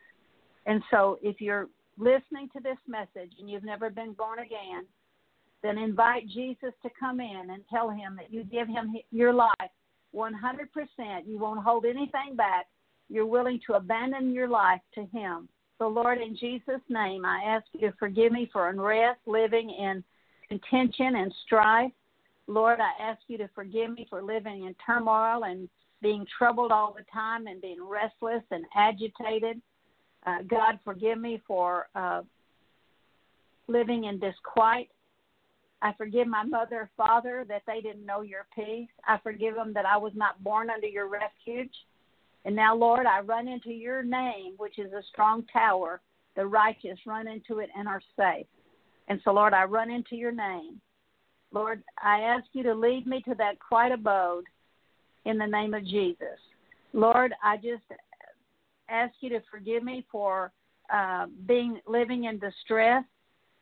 And 0.66 0.82
so, 0.91 1.20
if 1.22 1.41
you're 1.41 1.68
listening 1.97 2.49
to 2.54 2.60
this 2.62 2.78
message 2.88 3.34
and 3.39 3.49
you've 3.49 3.64
never 3.64 3.89
been 3.89 4.14
born 4.14 4.39
again, 4.39 4.86
then 5.62 5.78
invite 5.78 6.28
Jesus 6.28 6.74
to 6.84 6.89
come 6.99 7.20
in 7.20 7.49
and 7.51 7.64
tell 7.70 7.89
him 7.89 8.16
that 8.18 8.32
you 8.32 8.43
give 8.43 8.68
him 8.68 8.95
your 9.12 9.34
life 9.34 9.51
100%. 10.16 10.30
You 11.26 11.39
won't 11.39 11.64
hold 11.64 11.86
anything 11.86 12.36
back. 12.36 12.68
You're 13.14 13.26
willing 13.26 13.59
to 13.68 13.74
abandon 13.74 14.34
your 14.34 14.47
life 14.47 14.82
to 14.95 15.05
him. 15.05 15.47
So, 15.78 15.88
Lord, 15.88 16.20
in 16.20 16.36
Jesus' 16.36 16.82
name, 16.89 17.26
I 17.26 17.43
ask 17.45 17.66
you 17.74 17.91
to 17.91 17.97
forgive 17.97 18.32
me 18.32 18.49
for 18.51 18.70
unrest, 18.70 19.20
living 19.26 19.70
in 19.70 20.03
contention 20.49 21.16
and 21.18 21.34
strife. 21.45 21.91
Lord, 22.47 22.80
I 22.80 23.01
ask 23.01 23.22
you 23.28 23.38
to 23.38 23.49
forgive 23.53 23.91
me 23.91 24.07
for 24.09 24.22
living 24.22 24.66
in 24.66 24.76
turmoil 24.86 25.43
and 25.43 25.70
being 26.01 26.26
troubled 26.38 26.72
all 26.72 26.93
the 26.97 27.05
time 27.11 27.47
and 27.47 27.61
being 27.61 27.78
restless 27.82 28.43
and 28.51 28.66
agitated. 28.76 29.61
Uh, 30.26 30.39
God, 30.49 30.80
forgive 30.84 31.20
me 31.20 31.41
for 31.47 31.88
uh, 31.95 32.22
living 33.68 34.05
in 34.05 34.20
disquiet 34.20 34.89
I 35.84 35.93
forgive 35.97 36.28
my 36.28 36.43
mother 36.43 36.80
and 36.80 36.89
father 36.95 37.45
that 37.49 37.64
they 37.68 37.82
didn't 37.82 38.05
know 38.05 38.22
your 38.22 38.47
peace. 38.55 38.88
I 39.05 39.18
forgive 39.22 39.55
them 39.55 39.74
that 39.74 39.86
I 39.86 39.97
was 39.97 40.14
not 40.16 40.41
born 40.41 40.70
under 40.70 40.88
your 40.88 41.09
refuge. 41.09 41.74
And 42.46 42.56
now, 42.56 42.76
Lord, 42.76 43.06
I 43.06 43.22
run 43.22 43.48
into 43.48 43.72
your 43.72 44.04
name, 44.04 44.54
which 44.58 44.78
is 44.78 44.91
a 44.91 45.04
strong 45.12 45.46
tower. 45.52 46.02
The 46.36 46.46
righteous 46.46 47.00
run 47.06 47.28
into 47.28 47.60
it 47.60 47.70
and 47.78 47.88
are 47.88 48.02
safe. 48.18 48.48
And 49.08 49.20
so, 49.24 49.32
Lord, 49.32 49.54
I 49.54 49.64
run 49.64 49.91
into 49.91 50.16
your 50.16 50.32
name. 50.32 50.82
Lord, 51.52 51.84
I 52.02 52.22
ask 52.22 52.46
you 52.54 52.64
to 52.64 52.74
lead 52.74 53.06
me 53.06 53.22
to 53.28 53.36
that 53.36 53.60
quiet 53.60 53.94
abode 53.94 54.46
in 55.26 55.38
the 55.38 55.46
name 55.46 55.74
of 55.74 55.86
Jesus. 55.86 56.39
Lord, 56.94 57.34
I 57.44 57.58
just 57.58 57.84
ask 58.89 59.14
you 59.22 59.30
to 59.30 59.41
forgive 59.52 59.84
me 59.84 60.06
for 60.12 60.52
uh, 60.94 61.28
being 61.48 61.80
living 61.88 62.26
in 62.26 62.39
distress. 62.39 63.04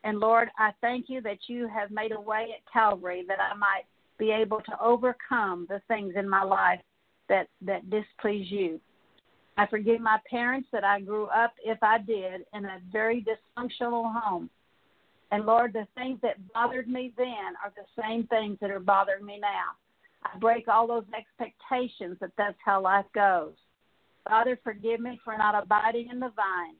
And 0.03 0.19
Lord, 0.19 0.49
I 0.57 0.71
thank 0.81 1.05
you 1.09 1.21
that 1.21 1.37
you 1.47 1.67
have 1.67 1.91
made 1.91 2.11
a 2.11 2.19
way 2.19 2.47
at 2.55 2.71
Calvary 2.71 3.23
that 3.27 3.37
I 3.39 3.55
might 3.55 3.83
be 4.17 4.31
able 4.31 4.61
to 4.61 4.81
overcome 4.81 5.67
the 5.69 5.81
things 5.87 6.13
in 6.15 6.27
my 6.27 6.43
life 6.43 6.79
that, 7.31 7.47
that 7.61 7.89
displease 7.89 8.51
you. 8.51 8.79
I 9.57 9.65
forgive 9.65 10.01
my 10.01 10.19
parents 10.29 10.67
that 10.71 10.83
I 10.83 10.99
grew 10.99 11.25
up, 11.27 11.53
if 11.63 11.77
I 11.81 11.97
did, 11.97 12.45
in 12.53 12.65
a 12.65 12.79
very 12.91 13.23
dysfunctional 13.23 14.13
home. 14.13 14.49
And 15.31 15.45
Lord, 15.45 15.71
the 15.71 15.87
things 15.95 16.19
that 16.23 16.35
bothered 16.53 16.89
me 16.89 17.13
then 17.17 17.55
are 17.63 17.71
the 17.75 18.01
same 18.01 18.27
things 18.27 18.57
that 18.59 18.69
are 18.69 18.79
bothering 18.79 19.25
me 19.25 19.39
now. 19.39 19.77
I 20.23 20.37
break 20.37 20.67
all 20.67 20.87
those 20.87 21.05
expectations 21.17 22.17
that 22.19 22.31
that's 22.37 22.57
how 22.63 22.81
life 22.81 23.05
goes. 23.15 23.53
Father, 24.27 24.59
forgive 24.61 24.99
me 24.99 25.19
for 25.23 25.37
not 25.37 25.61
abiding 25.61 26.09
in 26.11 26.19
the 26.19 26.31
vine. 26.35 26.75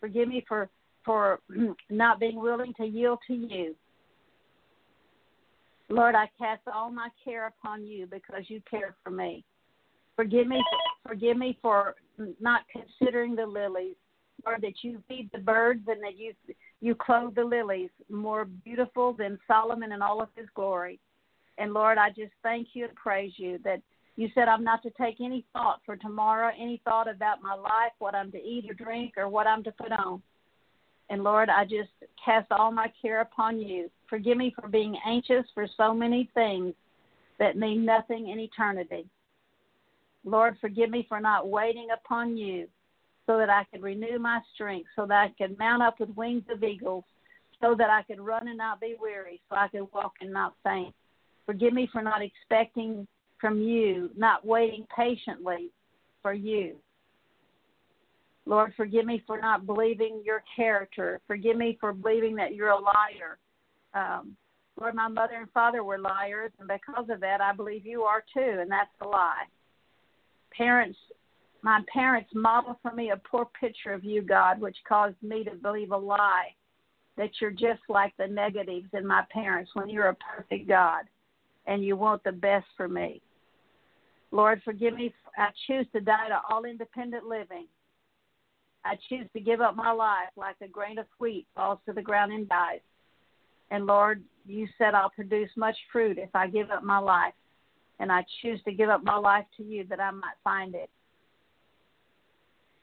Forgive 0.00 0.28
me 0.28 0.44
for 0.46 0.68
for 1.04 1.40
not 1.90 2.20
being 2.20 2.40
willing 2.40 2.74
to 2.74 2.84
yield 2.84 3.18
to 3.26 3.34
you. 3.34 3.74
Lord, 5.88 6.14
I 6.14 6.28
cast 6.38 6.62
all 6.72 6.90
my 6.90 7.08
care 7.22 7.46
upon 7.46 7.86
you 7.86 8.06
because 8.06 8.44
you 8.48 8.60
care 8.70 8.94
for 9.02 9.10
me. 9.10 9.44
Forgive 10.16 10.46
me, 10.46 10.62
forgive 11.06 11.36
me 11.36 11.58
for 11.60 11.96
not 12.40 12.62
considering 12.70 13.34
the 13.34 13.46
lilies, 13.46 13.96
Lord, 14.44 14.62
that 14.62 14.82
you 14.82 15.02
feed 15.08 15.30
the 15.32 15.38
birds 15.38 15.82
and 15.88 16.02
that 16.02 16.16
you 16.16 16.34
you 16.80 16.94
clothe 16.94 17.34
the 17.34 17.44
lilies 17.44 17.90
more 18.10 18.44
beautiful 18.44 19.12
than 19.12 19.38
Solomon 19.48 19.92
in 19.92 20.02
all 20.02 20.20
of 20.20 20.28
his 20.36 20.46
glory. 20.54 21.00
And 21.56 21.72
Lord, 21.72 21.98
I 21.98 22.10
just 22.10 22.32
thank 22.42 22.68
you 22.74 22.84
and 22.84 22.94
praise 22.94 23.32
you 23.36 23.58
that 23.64 23.80
you 24.16 24.28
said 24.34 24.48
I'm 24.48 24.62
not 24.62 24.82
to 24.82 24.90
take 24.90 25.20
any 25.20 25.44
thought 25.52 25.80
for 25.86 25.96
tomorrow, 25.96 26.52
any 26.58 26.80
thought 26.84 27.08
about 27.08 27.42
my 27.42 27.54
life, 27.54 27.92
what 27.98 28.14
I'm 28.14 28.30
to 28.32 28.38
eat 28.38 28.70
or 28.70 28.74
drink, 28.74 29.14
or 29.16 29.28
what 29.28 29.46
I'm 29.46 29.64
to 29.64 29.72
put 29.72 29.92
on. 29.92 30.22
And 31.10 31.24
Lord, 31.24 31.48
I 31.48 31.64
just 31.64 31.90
cast 32.22 32.50
all 32.50 32.70
my 32.70 32.92
care 33.00 33.20
upon 33.20 33.58
you. 33.58 33.90
Forgive 34.08 34.36
me 34.36 34.54
for 34.58 34.68
being 34.68 34.96
anxious 35.06 35.44
for 35.54 35.66
so 35.76 35.92
many 35.92 36.30
things 36.34 36.74
that 37.38 37.56
mean 37.56 37.84
nothing 37.84 38.28
in 38.28 38.38
eternity. 38.38 39.06
Lord, 40.24 40.56
forgive 40.60 40.90
me 40.90 41.04
for 41.08 41.20
not 41.20 41.48
waiting 41.48 41.88
upon 41.92 42.36
you 42.36 42.66
so 43.26 43.38
that 43.38 43.50
I 43.50 43.64
could 43.70 43.82
renew 43.82 44.18
my 44.18 44.40
strength, 44.54 44.88
so 44.96 45.06
that 45.06 45.30
I 45.30 45.34
could 45.38 45.58
mount 45.58 45.82
up 45.82 46.00
with 46.00 46.10
wings 46.10 46.44
of 46.50 46.62
eagles, 46.62 47.04
so 47.60 47.74
that 47.78 47.90
I 47.90 48.02
could 48.02 48.20
run 48.20 48.48
and 48.48 48.58
not 48.58 48.80
be 48.80 48.96
weary, 49.00 49.40
so 49.48 49.56
I 49.56 49.68
could 49.68 49.86
walk 49.92 50.12
and 50.20 50.32
not 50.32 50.54
faint. 50.62 50.94
Forgive 51.46 51.72
me 51.72 51.88
for 51.92 52.02
not 52.02 52.22
expecting 52.22 53.06
from 53.40 53.60
you, 53.60 54.10
not 54.16 54.46
waiting 54.46 54.86
patiently 54.94 55.70
for 56.22 56.32
you. 56.32 56.76
Lord, 58.46 58.74
forgive 58.76 59.06
me 59.06 59.22
for 59.26 59.40
not 59.40 59.66
believing 59.66 60.22
your 60.24 60.42
character. 60.54 61.20
Forgive 61.26 61.56
me 61.56 61.78
for 61.80 61.92
believing 61.92 62.36
that 62.36 62.54
you're 62.54 62.70
a 62.70 62.78
liar. 62.78 63.38
Um, 63.94 64.36
Lord, 64.78 64.94
my 64.94 65.08
mother 65.08 65.34
and 65.38 65.50
father 65.52 65.82
were 65.82 65.98
liars, 65.98 66.52
and 66.58 66.68
because 66.68 67.08
of 67.08 67.20
that, 67.20 67.40
I 67.40 67.52
believe 67.54 67.86
you 67.86 68.02
are 68.02 68.22
too, 68.34 68.58
and 68.60 68.70
that's 68.70 68.90
a 69.00 69.06
lie. 69.06 69.44
Parents, 70.56 70.98
my 71.62 71.80
parents 71.92 72.30
modeled 72.34 72.76
for 72.82 72.92
me 72.92 73.10
a 73.10 73.16
poor 73.16 73.46
picture 73.58 73.92
of 73.92 74.04
you, 74.04 74.22
God, 74.22 74.60
which 74.60 74.76
caused 74.86 75.20
me 75.22 75.44
to 75.44 75.54
believe 75.56 75.92
a 75.92 75.96
lie 75.96 76.54
that 77.16 77.30
you're 77.40 77.50
just 77.50 77.80
like 77.88 78.12
the 78.18 78.26
negatives 78.26 78.88
in 78.92 79.06
my 79.06 79.22
parents 79.32 79.70
when 79.74 79.88
you're 79.88 80.08
a 80.08 80.16
perfect 80.16 80.68
God 80.68 81.04
and 81.66 81.84
you 81.84 81.96
want 81.96 82.22
the 82.24 82.32
best 82.32 82.66
for 82.76 82.88
me. 82.88 83.22
Lord, 84.30 84.60
forgive 84.64 84.94
me. 84.94 85.14
I 85.38 85.48
choose 85.66 85.86
to 85.92 86.00
die 86.00 86.28
to 86.28 86.40
all 86.50 86.64
independent 86.64 87.24
living. 87.24 87.66
I 88.84 88.96
choose 89.08 89.26
to 89.32 89.40
give 89.40 89.60
up 89.60 89.76
my 89.76 89.92
life 89.92 90.28
like 90.36 90.56
a 90.60 90.68
grain 90.68 90.98
of 90.98 91.06
wheat 91.18 91.46
falls 91.54 91.78
to 91.86 91.92
the 91.92 92.02
ground 92.02 92.32
and 92.32 92.48
dies. 92.48 92.80
And 93.70 93.86
Lord, 93.86 94.22
you 94.46 94.68
said 94.76 94.94
I'll 94.94 95.10
produce 95.10 95.50
much 95.56 95.76
fruit 95.90 96.18
if 96.18 96.28
I 96.34 96.48
give 96.48 96.70
up 96.70 96.82
my 96.82 96.98
life. 96.98 97.32
And 98.00 98.10
I 98.10 98.24
choose 98.42 98.60
to 98.64 98.72
give 98.72 98.88
up 98.88 99.04
my 99.04 99.16
life 99.16 99.46
to 99.56 99.62
you 99.62 99.84
that 99.88 100.00
I 100.00 100.10
might 100.10 100.36
find 100.42 100.74
it. 100.74 100.90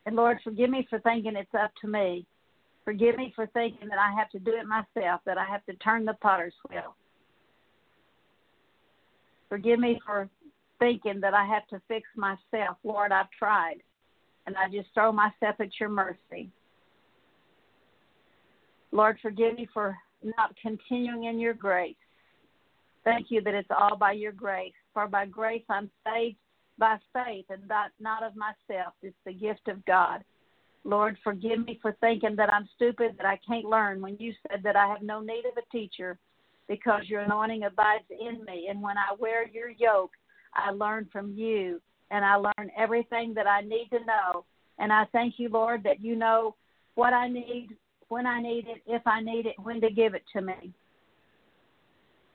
And 0.05 0.15
Lord, 0.15 0.39
forgive 0.43 0.69
me 0.69 0.87
for 0.89 0.99
thinking 0.99 1.35
it's 1.35 1.53
up 1.53 1.71
to 1.81 1.87
me. 1.87 2.25
Forgive 2.85 3.17
me 3.17 3.31
for 3.35 3.45
thinking 3.47 3.87
that 3.89 3.99
I 3.99 4.11
have 4.17 4.29
to 4.31 4.39
do 4.39 4.51
it 4.55 4.65
myself, 4.65 5.21
that 5.25 5.37
I 5.37 5.45
have 5.45 5.63
to 5.65 5.73
turn 5.75 6.05
the 6.05 6.13
potter's 6.15 6.53
wheel. 6.69 6.95
Forgive 9.49 9.79
me 9.79 9.99
for 10.05 10.29
thinking 10.79 11.19
that 11.19 11.33
I 11.33 11.45
have 11.45 11.67
to 11.67 11.81
fix 11.87 12.07
myself. 12.15 12.77
Lord, 12.83 13.11
I've 13.11 13.29
tried 13.37 13.83
and 14.47 14.55
I 14.57 14.67
just 14.69 14.89
throw 14.93 15.11
myself 15.11 15.55
at 15.59 15.79
your 15.79 15.89
mercy. 15.89 16.49
Lord, 18.91 19.17
forgive 19.21 19.55
me 19.55 19.67
for 19.73 19.95
not 20.23 20.55
continuing 20.61 21.25
in 21.25 21.39
your 21.39 21.53
grace. 21.53 21.95
Thank 23.03 23.27
you 23.29 23.41
that 23.41 23.53
it's 23.53 23.69
all 23.71 23.95
by 23.95 24.13
your 24.13 24.31
grace. 24.31 24.73
For 24.93 25.07
by 25.07 25.25
grace 25.25 25.63
I'm 25.69 25.89
saved 26.05 26.37
by 26.77 26.97
faith 27.13 27.45
and 27.49 27.67
not, 27.67 27.91
not 27.99 28.23
of 28.23 28.33
myself. 28.35 28.93
It's 29.01 29.15
the 29.25 29.33
gift 29.33 29.67
of 29.67 29.83
God. 29.85 30.23
Lord, 30.83 31.17
forgive 31.23 31.63
me 31.65 31.77
for 31.81 31.95
thinking 32.01 32.35
that 32.37 32.51
I'm 32.51 32.67
stupid, 32.75 33.15
that 33.17 33.25
I 33.25 33.39
can't 33.47 33.65
learn 33.65 34.01
when 34.01 34.17
you 34.19 34.33
said 34.49 34.61
that 34.63 34.75
I 34.75 34.87
have 34.87 35.03
no 35.03 35.21
need 35.21 35.43
of 35.45 35.57
a 35.57 35.71
teacher 35.71 36.17
because 36.67 37.03
your 37.05 37.21
anointing 37.21 37.63
abides 37.63 38.05
in 38.09 38.43
me. 38.45 38.67
And 38.69 38.81
when 38.81 38.97
I 38.97 39.13
wear 39.19 39.47
your 39.47 39.69
yoke, 39.69 40.11
I 40.55 40.71
learn 40.71 41.07
from 41.11 41.33
you 41.35 41.79
and 42.09 42.25
I 42.25 42.35
learn 42.35 42.71
everything 42.77 43.33
that 43.35 43.47
I 43.47 43.61
need 43.61 43.89
to 43.91 43.99
know. 43.99 44.45
And 44.79 44.91
I 44.91 45.05
thank 45.11 45.35
you, 45.37 45.49
Lord, 45.49 45.83
that 45.83 46.01
you 46.01 46.15
know 46.15 46.55
what 46.95 47.13
I 47.13 47.27
need, 47.27 47.77
when 48.09 48.25
I 48.25 48.41
need 48.41 48.65
it, 48.67 48.81
if 48.87 49.05
I 49.05 49.21
need 49.21 49.45
it, 49.45 49.55
when 49.61 49.79
to 49.81 49.91
give 49.91 50.15
it 50.15 50.23
to 50.33 50.41
me. 50.41 50.73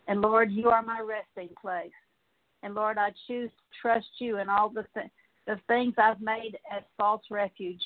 And 0.06 0.20
Lord, 0.20 0.52
you 0.52 0.68
are 0.68 0.82
my 0.82 1.00
resting 1.00 1.54
place. 1.60 1.90
And 2.66 2.74
Lord, 2.74 2.98
I 2.98 3.10
choose 3.28 3.48
to 3.48 3.78
trust 3.80 4.08
you 4.18 4.38
in 4.38 4.48
all 4.48 4.68
the 4.68 4.84
th- 4.92 5.06
the 5.46 5.60
things 5.68 5.94
I've 5.98 6.20
made 6.20 6.58
as 6.76 6.82
false 6.96 7.22
refuge, 7.30 7.80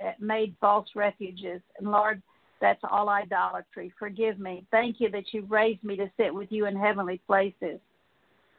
eh, 0.00 0.12
made 0.20 0.54
false 0.60 0.90
refuges. 0.94 1.62
And 1.78 1.90
Lord, 1.90 2.20
that's 2.60 2.82
all 2.90 3.08
idolatry. 3.08 3.90
Forgive 3.98 4.38
me. 4.38 4.66
Thank 4.70 5.00
you 5.00 5.10
that 5.12 5.32
you've 5.32 5.50
raised 5.50 5.82
me 5.82 5.96
to 5.96 6.10
sit 6.18 6.34
with 6.34 6.52
you 6.52 6.66
in 6.66 6.76
heavenly 6.76 7.16
places. 7.26 7.80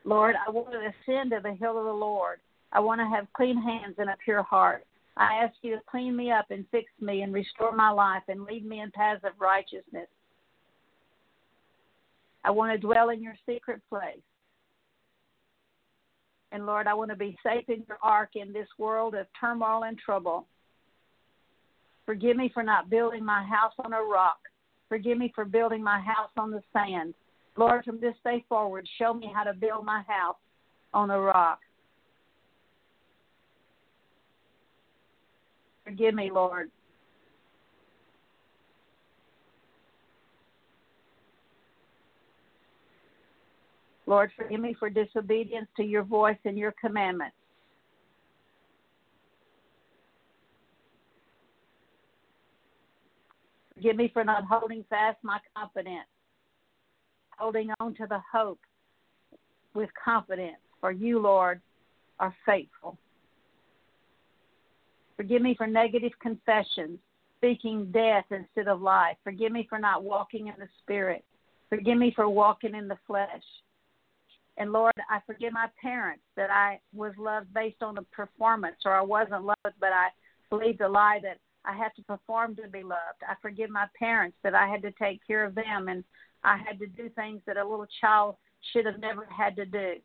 Lord, 0.04 0.36
I 0.36 0.50
want 0.50 0.72
to 0.72 0.80
ascend 0.80 1.30
to 1.30 1.42
the 1.44 1.54
hill 1.54 1.78
of 1.78 1.86
the 1.86 1.94
Lord. 1.94 2.40
I 2.72 2.80
want 2.80 3.00
to 3.02 3.08
have 3.08 3.32
clean 3.34 3.62
hands 3.62 3.98
and 4.00 4.10
a 4.10 4.18
pure 4.26 4.42
heart. 4.42 4.84
I 5.16 5.44
ask 5.44 5.54
you 5.62 5.76
to 5.76 5.82
clean 5.86 6.16
me 6.16 6.32
up 6.32 6.50
and 6.50 6.66
fix 6.72 6.92
me 7.00 7.22
and 7.22 7.32
restore 7.32 7.72
my 7.72 7.92
life 7.92 8.24
and 8.30 8.46
lead 8.46 8.66
me 8.66 8.82
in 8.82 8.90
paths 8.90 9.24
of 9.24 9.40
righteousness. 9.40 10.08
I 12.44 12.50
want 12.50 12.72
to 12.72 12.80
dwell 12.80 13.10
in 13.10 13.22
your 13.22 13.36
secret 13.46 13.80
place. 13.92 14.18
And 16.56 16.66
Lord, 16.66 16.88
I 16.88 16.94
want 16.94 17.12
to 17.12 17.18
be 17.18 17.38
safe 17.46 17.68
in 17.68 17.84
your 17.86 17.98
ark 18.02 18.30
in 18.36 18.54
this 18.54 18.70
world 18.78 19.14
of 19.14 19.28
turmoil 19.38 19.84
and 19.84 19.98
trouble. 19.98 20.48
Forgive 22.06 22.38
me 22.38 22.50
for 22.54 22.64
not 22.64 22.90
building 22.90 23.26
my 23.26 23.44
house 23.44 23.74
on 23.84 23.92
a 23.92 24.02
rock. 24.02 24.38
Forgive 24.88 25.18
me 25.18 25.34
for 25.36 25.44
building 25.44 25.84
my 25.84 26.00
house 26.00 26.30
on 26.38 26.52
the 26.52 26.62
sand. 26.72 27.14
Lord, 27.58 27.84
from 27.84 28.00
this 28.00 28.16
day 28.24 28.46
forward, 28.48 28.88
show 28.98 29.14
me 29.14 29.30
how 29.36 29.44
to 29.44 29.54
build 29.54 29.84
my 29.84 30.02
house 30.08 30.38
on 30.94 31.12
a 31.12 31.20
rock. 31.20 31.60
Forgive 35.84 36.14
me, 36.14 36.32
Lord. 36.34 36.72
Lord, 44.08 44.32
forgive 44.36 44.60
me 44.60 44.76
for 44.78 44.90
disobedience 44.90 45.68
to 45.78 45.84
your 45.84 46.04
voice 46.04 46.38
and 46.46 46.58
your 46.58 46.74
commandments. 46.80 47.36
Forgive 53.74 53.98
me 53.98 54.10
for 54.14 54.24
not 54.24 54.46
holding 54.46 54.86
fast 54.90 55.18
my 55.22 55.40
confidence, 55.56 56.08
holding 57.38 57.72
on 57.80 57.94
to 57.96 58.06
the 58.08 58.22
hope 58.32 58.60
with 59.74 59.90
confidence, 60.04 60.58
for 60.80 60.92
you, 60.92 61.20
Lord, 61.20 61.60
are 62.20 62.34
faithful. 62.46 62.98
Forgive 65.18 65.42
me 65.42 65.56
for 65.56 65.68
negative 65.68 66.14
confessions, 66.22 67.00
speaking 67.38 67.92
death 67.92 68.26
instead 68.32 68.68
of 68.68 68.82
life. 68.82 69.18
Forgive 69.24 69.52
me 69.52 69.66
for 69.70 69.80
not 69.80 70.04
walking 70.04 70.48
in 70.48 70.54
the 70.58 70.68
Spirit. 70.82 71.24
Forgive 71.70 71.98
me 71.98 72.14
for 72.16 72.30
walking 72.30 72.76
in 72.76 72.88
the 72.88 72.98
flesh. 73.06 73.44
And 74.58 74.72
Lord, 74.72 74.94
I 75.10 75.20
forgive 75.26 75.52
my 75.52 75.68
parents 75.82 76.24
that 76.38 76.50
I 76.50 76.80
was 76.94 77.14
loved 77.18 77.54
based 77.54 77.84
on 77.84 77.98
a 77.98 78.04
performance 78.04 78.78
or 78.86 78.94
I 78.94 79.02
wasn't 79.02 79.44
loved, 79.44 79.76
but 79.80 79.92
I 79.92 80.08
believed 80.50 80.82
a 80.82 80.88
lie 80.88 81.20
that 81.24 81.40
I 81.66 81.76
had 81.76 81.90
to 81.98 82.04
perform 82.04 82.56
to 82.58 82.68
be 82.68 82.84
loved. 82.84 83.22
I 83.28 83.34
forgive 83.42 83.70
my 83.70 83.88
parents 83.98 84.38
that 84.44 84.56
I 84.56 84.68
had 84.68 84.82
to 84.84 84.92
take 84.92 85.20
care 85.26 85.44
of 85.44 85.56
them 85.56 85.90
and 85.90 86.04
I 86.44 86.58
had 86.58 86.80
to 86.80 86.88
do 86.88 87.10
things 87.10 87.42
that 87.48 87.58
a 87.58 87.68
little 87.68 87.88
child 88.00 88.36
should 88.72 88.86
have 88.86 89.00
never 89.00 89.26
had 89.26 89.56
to 89.58 89.66
do. 89.66 89.96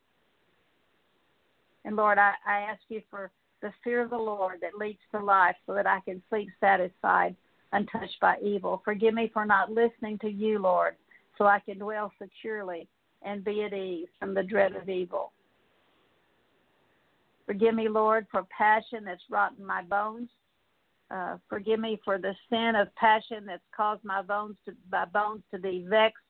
And 1.85 1.97
Lord, 1.97 2.19
I, 2.19 2.33
I 2.47 2.61
ask 2.61 2.81
you 2.89 3.03
for 3.11 3.31
the 3.63 3.73
fear 3.85 4.03
of 4.03 4.11
the 4.11 4.17
Lord 4.17 4.59
that 4.63 4.79
leads 4.79 4.99
to 5.13 5.23
life 5.23 5.57
so 5.67 5.75
that 5.75 5.87
I 5.87 6.01
can 6.01 6.23
sleep 6.29 6.49
satisfied, 6.61 7.37
untouched 7.73 8.19
by 8.21 8.37
evil. 8.43 8.83
Forgive 8.85 9.15
me 9.15 9.31
for 9.33 9.45
not 9.45 9.71
listening 9.71 10.19
to 10.21 10.29
you, 10.29 10.59
Lord, 10.59 10.97
so 11.39 11.47
I 11.47 11.61
can 11.61 11.79
dwell 11.79 12.13
securely 12.21 12.89
and 13.23 13.45
be 13.45 13.63
at 13.63 13.73
ease 13.73 14.09
from 14.19 14.35
the 14.35 14.43
dread 14.43 14.75
of 14.75 14.89
evil. 14.89 15.33
Forgive 17.47 17.75
me, 17.75 17.89
Lord, 17.89 18.27
for 18.31 18.47
passion 18.57 19.05
that's 19.05 19.23
rotten 19.31 19.65
my 19.65 19.83
bones. 19.83 20.29
Uh, 21.11 21.37
forgive 21.49 21.81
me 21.81 22.01
for 22.05 22.19
the 22.19 22.35
sin 22.49 22.75
of 22.77 22.95
passion 22.95 23.45
that's 23.45 23.63
caused 23.77 24.05
my 24.05 24.23
bones 24.23 24.57
to 24.65 24.73
my 24.91 25.05
bones 25.07 25.43
to 25.53 25.59
be 25.59 25.85
vexed, 25.89 26.23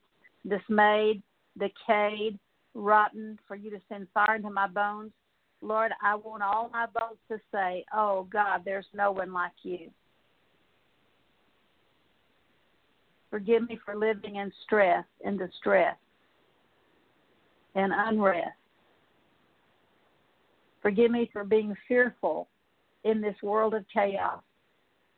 dismayed, 0.48 1.22
decayed, 1.58 2.38
rotten. 2.74 3.38
For 3.46 3.56
you 3.56 3.70
to 3.70 3.80
send 3.90 4.06
fire 4.14 4.36
into 4.36 4.50
my 4.50 4.66
bones, 4.66 5.12
Lord. 5.60 5.92
I 6.02 6.14
want 6.14 6.42
all 6.42 6.70
my 6.72 6.86
bones 6.86 7.18
to 7.30 7.38
say, 7.52 7.84
"Oh 7.92 8.26
God, 8.32 8.62
there's 8.64 8.88
no 8.94 9.12
one 9.12 9.34
like 9.34 9.52
you." 9.62 9.90
Forgive 13.28 13.68
me 13.68 13.78
for 13.84 13.94
living 13.94 14.36
in 14.36 14.50
stress 14.64 15.04
and 15.22 15.38
distress 15.38 15.96
and 17.74 17.92
unrest. 17.94 18.50
Forgive 20.82 21.10
me 21.10 21.28
for 21.32 21.44
being 21.44 21.74
fearful 21.86 22.48
in 23.04 23.20
this 23.20 23.36
world 23.42 23.74
of 23.74 23.84
chaos. 23.92 24.40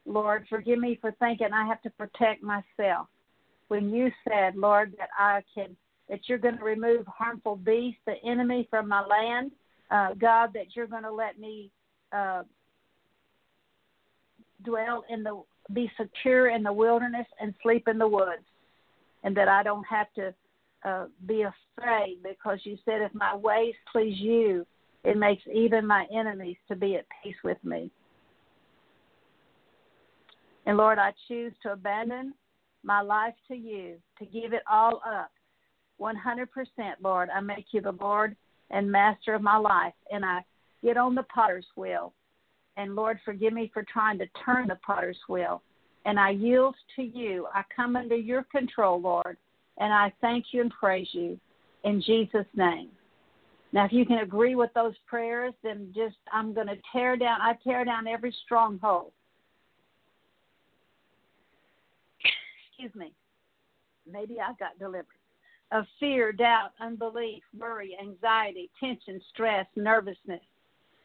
Lord, 0.04 0.46
forgive 0.48 0.78
me 0.78 0.98
for 1.00 1.12
thinking 1.20 1.52
I 1.52 1.66
have 1.66 1.80
to 1.82 1.90
protect 1.90 2.42
myself. 2.42 3.06
When 3.68 3.90
you 3.90 4.10
said, 4.28 4.56
Lord, 4.56 4.94
that 4.98 5.08
I 5.16 5.42
can, 5.54 5.76
that 6.08 6.20
you're 6.26 6.38
going 6.38 6.58
to 6.58 6.64
remove 6.64 7.06
harmful 7.06 7.56
beasts, 7.56 8.00
the 8.06 8.16
enemy 8.24 8.66
from 8.68 8.88
my 8.88 9.06
land, 9.06 9.52
uh, 9.90 10.14
God, 10.14 10.50
that 10.54 10.74
you're 10.74 10.86
going 10.88 11.04
to 11.04 11.12
let 11.12 11.38
me 11.38 11.70
uh, 12.12 12.42
dwell 14.64 15.04
in 15.08 15.22
the, 15.22 15.42
be 15.72 15.90
secure 15.98 16.48
in 16.48 16.62
the 16.62 16.72
wilderness 16.72 17.26
and 17.40 17.54
sleep 17.62 17.86
in 17.88 17.98
the 17.98 18.08
woods, 18.08 18.42
and 19.22 19.36
that 19.36 19.48
I 19.48 19.62
don't 19.62 19.84
have 19.84 20.12
to 20.14 20.34
uh, 20.84 21.06
be 21.26 21.42
afraid 21.42 22.18
because 22.22 22.58
you 22.64 22.76
said, 22.84 23.00
if 23.02 23.14
my 23.14 23.34
ways 23.34 23.74
please 23.90 24.16
you, 24.18 24.66
it 25.04 25.16
makes 25.16 25.42
even 25.52 25.86
my 25.86 26.06
enemies 26.14 26.56
to 26.68 26.76
be 26.76 26.96
at 26.96 27.06
peace 27.22 27.36
with 27.42 27.62
me. 27.64 27.90
And 30.66 30.76
Lord, 30.76 30.98
I 30.98 31.12
choose 31.28 31.52
to 31.62 31.72
abandon 31.72 32.34
my 32.84 33.00
life 33.00 33.34
to 33.48 33.54
you, 33.54 33.96
to 34.18 34.26
give 34.26 34.52
it 34.52 34.62
all 34.70 35.00
up. 35.06 35.30
100%, 36.00 36.46
Lord, 37.02 37.30
I 37.30 37.40
make 37.40 37.66
you 37.72 37.80
the 37.80 37.92
Lord 38.00 38.36
and 38.70 38.90
master 38.90 39.34
of 39.34 39.42
my 39.42 39.56
life, 39.56 39.94
and 40.10 40.24
I 40.24 40.44
get 40.82 40.96
on 40.96 41.14
the 41.14 41.22
potter's 41.24 41.66
wheel. 41.76 42.12
And 42.76 42.94
Lord, 42.94 43.18
forgive 43.24 43.52
me 43.52 43.70
for 43.72 43.84
trying 43.84 44.18
to 44.18 44.26
turn 44.44 44.66
the 44.66 44.78
potter's 44.84 45.18
wheel. 45.28 45.62
And 46.04 46.18
I 46.18 46.30
yield 46.30 46.74
to 46.96 47.02
you. 47.02 47.46
I 47.54 47.62
come 47.74 47.96
under 47.96 48.16
your 48.16 48.44
control, 48.44 49.00
Lord. 49.00 49.36
And 49.78 49.92
I 49.92 50.12
thank 50.20 50.46
you 50.52 50.60
and 50.60 50.70
praise 50.70 51.08
you 51.12 51.38
in 51.84 52.00
Jesus' 52.02 52.46
name. 52.54 52.88
Now, 53.72 53.86
if 53.86 53.92
you 53.92 54.04
can 54.04 54.18
agree 54.18 54.54
with 54.54 54.70
those 54.74 54.94
prayers, 55.06 55.54
then 55.62 55.92
just 55.94 56.16
I'm 56.32 56.52
going 56.52 56.66
to 56.66 56.76
tear 56.92 57.16
down, 57.16 57.40
I 57.40 57.54
tear 57.64 57.84
down 57.84 58.06
every 58.06 58.34
stronghold. 58.44 59.12
Excuse 62.70 62.94
me. 62.94 63.12
Maybe 64.10 64.38
I 64.40 64.52
got 64.58 64.78
delivered. 64.78 65.06
Of 65.70 65.86
fear, 65.98 66.32
doubt, 66.32 66.72
unbelief, 66.80 67.42
worry, 67.58 67.96
anxiety, 67.98 68.68
tension, 68.78 69.20
stress, 69.32 69.66
nervousness. 69.74 70.42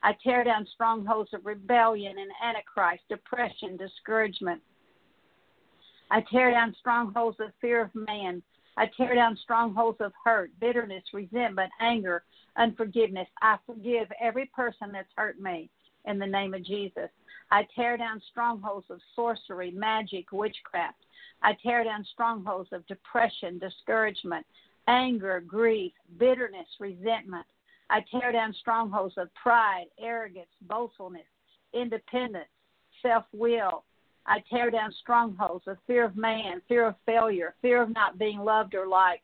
I 0.04 0.14
tear 0.22 0.44
down 0.44 0.68
strongholds 0.74 1.34
of 1.34 1.46
rebellion 1.46 2.16
and 2.20 2.32
antichrist, 2.44 3.04
depression, 3.10 3.78
discouragement. 3.78 4.62
I 6.12 6.22
tear 6.30 6.52
down 6.52 6.76
strongholds 6.80 7.38
of 7.40 7.52
fear 7.62 7.82
of 7.82 7.96
man, 7.96 8.42
I 8.78 8.86
tear 8.96 9.16
down 9.16 9.38
strongholds 9.42 10.00
of 10.02 10.14
hurt, 10.24 10.52
bitterness, 10.60 11.04
resentment, 11.12 11.72
anger, 11.82 12.24
unforgiveness. 12.56 13.28
I 13.42 13.58
forgive 13.66 14.08
every 14.22 14.46
person 14.56 14.92
that's 14.94 15.10
hurt 15.16 15.40
me 15.40 15.70
in 16.06 16.20
the 16.20 16.28
name 16.28 16.54
of 16.54 16.64
Jesus. 16.64 17.10
I 17.50 17.68
tear 17.76 17.98
down 17.98 18.22
strongholds 18.30 18.86
of 18.90 19.00
sorcery, 19.16 19.72
magic, 19.72 20.32
witchcraft. 20.32 20.98
I 21.42 21.54
tear 21.64 21.84
down 21.84 22.06
strongholds 22.14 22.70
of 22.72 22.86
depression, 22.88 23.58
discouragement, 23.58 24.46
anger, 24.88 25.42
grief, 25.46 25.94
bitterness, 26.20 26.68
resentment. 26.80 27.46
I 27.90 28.04
tear 28.12 28.32
down 28.32 28.54
strongholds 28.60 29.16
of 29.18 29.34
pride, 29.34 29.86
arrogance, 30.00 30.48
boastfulness, 30.68 31.26
independence, 31.74 32.46
self 33.02 33.26
will, 33.34 33.84
I 34.28 34.44
tear 34.50 34.70
down 34.70 34.92
strongholds 34.92 35.68
of 35.68 35.78
fear 35.88 36.04
of 36.04 36.18
man, 36.18 36.62
fear 36.68 36.86
of 36.86 36.96
failure, 37.06 37.56
fear 37.62 37.82
of 37.82 37.94
not 37.94 38.18
being 38.20 38.40
loved 38.40 38.76
or 38.76 38.88
liked, 38.88 39.24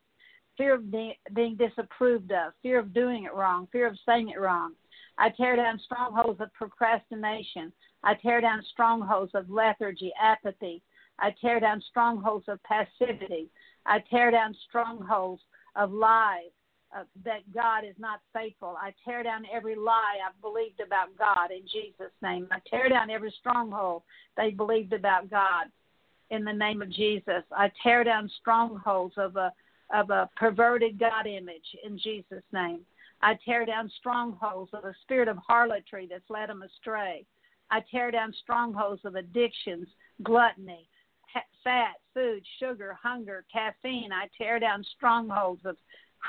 fear 0.56 0.74
of 0.74 0.90
being, 0.90 1.14
being 1.34 1.56
disapproved 1.56 2.32
of, 2.32 2.54
fear 2.62 2.78
of 2.78 2.94
doing 2.94 3.24
it 3.24 3.34
wrong, 3.34 3.68
fear 3.70 3.86
of 3.86 3.98
saying 4.06 4.30
it 4.30 4.40
wrong. 4.40 4.72
I 5.18 5.28
tear 5.28 5.56
down 5.56 5.78
strongholds 5.78 6.40
of 6.40 6.52
procrastination. 6.54 7.72
I 8.02 8.14
tear 8.14 8.40
down 8.40 8.62
strongholds 8.72 9.32
of 9.34 9.50
lethargy, 9.50 10.12
apathy. 10.20 10.82
I 11.18 11.34
tear 11.40 11.60
down 11.60 11.82
strongholds 11.82 12.48
of 12.48 12.62
passivity. 12.62 13.48
I 13.86 14.00
tear 14.10 14.30
down 14.30 14.56
strongholds 14.68 15.42
of 15.76 15.92
lies, 15.92 16.50
uh, 16.96 17.04
that 17.24 17.40
God 17.52 17.84
is 17.84 17.94
not 17.98 18.20
faithful. 18.32 18.76
I 18.80 18.92
tear 19.04 19.22
down 19.22 19.44
every 19.52 19.74
lie 19.74 20.18
I've 20.26 20.40
believed 20.40 20.80
about 20.80 21.16
God 21.18 21.50
in 21.50 21.62
Jesus' 21.62 22.12
name. 22.22 22.46
I 22.50 22.58
tear 22.68 22.88
down 22.88 23.10
every 23.10 23.34
stronghold 23.40 24.02
they 24.36 24.50
believed 24.50 24.92
about 24.92 25.30
God 25.30 25.66
in 26.30 26.44
the 26.44 26.52
name 26.52 26.82
of 26.82 26.90
Jesus. 26.90 27.42
I 27.52 27.70
tear 27.82 28.04
down 28.04 28.30
strongholds 28.40 29.14
of 29.16 29.36
a 29.36 29.52
of 29.92 30.10
a 30.10 30.30
perverted 30.36 30.98
God 30.98 31.26
image 31.26 31.76
in 31.84 31.98
Jesus' 31.98 32.42
name. 32.52 32.80
I 33.20 33.38
tear 33.44 33.66
down 33.66 33.90
strongholds 33.98 34.70
of 34.72 34.84
a 34.84 34.94
spirit 35.02 35.28
of 35.28 35.36
harlotry 35.36 36.08
that's 36.10 36.28
led 36.30 36.48
them 36.48 36.62
astray. 36.62 37.26
I 37.70 37.80
tear 37.90 38.10
down 38.10 38.32
strongholds 38.42 39.04
of 39.04 39.14
addictions, 39.14 39.86
gluttony, 40.22 40.88
fat, 41.62 41.94
food, 42.12 42.42
sugar, 42.58 42.96
hunger, 43.02 43.44
caffeine. 43.52 44.12
I 44.12 44.28
tear 44.36 44.58
down 44.58 44.84
strongholds 44.96 45.62
of 45.64 45.76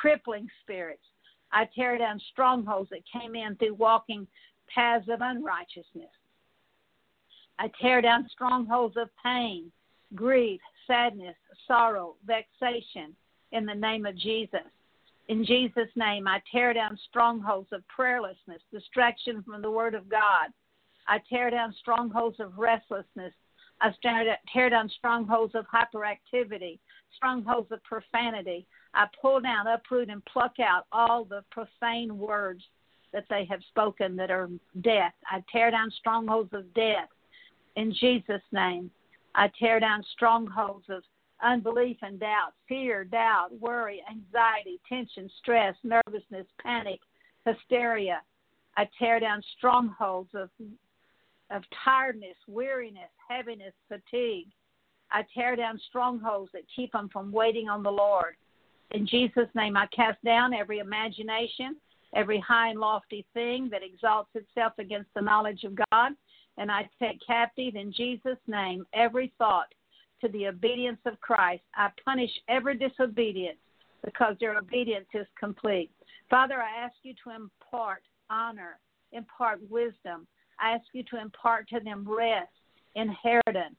crippling 0.02 0.48
spirits. 0.62 1.04
I 1.52 1.68
tear 1.74 1.98
down 1.98 2.20
strongholds 2.32 2.90
that 2.90 3.02
came 3.12 3.36
in 3.36 3.56
through 3.56 3.76
walking 3.76 4.28
paths 4.74 5.08
of 5.10 5.22
unrighteousness. 5.22 6.10
I 7.58 7.72
tear 7.82 8.02
down 8.02 8.28
strongholds 8.32 8.98
of 8.98 9.10
pain, 9.24 9.72
grief, 10.14 10.60
sadness, 10.86 11.36
sorrow, 11.68 12.16
vexation 12.26 13.16
in 13.52 13.66
the 13.66 13.74
name 13.74 14.06
of 14.06 14.18
Jesus. 14.18 14.60
In 15.28 15.46
Jesus' 15.46 15.90
name, 15.96 16.28
I 16.28 16.42
tear 16.52 16.74
down 16.74 17.00
strongholds 17.10 17.70
of 17.72 17.82
prayerlessness, 17.98 18.60
distraction 18.72 19.42
from 19.44 19.62
the 19.62 19.72
Word 19.72 19.96
of 19.96 20.10
God. 20.10 20.50
I 21.08 21.20
tear 21.30 21.50
down 21.50 21.74
strongholds 21.80 22.40
of 22.40 22.58
restlessness. 22.58 23.34
I 23.82 23.92
tear 24.54 24.70
down 24.70 24.90
strongholds 24.90 25.56
of 25.56 25.66
hyperactivity, 25.68 26.80
strongholds 27.16 27.72
of 27.72 27.84
profanity. 27.84 28.66
I 28.96 29.08
pull 29.22 29.42
down, 29.42 29.68
uproot, 29.68 30.10
and 30.10 30.24
pluck 30.26 30.56
out 30.60 30.86
all 30.92 31.26
the 31.26 31.44
profane 31.52 32.18
words 32.18 32.64
that 33.12 33.26
they 33.30 33.46
have 33.46 33.62
spoken 33.70 34.16
that 34.16 34.32
are 34.32 34.50
death. 34.82 35.14
I 35.30 35.44
tear 35.52 35.72
down 35.72 35.92
strongholds 35.92 36.54
of 36.54 36.74
death 36.74 37.10
in 37.76 37.94
Jesus' 37.94 38.42
name. 38.52 38.90
I 39.36 39.52
tear 39.60 39.80
down 39.80 40.04
strongholds 40.14 40.86
of 40.90 41.04
unbelief 41.44 41.98
and 42.02 42.20
doubt, 42.20 42.54
fear, 42.68 43.04
doubt, 43.04 43.50
worry, 43.60 44.02
anxiety, 44.10 44.80
tension, 44.88 45.30
stress, 45.40 45.76
nervousness, 45.84 46.48
panic, 46.62 47.00
hysteria. 47.46 48.22
I 48.78 48.88
tear 48.98 49.20
down 49.20 49.42
strongholds 49.58 50.30
of 50.34 50.50
of 51.52 51.62
tiredness, 51.84 52.36
weariness, 52.48 53.12
heaviness, 53.30 53.74
fatigue. 53.88 54.48
I 55.12 55.24
tear 55.34 55.56
down 55.56 55.80
strongholds 55.90 56.52
that 56.54 56.64
keep 56.76 56.92
them 56.92 57.08
from 57.14 57.32
waiting 57.32 57.70
on 57.70 57.84
the 57.84 57.92
Lord. 57.92 58.36
In 58.92 59.08
Jesus' 59.08 59.50
name, 59.56 59.76
I 59.76 59.88
cast 59.88 60.24
down 60.24 60.54
every 60.54 60.80
imagination, 60.80 61.76
every 62.16 62.40
high 62.40 62.70
and 62.70 62.80
lofty 62.80 63.26
thing 63.34 63.70
that 63.72 63.82
exalts 63.84 64.30
itself 64.36 64.74
against 64.80 65.10
the 65.16 65.22
knowledge 65.22 65.64
of 65.64 65.78
God, 65.92 66.14
and 66.58 66.72
I 66.72 66.90
take 67.00 67.20
captive 67.26 67.76
in 67.76 67.92
Jesus' 67.92 68.38
name 68.48 68.86
every 68.94 69.34
thought 69.38 69.74
to 70.22 70.30
the 70.30 70.48
obedience 70.48 71.00
of 71.06 71.20
Christ. 71.20 71.64
I 71.76 71.90
punish 72.04 72.32
every 72.48 72.78
disobedience 72.78 73.58
because 74.04 74.36
their 74.40 74.58
obedience 74.58 75.08
is 75.14 75.28
complete. 75.38 75.92
Father, 76.30 76.62
I 76.62 76.84
ask 76.84 76.96
you 77.04 77.14
to 77.24 77.32
impart 77.32 78.04
honor, 78.30 78.80
impart 79.12 79.60
wisdom. 79.70 80.28
I 80.60 80.72
ask 80.72 80.86
you 80.94 81.04
to 81.12 81.20
impart 81.20 81.68
to 81.70 81.80
them 81.80 82.06
rest, 82.08 82.52
inheritance. 82.96 83.76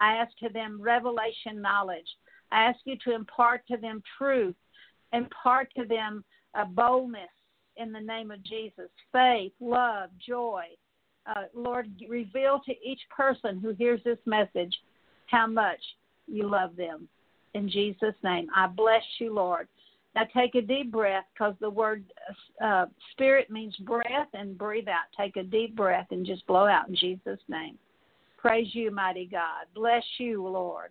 I 0.00 0.14
ask 0.14 0.36
to 0.38 0.48
them 0.48 0.80
revelation 0.80 1.60
knowledge. 1.60 2.06
I 2.52 2.64
ask 2.64 2.78
you 2.84 2.96
to 3.04 3.14
impart 3.14 3.66
to 3.68 3.76
them 3.76 4.02
truth, 4.18 4.56
impart 5.12 5.68
to 5.76 5.84
them 5.84 6.24
a 6.54 6.64
boldness 6.64 7.28
in 7.76 7.92
the 7.92 8.00
name 8.00 8.30
of 8.30 8.42
Jesus, 8.44 8.90
faith, 9.12 9.52
love, 9.60 10.10
joy. 10.26 10.64
Uh, 11.26 11.44
Lord, 11.54 11.90
reveal 12.08 12.60
to 12.66 12.72
each 12.84 13.00
person 13.14 13.60
who 13.60 13.72
hears 13.72 14.00
this 14.04 14.18
message 14.26 14.74
how 15.26 15.46
much 15.46 15.80
you 16.26 16.48
love 16.48 16.76
them. 16.76 17.08
In 17.54 17.68
Jesus' 17.68 18.14
name, 18.22 18.48
I 18.54 18.66
bless 18.66 19.02
you, 19.18 19.34
Lord. 19.34 19.68
Now 20.14 20.22
take 20.34 20.54
a 20.56 20.62
deep 20.62 20.90
breath 20.90 21.24
because 21.32 21.54
the 21.60 21.70
word 21.70 22.04
uh, 22.62 22.86
spirit 23.12 23.50
means 23.50 23.76
breath 23.76 24.28
and 24.34 24.58
breathe 24.58 24.88
out. 24.88 25.04
Take 25.16 25.36
a 25.36 25.42
deep 25.42 25.76
breath 25.76 26.08
and 26.10 26.26
just 26.26 26.46
blow 26.46 26.66
out 26.66 26.88
in 26.88 26.96
Jesus' 26.96 27.38
name. 27.48 27.78
Praise 28.36 28.68
you, 28.72 28.90
mighty 28.90 29.26
God. 29.26 29.66
Bless 29.74 30.02
you, 30.18 30.46
Lord. 30.46 30.90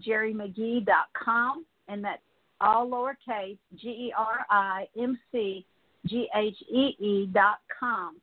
gerimcghee.com, 0.00 1.64
and 1.88 2.04
that's 2.04 2.22
all 2.60 2.88
lowercase, 2.88 3.58
G 3.76 3.88
E 3.88 4.12
R 4.16 4.46
I 4.50 4.86
M 5.00 5.18
C 5.30 5.64
G 6.06 6.28
H 6.34 6.56
E 6.70 6.96
E 6.98 7.28
dot 7.32 7.58
com. 7.78 8.16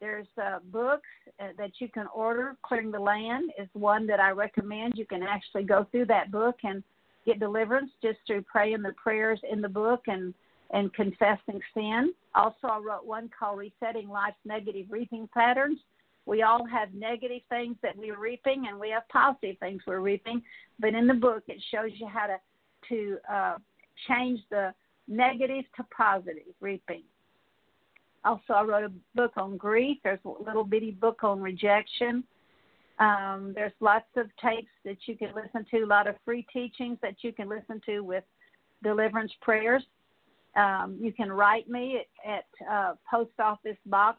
There's 0.00 0.26
uh, 0.42 0.58
books 0.72 1.08
uh, 1.38 1.48
that 1.58 1.72
you 1.78 1.88
can 1.88 2.06
order. 2.14 2.56
Clearing 2.62 2.90
the 2.90 2.98
Land 2.98 3.52
is 3.58 3.68
one 3.74 4.06
that 4.06 4.18
I 4.18 4.30
recommend. 4.30 4.94
You 4.96 5.06
can 5.06 5.22
actually 5.22 5.64
go 5.64 5.86
through 5.90 6.06
that 6.06 6.30
book 6.30 6.56
and 6.64 6.82
get 7.26 7.38
deliverance 7.38 7.90
just 8.02 8.18
through 8.26 8.42
praying 8.42 8.82
the 8.82 8.92
prayers 8.92 9.40
in 9.50 9.60
the 9.60 9.68
book 9.68 10.02
and 10.06 10.32
and 10.72 10.92
confessing 10.94 11.60
sin. 11.74 12.12
Also, 12.34 12.68
I 12.68 12.78
wrote 12.78 13.04
one 13.04 13.30
called 13.36 13.58
Resetting 13.58 14.08
Life's 14.08 14.36
Negative 14.44 14.86
Reaping 14.88 15.28
Patterns. 15.34 15.78
We 16.26 16.42
all 16.42 16.64
have 16.66 16.94
negative 16.94 17.42
things 17.48 17.76
that 17.82 17.96
we're 17.96 18.18
reaping, 18.18 18.66
and 18.68 18.78
we 18.78 18.90
have 18.90 19.08
positive 19.08 19.58
things 19.58 19.82
we're 19.86 20.00
reaping. 20.00 20.42
But 20.78 20.94
in 20.94 21.06
the 21.06 21.14
book, 21.14 21.42
it 21.48 21.62
shows 21.70 21.90
you 21.94 22.06
how 22.06 22.26
to 22.26 22.36
to 22.88 23.18
uh, 23.30 23.56
change 24.08 24.40
the 24.50 24.72
negative 25.06 25.64
to 25.76 25.84
positive 25.96 26.54
reaping. 26.60 27.02
Also, 28.24 28.52
I 28.52 28.62
wrote 28.62 28.84
a 28.84 28.92
book 29.14 29.32
on 29.36 29.56
grief. 29.56 29.98
There's 30.04 30.20
a 30.24 30.44
little 30.44 30.64
bitty 30.64 30.92
book 30.92 31.24
on 31.24 31.40
rejection. 31.40 32.24
Um, 32.98 33.52
there's 33.54 33.72
lots 33.80 34.08
of 34.16 34.26
tapes 34.42 34.68
that 34.84 34.98
you 35.06 35.16
can 35.16 35.30
listen 35.34 35.64
to, 35.70 35.84
a 35.84 35.86
lot 35.86 36.06
of 36.06 36.16
free 36.24 36.46
teachings 36.52 36.98
that 37.02 37.16
you 37.22 37.32
can 37.32 37.48
listen 37.48 37.80
to 37.86 38.00
with 38.00 38.24
deliverance 38.82 39.32
prayers. 39.40 39.82
Um, 40.56 40.98
you 41.00 41.12
can 41.12 41.30
write 41.30 41.68
me 41.68 42.00
at, 42.26 42.30
at 42.30 42.68
uh, 42.70 42.94
Post 43.08 43.38
Office 43.38 43.76
Box 43.86 44.18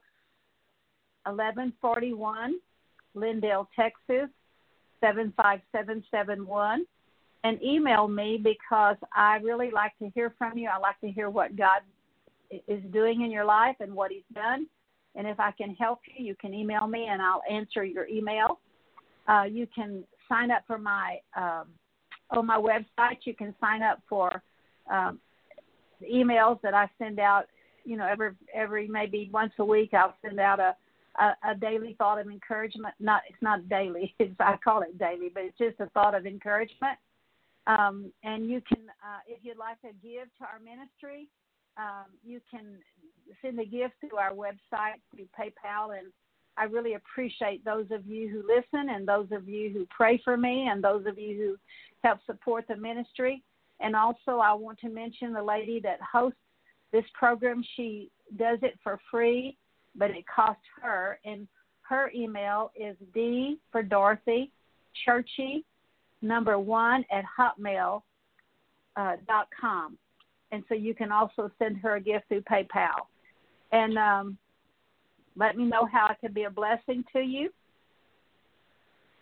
1141, 1.25 2.55
Lindale, 3.15 3.67
Texas 3.75 4.29
75771 5.01 6.85
and 7.43 7.61
email 7.63 8.07
me 8.07 8.39
because 8.41 8.97
I 9.15 9.37
really 9.37 9.71
like 9.71 9.97
to 9.99 10.09
hear 10.13 10.33
from 10.37 10.57
you. 10.57 10.69
I 10.69 10.77
like 10.77 10.99
to 11.01 11.09
hear 11.09 11.29
what 11.29 11.55
God 11.55 11.81
is 12.67 12.83
doing 12.91 13.21
in 13.21 13.31
your 13.31 13.45
life 13.45 13.75
and 13.79 13.93
what 13.93 14.11
He's 14.11 14.21
done. 14.33 14.67
And 15.15 15.27
if 15.27 15.39
I 15.39 15.51
can 15.51 15.75
help 15.75 15.99
you, 16.05 16.25
you 16.25 16.35
can 16.35 16.53
email 16.53 16.87
me 16.87 17.07
and 17.09 17.21
I'll 17.21 17.41
answer 17.49 17.83
your 17.83 18.07
email. 18.07 18.59
Uh, 19.27 19.43
you 19.49 19.67
can 19.73 20.03
sign 20.29 20.51
up 20.51 20.63
for 20.67 20.77
my 20.77 21.17
um, 21.35 21.65
on 22.29 22.45
my 22.45 22.57
website. 22.57 23.17
You 23.23 23.33
can 23.33 23.53
sign 23.59 23.81
up 23.81 24.01
for 24.07 24.41
um, 24.91 25.19
emails 26.01 26.61
that 26.61 26.73
I 26.73 26.89
send 26.97 27.19
out. 27.19 27.45
You 27.83 27.97
know, 27.97 28.07
every 28.07 28.31
every 28.53 28.87
maybe 28.87 29.29
once 29.33 29.53
a 29.59 29.65
week, 29.65 29.93
I'll 29.93 30.15
send 30.21 30.39
out 30.39 30.59
a 30.59 30.75
a, 31.19 31.51
a 31.51 31.55
daily 31.55 31.95
thought 31.97 32.19
of 32.19 32.27
encouragement. 32.27 32.93
Not 32.99 33.21
it's 33.29 33.41
not 33.41 33.67
daily. 33.69 34.13
It's, 34.19 34.35
I 34.39 34.57
call 34.63 34.81
it 34.81 34.97
daily, 34.97 35.29
but 35.33 35.43
it's 35.43 35.57
just 35.57 35.79
a 35.79 35.89
thought 35.89 36.15
of 36.15 36.25
encouragement 36.25 36.97
um, 37.67 38.11
and 38.23 38.49
you 38.49 38.61
can, 38.61 38.89
uh, 39.03 39.19
if 39.27 39.39
you'd 39.43 39.57
like 39.57 39.79
to 39.81 39.89
give 40.01 40.27
to 40.39 40.43
our 40.43 40.59
ministry, 40.63 41.27
um, 41.77 42.05
you 42.25 42.41
can 42.49 42.77
send 43.41 43.59
a 43.59 43.65
gift 43.65 43.93
through 43.99 44.17
our 44.17 44.31
website 44.31 44.99
through 45.13 45.27
PayPal, 45.39 45.97
and 45.97 46.11
I 46.57 46.65
really 46.65 46.95
appreciate 46.95 47.63
those 47.63 47.85
of 47.91 48.05
you 48.05 48.27
who 48.29 48.43
listen 48.47 48.89
and 48.89 49.07
those 49.07 49.27
of 49.31 49.47
you 49.47 49.69
who 49.69 49.87
pray 49.95 50.19
for 50.23 50.35
me 50.35 50.67
and 50.69 50.83
those 50.83 51.05
of 51.05 51.17
you 51.17 51.37
who 51.37 51.57
help 52.07 52.19
support 52.25 52.65
the 52.67 52.75
ministry. 52.75 53.43
And 53.83 53.95
also, 53.95 54.37
I 54.37 54.53
want 54.53 54.79
to 54.79 54.89
mention 54.89 55.33
the 55.33 55.43
lady 55.43 55.79
that 55.81 55.99
hosts 56.01 56.37
this 56.91 57.05
program. 57.13 57.63
She 57.75 58.11
does 58.37 58.59
it 58.61 58.77
for 58.83 58.99
free, 59.09 59.57
but 59.95 60.11
it 60.11 60.25
costs 60.27 60.63
her. 60.81 61.19
And 61.25 61.47
her 61.81 62.11
email 62.15 62.71
is 62.79 62.95
D 63.13 63.57
for 63.71 63.81
Dorothy, 63.81 64.51
churchy, 65.03 65.65
number 66.21 66.59
one 66.59 67.03
at 67.11 67.25
hotmail 67.39 68.03
uh, 68.95 69.15
dot 69.27 69.47
com. 69.59 69.97
And 70.51 70.63
so 70.67 70.75
you 70.75 70.93
can 70.93 71.11
also 71.11 71.49
send 71.57 71.77
her 71.77 71.95
a 71.95 72.01
gift 72.01 72.27
through 72.27 72.41
PayPal. 72.41 73.07
And 73.71 73.97
um, 73.97 74.37
let 75.35 75.57
me 75.57 75.63
know 75.63 75.85
how 75.85 76.07
I 76.09 76.15
can 76.19 76.33
be 76.33 76.43
a 76.43 76.49
blessing 76.49 77.03
to 77.13 77.19
you. 77.19 77.49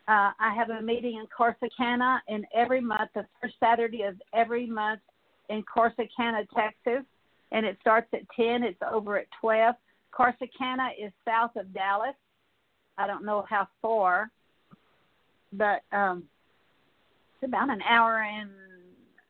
Uh, 0.10 0.32
I 0.40 0.56
have 0.56 0.72
a 0.72 0.82
meeting 0.82 1.20
in 1.20 1.28
Corsicana 1.28 2.18
in 2.28 2.44
every 2.56 2.82
month, 2.82 3.12
the 3.14 3.28
first 3.40 3.54
Saturday 3.60 4.02
of 4.02 4.20
every 4.34 4.66
month 4.66 5.02
in 5.50 5.64
Corsicana, 5.64 6.48
Texas, 6.56 7.06
and 7.52 7.64
it 7.64 7.78
starts 7.80 8.08
at 8.14 8.22
10. 8.36 8.64
It's 8.64 8.82
over 8.92 9.20
at 9.20 9.28
12. 9.40 9.76
Corsicana 10.12 10.90
is 11.00 11.12
south 11.26 11.56
of 11.56 11.72
Dallas. 11.76 12.16
I 12.98 13.06
don't 13.06 13.24
know 13.24 13.46
how 13.48 13.68
far, 13.84 14.32
but 15.54 15.84
um, 15.92 16.24
it's 17.36 17.48
about 17.48 17.70
an 17.70 17.84
hour 17.84 18.24
and 18.24 18.50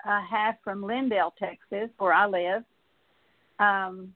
a 0.05 0.21
half 0.21 0.55
from 0.63 0.81
Lindale, 0.81 1.33
Texas, 1.37 1.89
where 1.97 2.13
I 2.13 2.25
live. 2.25 2.63
Um, 3.59 4.13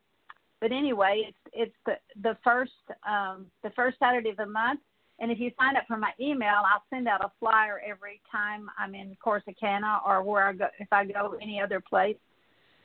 but 0.61 0.71
anyway, 0.71 1.25
it's 1.27 1.37
it's 1.51 1.75
the 1.85 1.97
the 2.21 2.37
first 2.41 2.71
um, 3.05 3.47
the 3.63 3.69
first 3.71 3.99
Saturday 3.99 4.29
of 4.29 4.37
the 4.37 4.45
month, 4.45 4.79
and 5.19 5.31
if 5.31 5.39
you 5.39 5.51
sign 5.59 5.77
up 5.77 5.83
for 5.87 5.97
my 5.97 6.11
email, 6.19 6.63
I'll 6.65 6.83
send 6.89 7.07
out 7.07 7.23
a 7.23 7.31
flyer 7.39 7.81
every 7.87 8.21
time 8.31 8.69
I'm 8.77 8.95
in 8.95 9.15
Corsicana 9.25 9.99
or 10.05 10.23
where 10.23 10.47
I 10.49 10.53
go 10.53 10.67
if 10.79 10.87
I 10.91 11.05
go 11.05 11.35
any 11.41 11.61
other 11.61 11.79
place. 11.79 12.17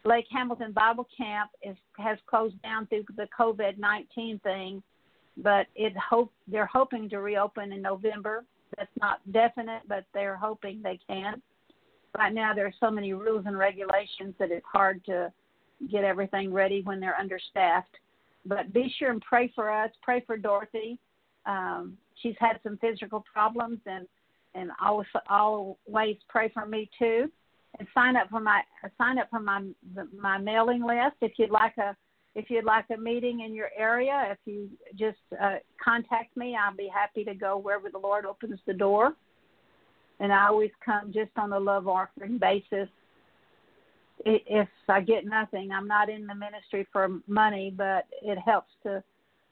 Lake 0.05 0.27
Hamilton 0.31 0.73
Bible 0.73 1.07
Camp 1.17 1.51
is 1.63 1.77
has 1.97 2.19
closed 2.27 2.61
down 2.63 2.87
through 2.87 3.05
the 3.17 3.29
COVID 3.39 3.79
nineteen 3.79 4.39
thing, 4.41 4.83
but 5.37 5.67
it 5.75 5.93
hope 5.97 6.33
they're 6.47 6.67
hoping 6.67 7.09
to 7.11 7.19
reopen 7.19 7.73
in 7.73 7.83
November. 7.83 8.45
That's 8.77 8.91
not 9.01 9.21
definite, 9.33 9.83
but 9.89 10.05
they're 10.13 10.37
hoping 10.37 10.83
they 10.83 11.01
can. 11.09 11.43
Right 12.17 12.33
now, 12.33 12.55
there 12.55 12.67
are 12.67 12.75
so 12.81 12.91
many 12.91 13.13
rules 13.13 13.45
and 13.47 13.59
regulations 13.59 14.35
that 14.39 14.51
it's 14.51 14.67
hard 14.71 15.05
to 15.07 15.33
get 15.91 16.05
everything 16.05 16.53
ready 16.53 16.83
when 16.83 17.01
they're 17.01 17.19
understaffed. 17.19 17.97
But 18.47 18.73
be 18.73 18.93
sure 18.99 19.11
and 19.11 19.23
pray 19.23 19.53
for 19.55 19.71
us. 19.71 19.91
Pray 20.03 20.23
for 20.27 20.37
Dorothy. 20.37 20.99
Um, 21.47 21.97
she's 22.23 22.35
had 22.39 22.59
some 22.63 22.79
physical 22.79 23.25
problems, 23.33 23.79
and 23.87 24.07
and 24.55 24.71
always 24.83 25.09
always 25.29 26.17
pray 26.29 26.51
for 26.53 26.67
me 26.67 26.91
too. 26.99 27.31
And 27.79 27.87
sign 27.95 28.17
up 28.17 28.29
for 28.31 28.41
my 28.41 28.63
sign 28.97 29.19
up 29.19 29.29
for 29.31 29.41
my 29.41 29.63
my 30.19 30.39
mailing 30.39 30.85
list 30.85 31.17
if 31.21 31.33
you'd 31.39 31.51
like 31.51 31.77
a 31.79 31.97
if 32.35 32.51
you'd 32.51 32.65
like 32.65 32.87
a 32.91 32.97
meeting 32.97 33.41
in 33.41 33.55
your 33.55 33.71
area. 33.77 34.29
If 34.31 34.39
you 34.45 34.69
just 34.97 35.19
uh, 35.41 35.57
contact 35.83 36.37
me, 36.37 36.57
I'll 36.57 36.77
be 36.77 36.91
happy 36.93 37.25
to 37.25 37.35
go 37.35 37.59
wherever 37.59 37.91
the 37.91 37.99
Lord 37.99 38.27
opens 38.27 38.61
the 38.67 38.75
door. 38.75 39.15
And 40.21 40.33
I 40.33 40.49
always 40.49 40.71
come 40.85 41.13
just 41.13 41.31
on 41.37 41.53
a 41.53 41.59
love 41.59 41.87
offering 41.87 42.39
basis 42.39 42.89
if 44.25 44.69
I 44.89 45.01
get 45.01 45.25
nothing, 45.25 45.71
I'm 45.73 45.87
not 45.87 46.09
in 46.09 46.27
the 46.27 46.35
ministry 46.35 46.87
for 46.93 47.21
money, 47.27 47.73
but 47.77 48.07
it 48.23 48.39
helps 48.39 48.71
to 48.83 49.03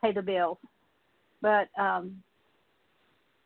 pay 0.03 0.13
the 0.13 0.23
bills. 0.23 0.59
But 1.41 1.69
um, 1.79 2.23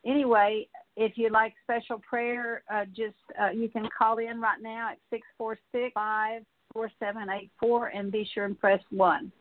anyway, 0.07 0.67
if 0.97 1.13
you'd 1.17 1.33
like 1.33 1.55
special 1.63 1.99
prayer, 1.99 2.63
uh, 2.73 2.85
just 2.87 3.17
uh, 3.41 3.51
you 3.51 3.69
can 3.69 3.89
call 3.97 4.19
in 4.19 4.41
right 4.41 4.61
now 4.61 4.91
at 4.93 4.99
six 5.11 5.27
four 5.39 5.59
six 5.73 5.93
five 5.95 6.43
four 6.73 6.91
seven 6.99 7.29
eight 7.31 7.51
four 7.59 7.89
and 7.89 8.13
be 8.13 8.29
sure 8.33 8.45
and 8.45 8.59
press 8.59 8.81
one. 8.91 9.33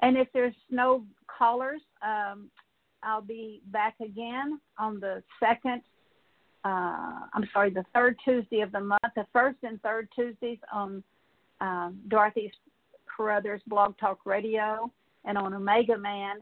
And 0.00 0.16
if 0.16 0.28
there's 0.32 0.54
no 0.70 1.04
callers, 1.26 1.80
um, 2.02 2.50
I'll 3.02 3.22
be 3.22 3.60
back 3.66 3.94
again 4.00 4.60
on 4.78 5.00
the 5.00 5.22
second 5.40 5.82
uh, 6.64 7.20
I'm 7.32 7.48
sorry, 7.52 7.70
the 7.70 7.84
third 7.94 8.16
Tuesday 8.24 8.60
of 8.60 8.72
the 8.72 8.80
month, 8.80 9.00
the 9.14 9.26
first 9.32 9.58
and 9.62 9.80
third 9.82 10.08
Tuesdays 10.14 10.58
on 10.72 11.02
um, 11.60 11.98
Dorothy 12.08 12.52
Carruthers 13.06 13.62
Blog 13.66 13.96
Talk 13.98 14.18
Radio, 14.24 14.90
and 15.24 15.38
on 15.38 15.54
Omega 15.54 15.96
Man, 15.96 16.36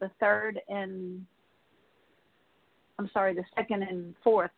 the 0.00 0.10
third 0.20 0.60
and 0.68 1.24
I'm 2.98 3.10
sorry, 3.12 3.34
the 3.34 3.44
second 3.56 3.82
and 3.82 4.14
fourth 4.22 4.50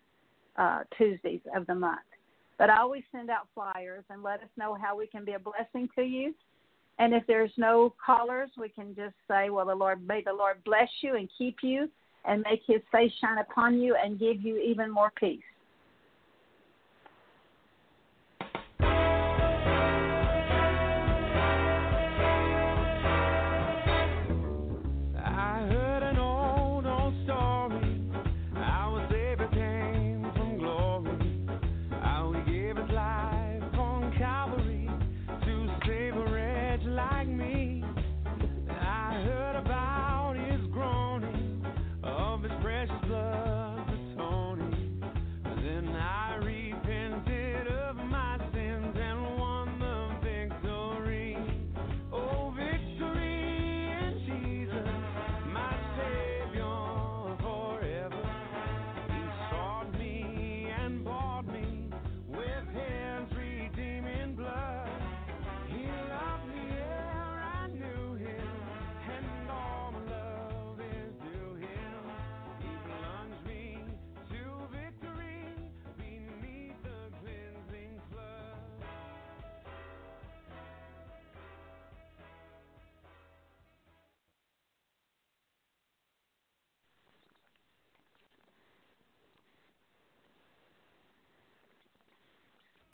uh, 0.56 0.80
Tuesdays 0.96 1.40
of 1.54 1.66
the 1.66 1.74
month. 1.74 2.00
But 2.58 2.70
I 2.70 2.78
always 2.78 3.02
send 3.12 3.30
out 3.30 3.48
flyers 3.54 4.04
and 4.08 4.22
let 4.22 4.40
us 4.40 4.48
know 4.56 4.74
how 4.74 4.96
we 4.96 5.06
can 5.06 5.24
be 5.24 5.32
a 5.32 5.38
blessing 5.38 5.88
to 5.94 6.02
you. 6.02 6.34
And 6.98 7.12
if 7.12 7.26
there's 7.26 7.52
no 7.58 7.94
callers, 8.04 8.50
we 8.56 8.70
can 8.70 8.94
just 8.94 9.14
say, 9.28 9.50
"Well, 9.50 9.66
the 9.66 9.74
Lord 9.74 10.06
may 10.06 10.22
the 10.22 10.32
Lord 10.32 10.64
bless 10.64 10.88
you 11.02 11.16
and 11.16 11.28
keep 11.38 11.56
you." 11.62 11.90
and 12.26 12.42
make 12.42 12.62
his 12.66 12.82
face 12.92 13.12
shine 13.20 13.38
upon 13.38 13.80
you 13.80 13.96
and 14.02 14.18
give 14.18 14.40
you 14.42 14.58
even 14.58 14.90
more 14.90 15.12
peace. 15.18 15.40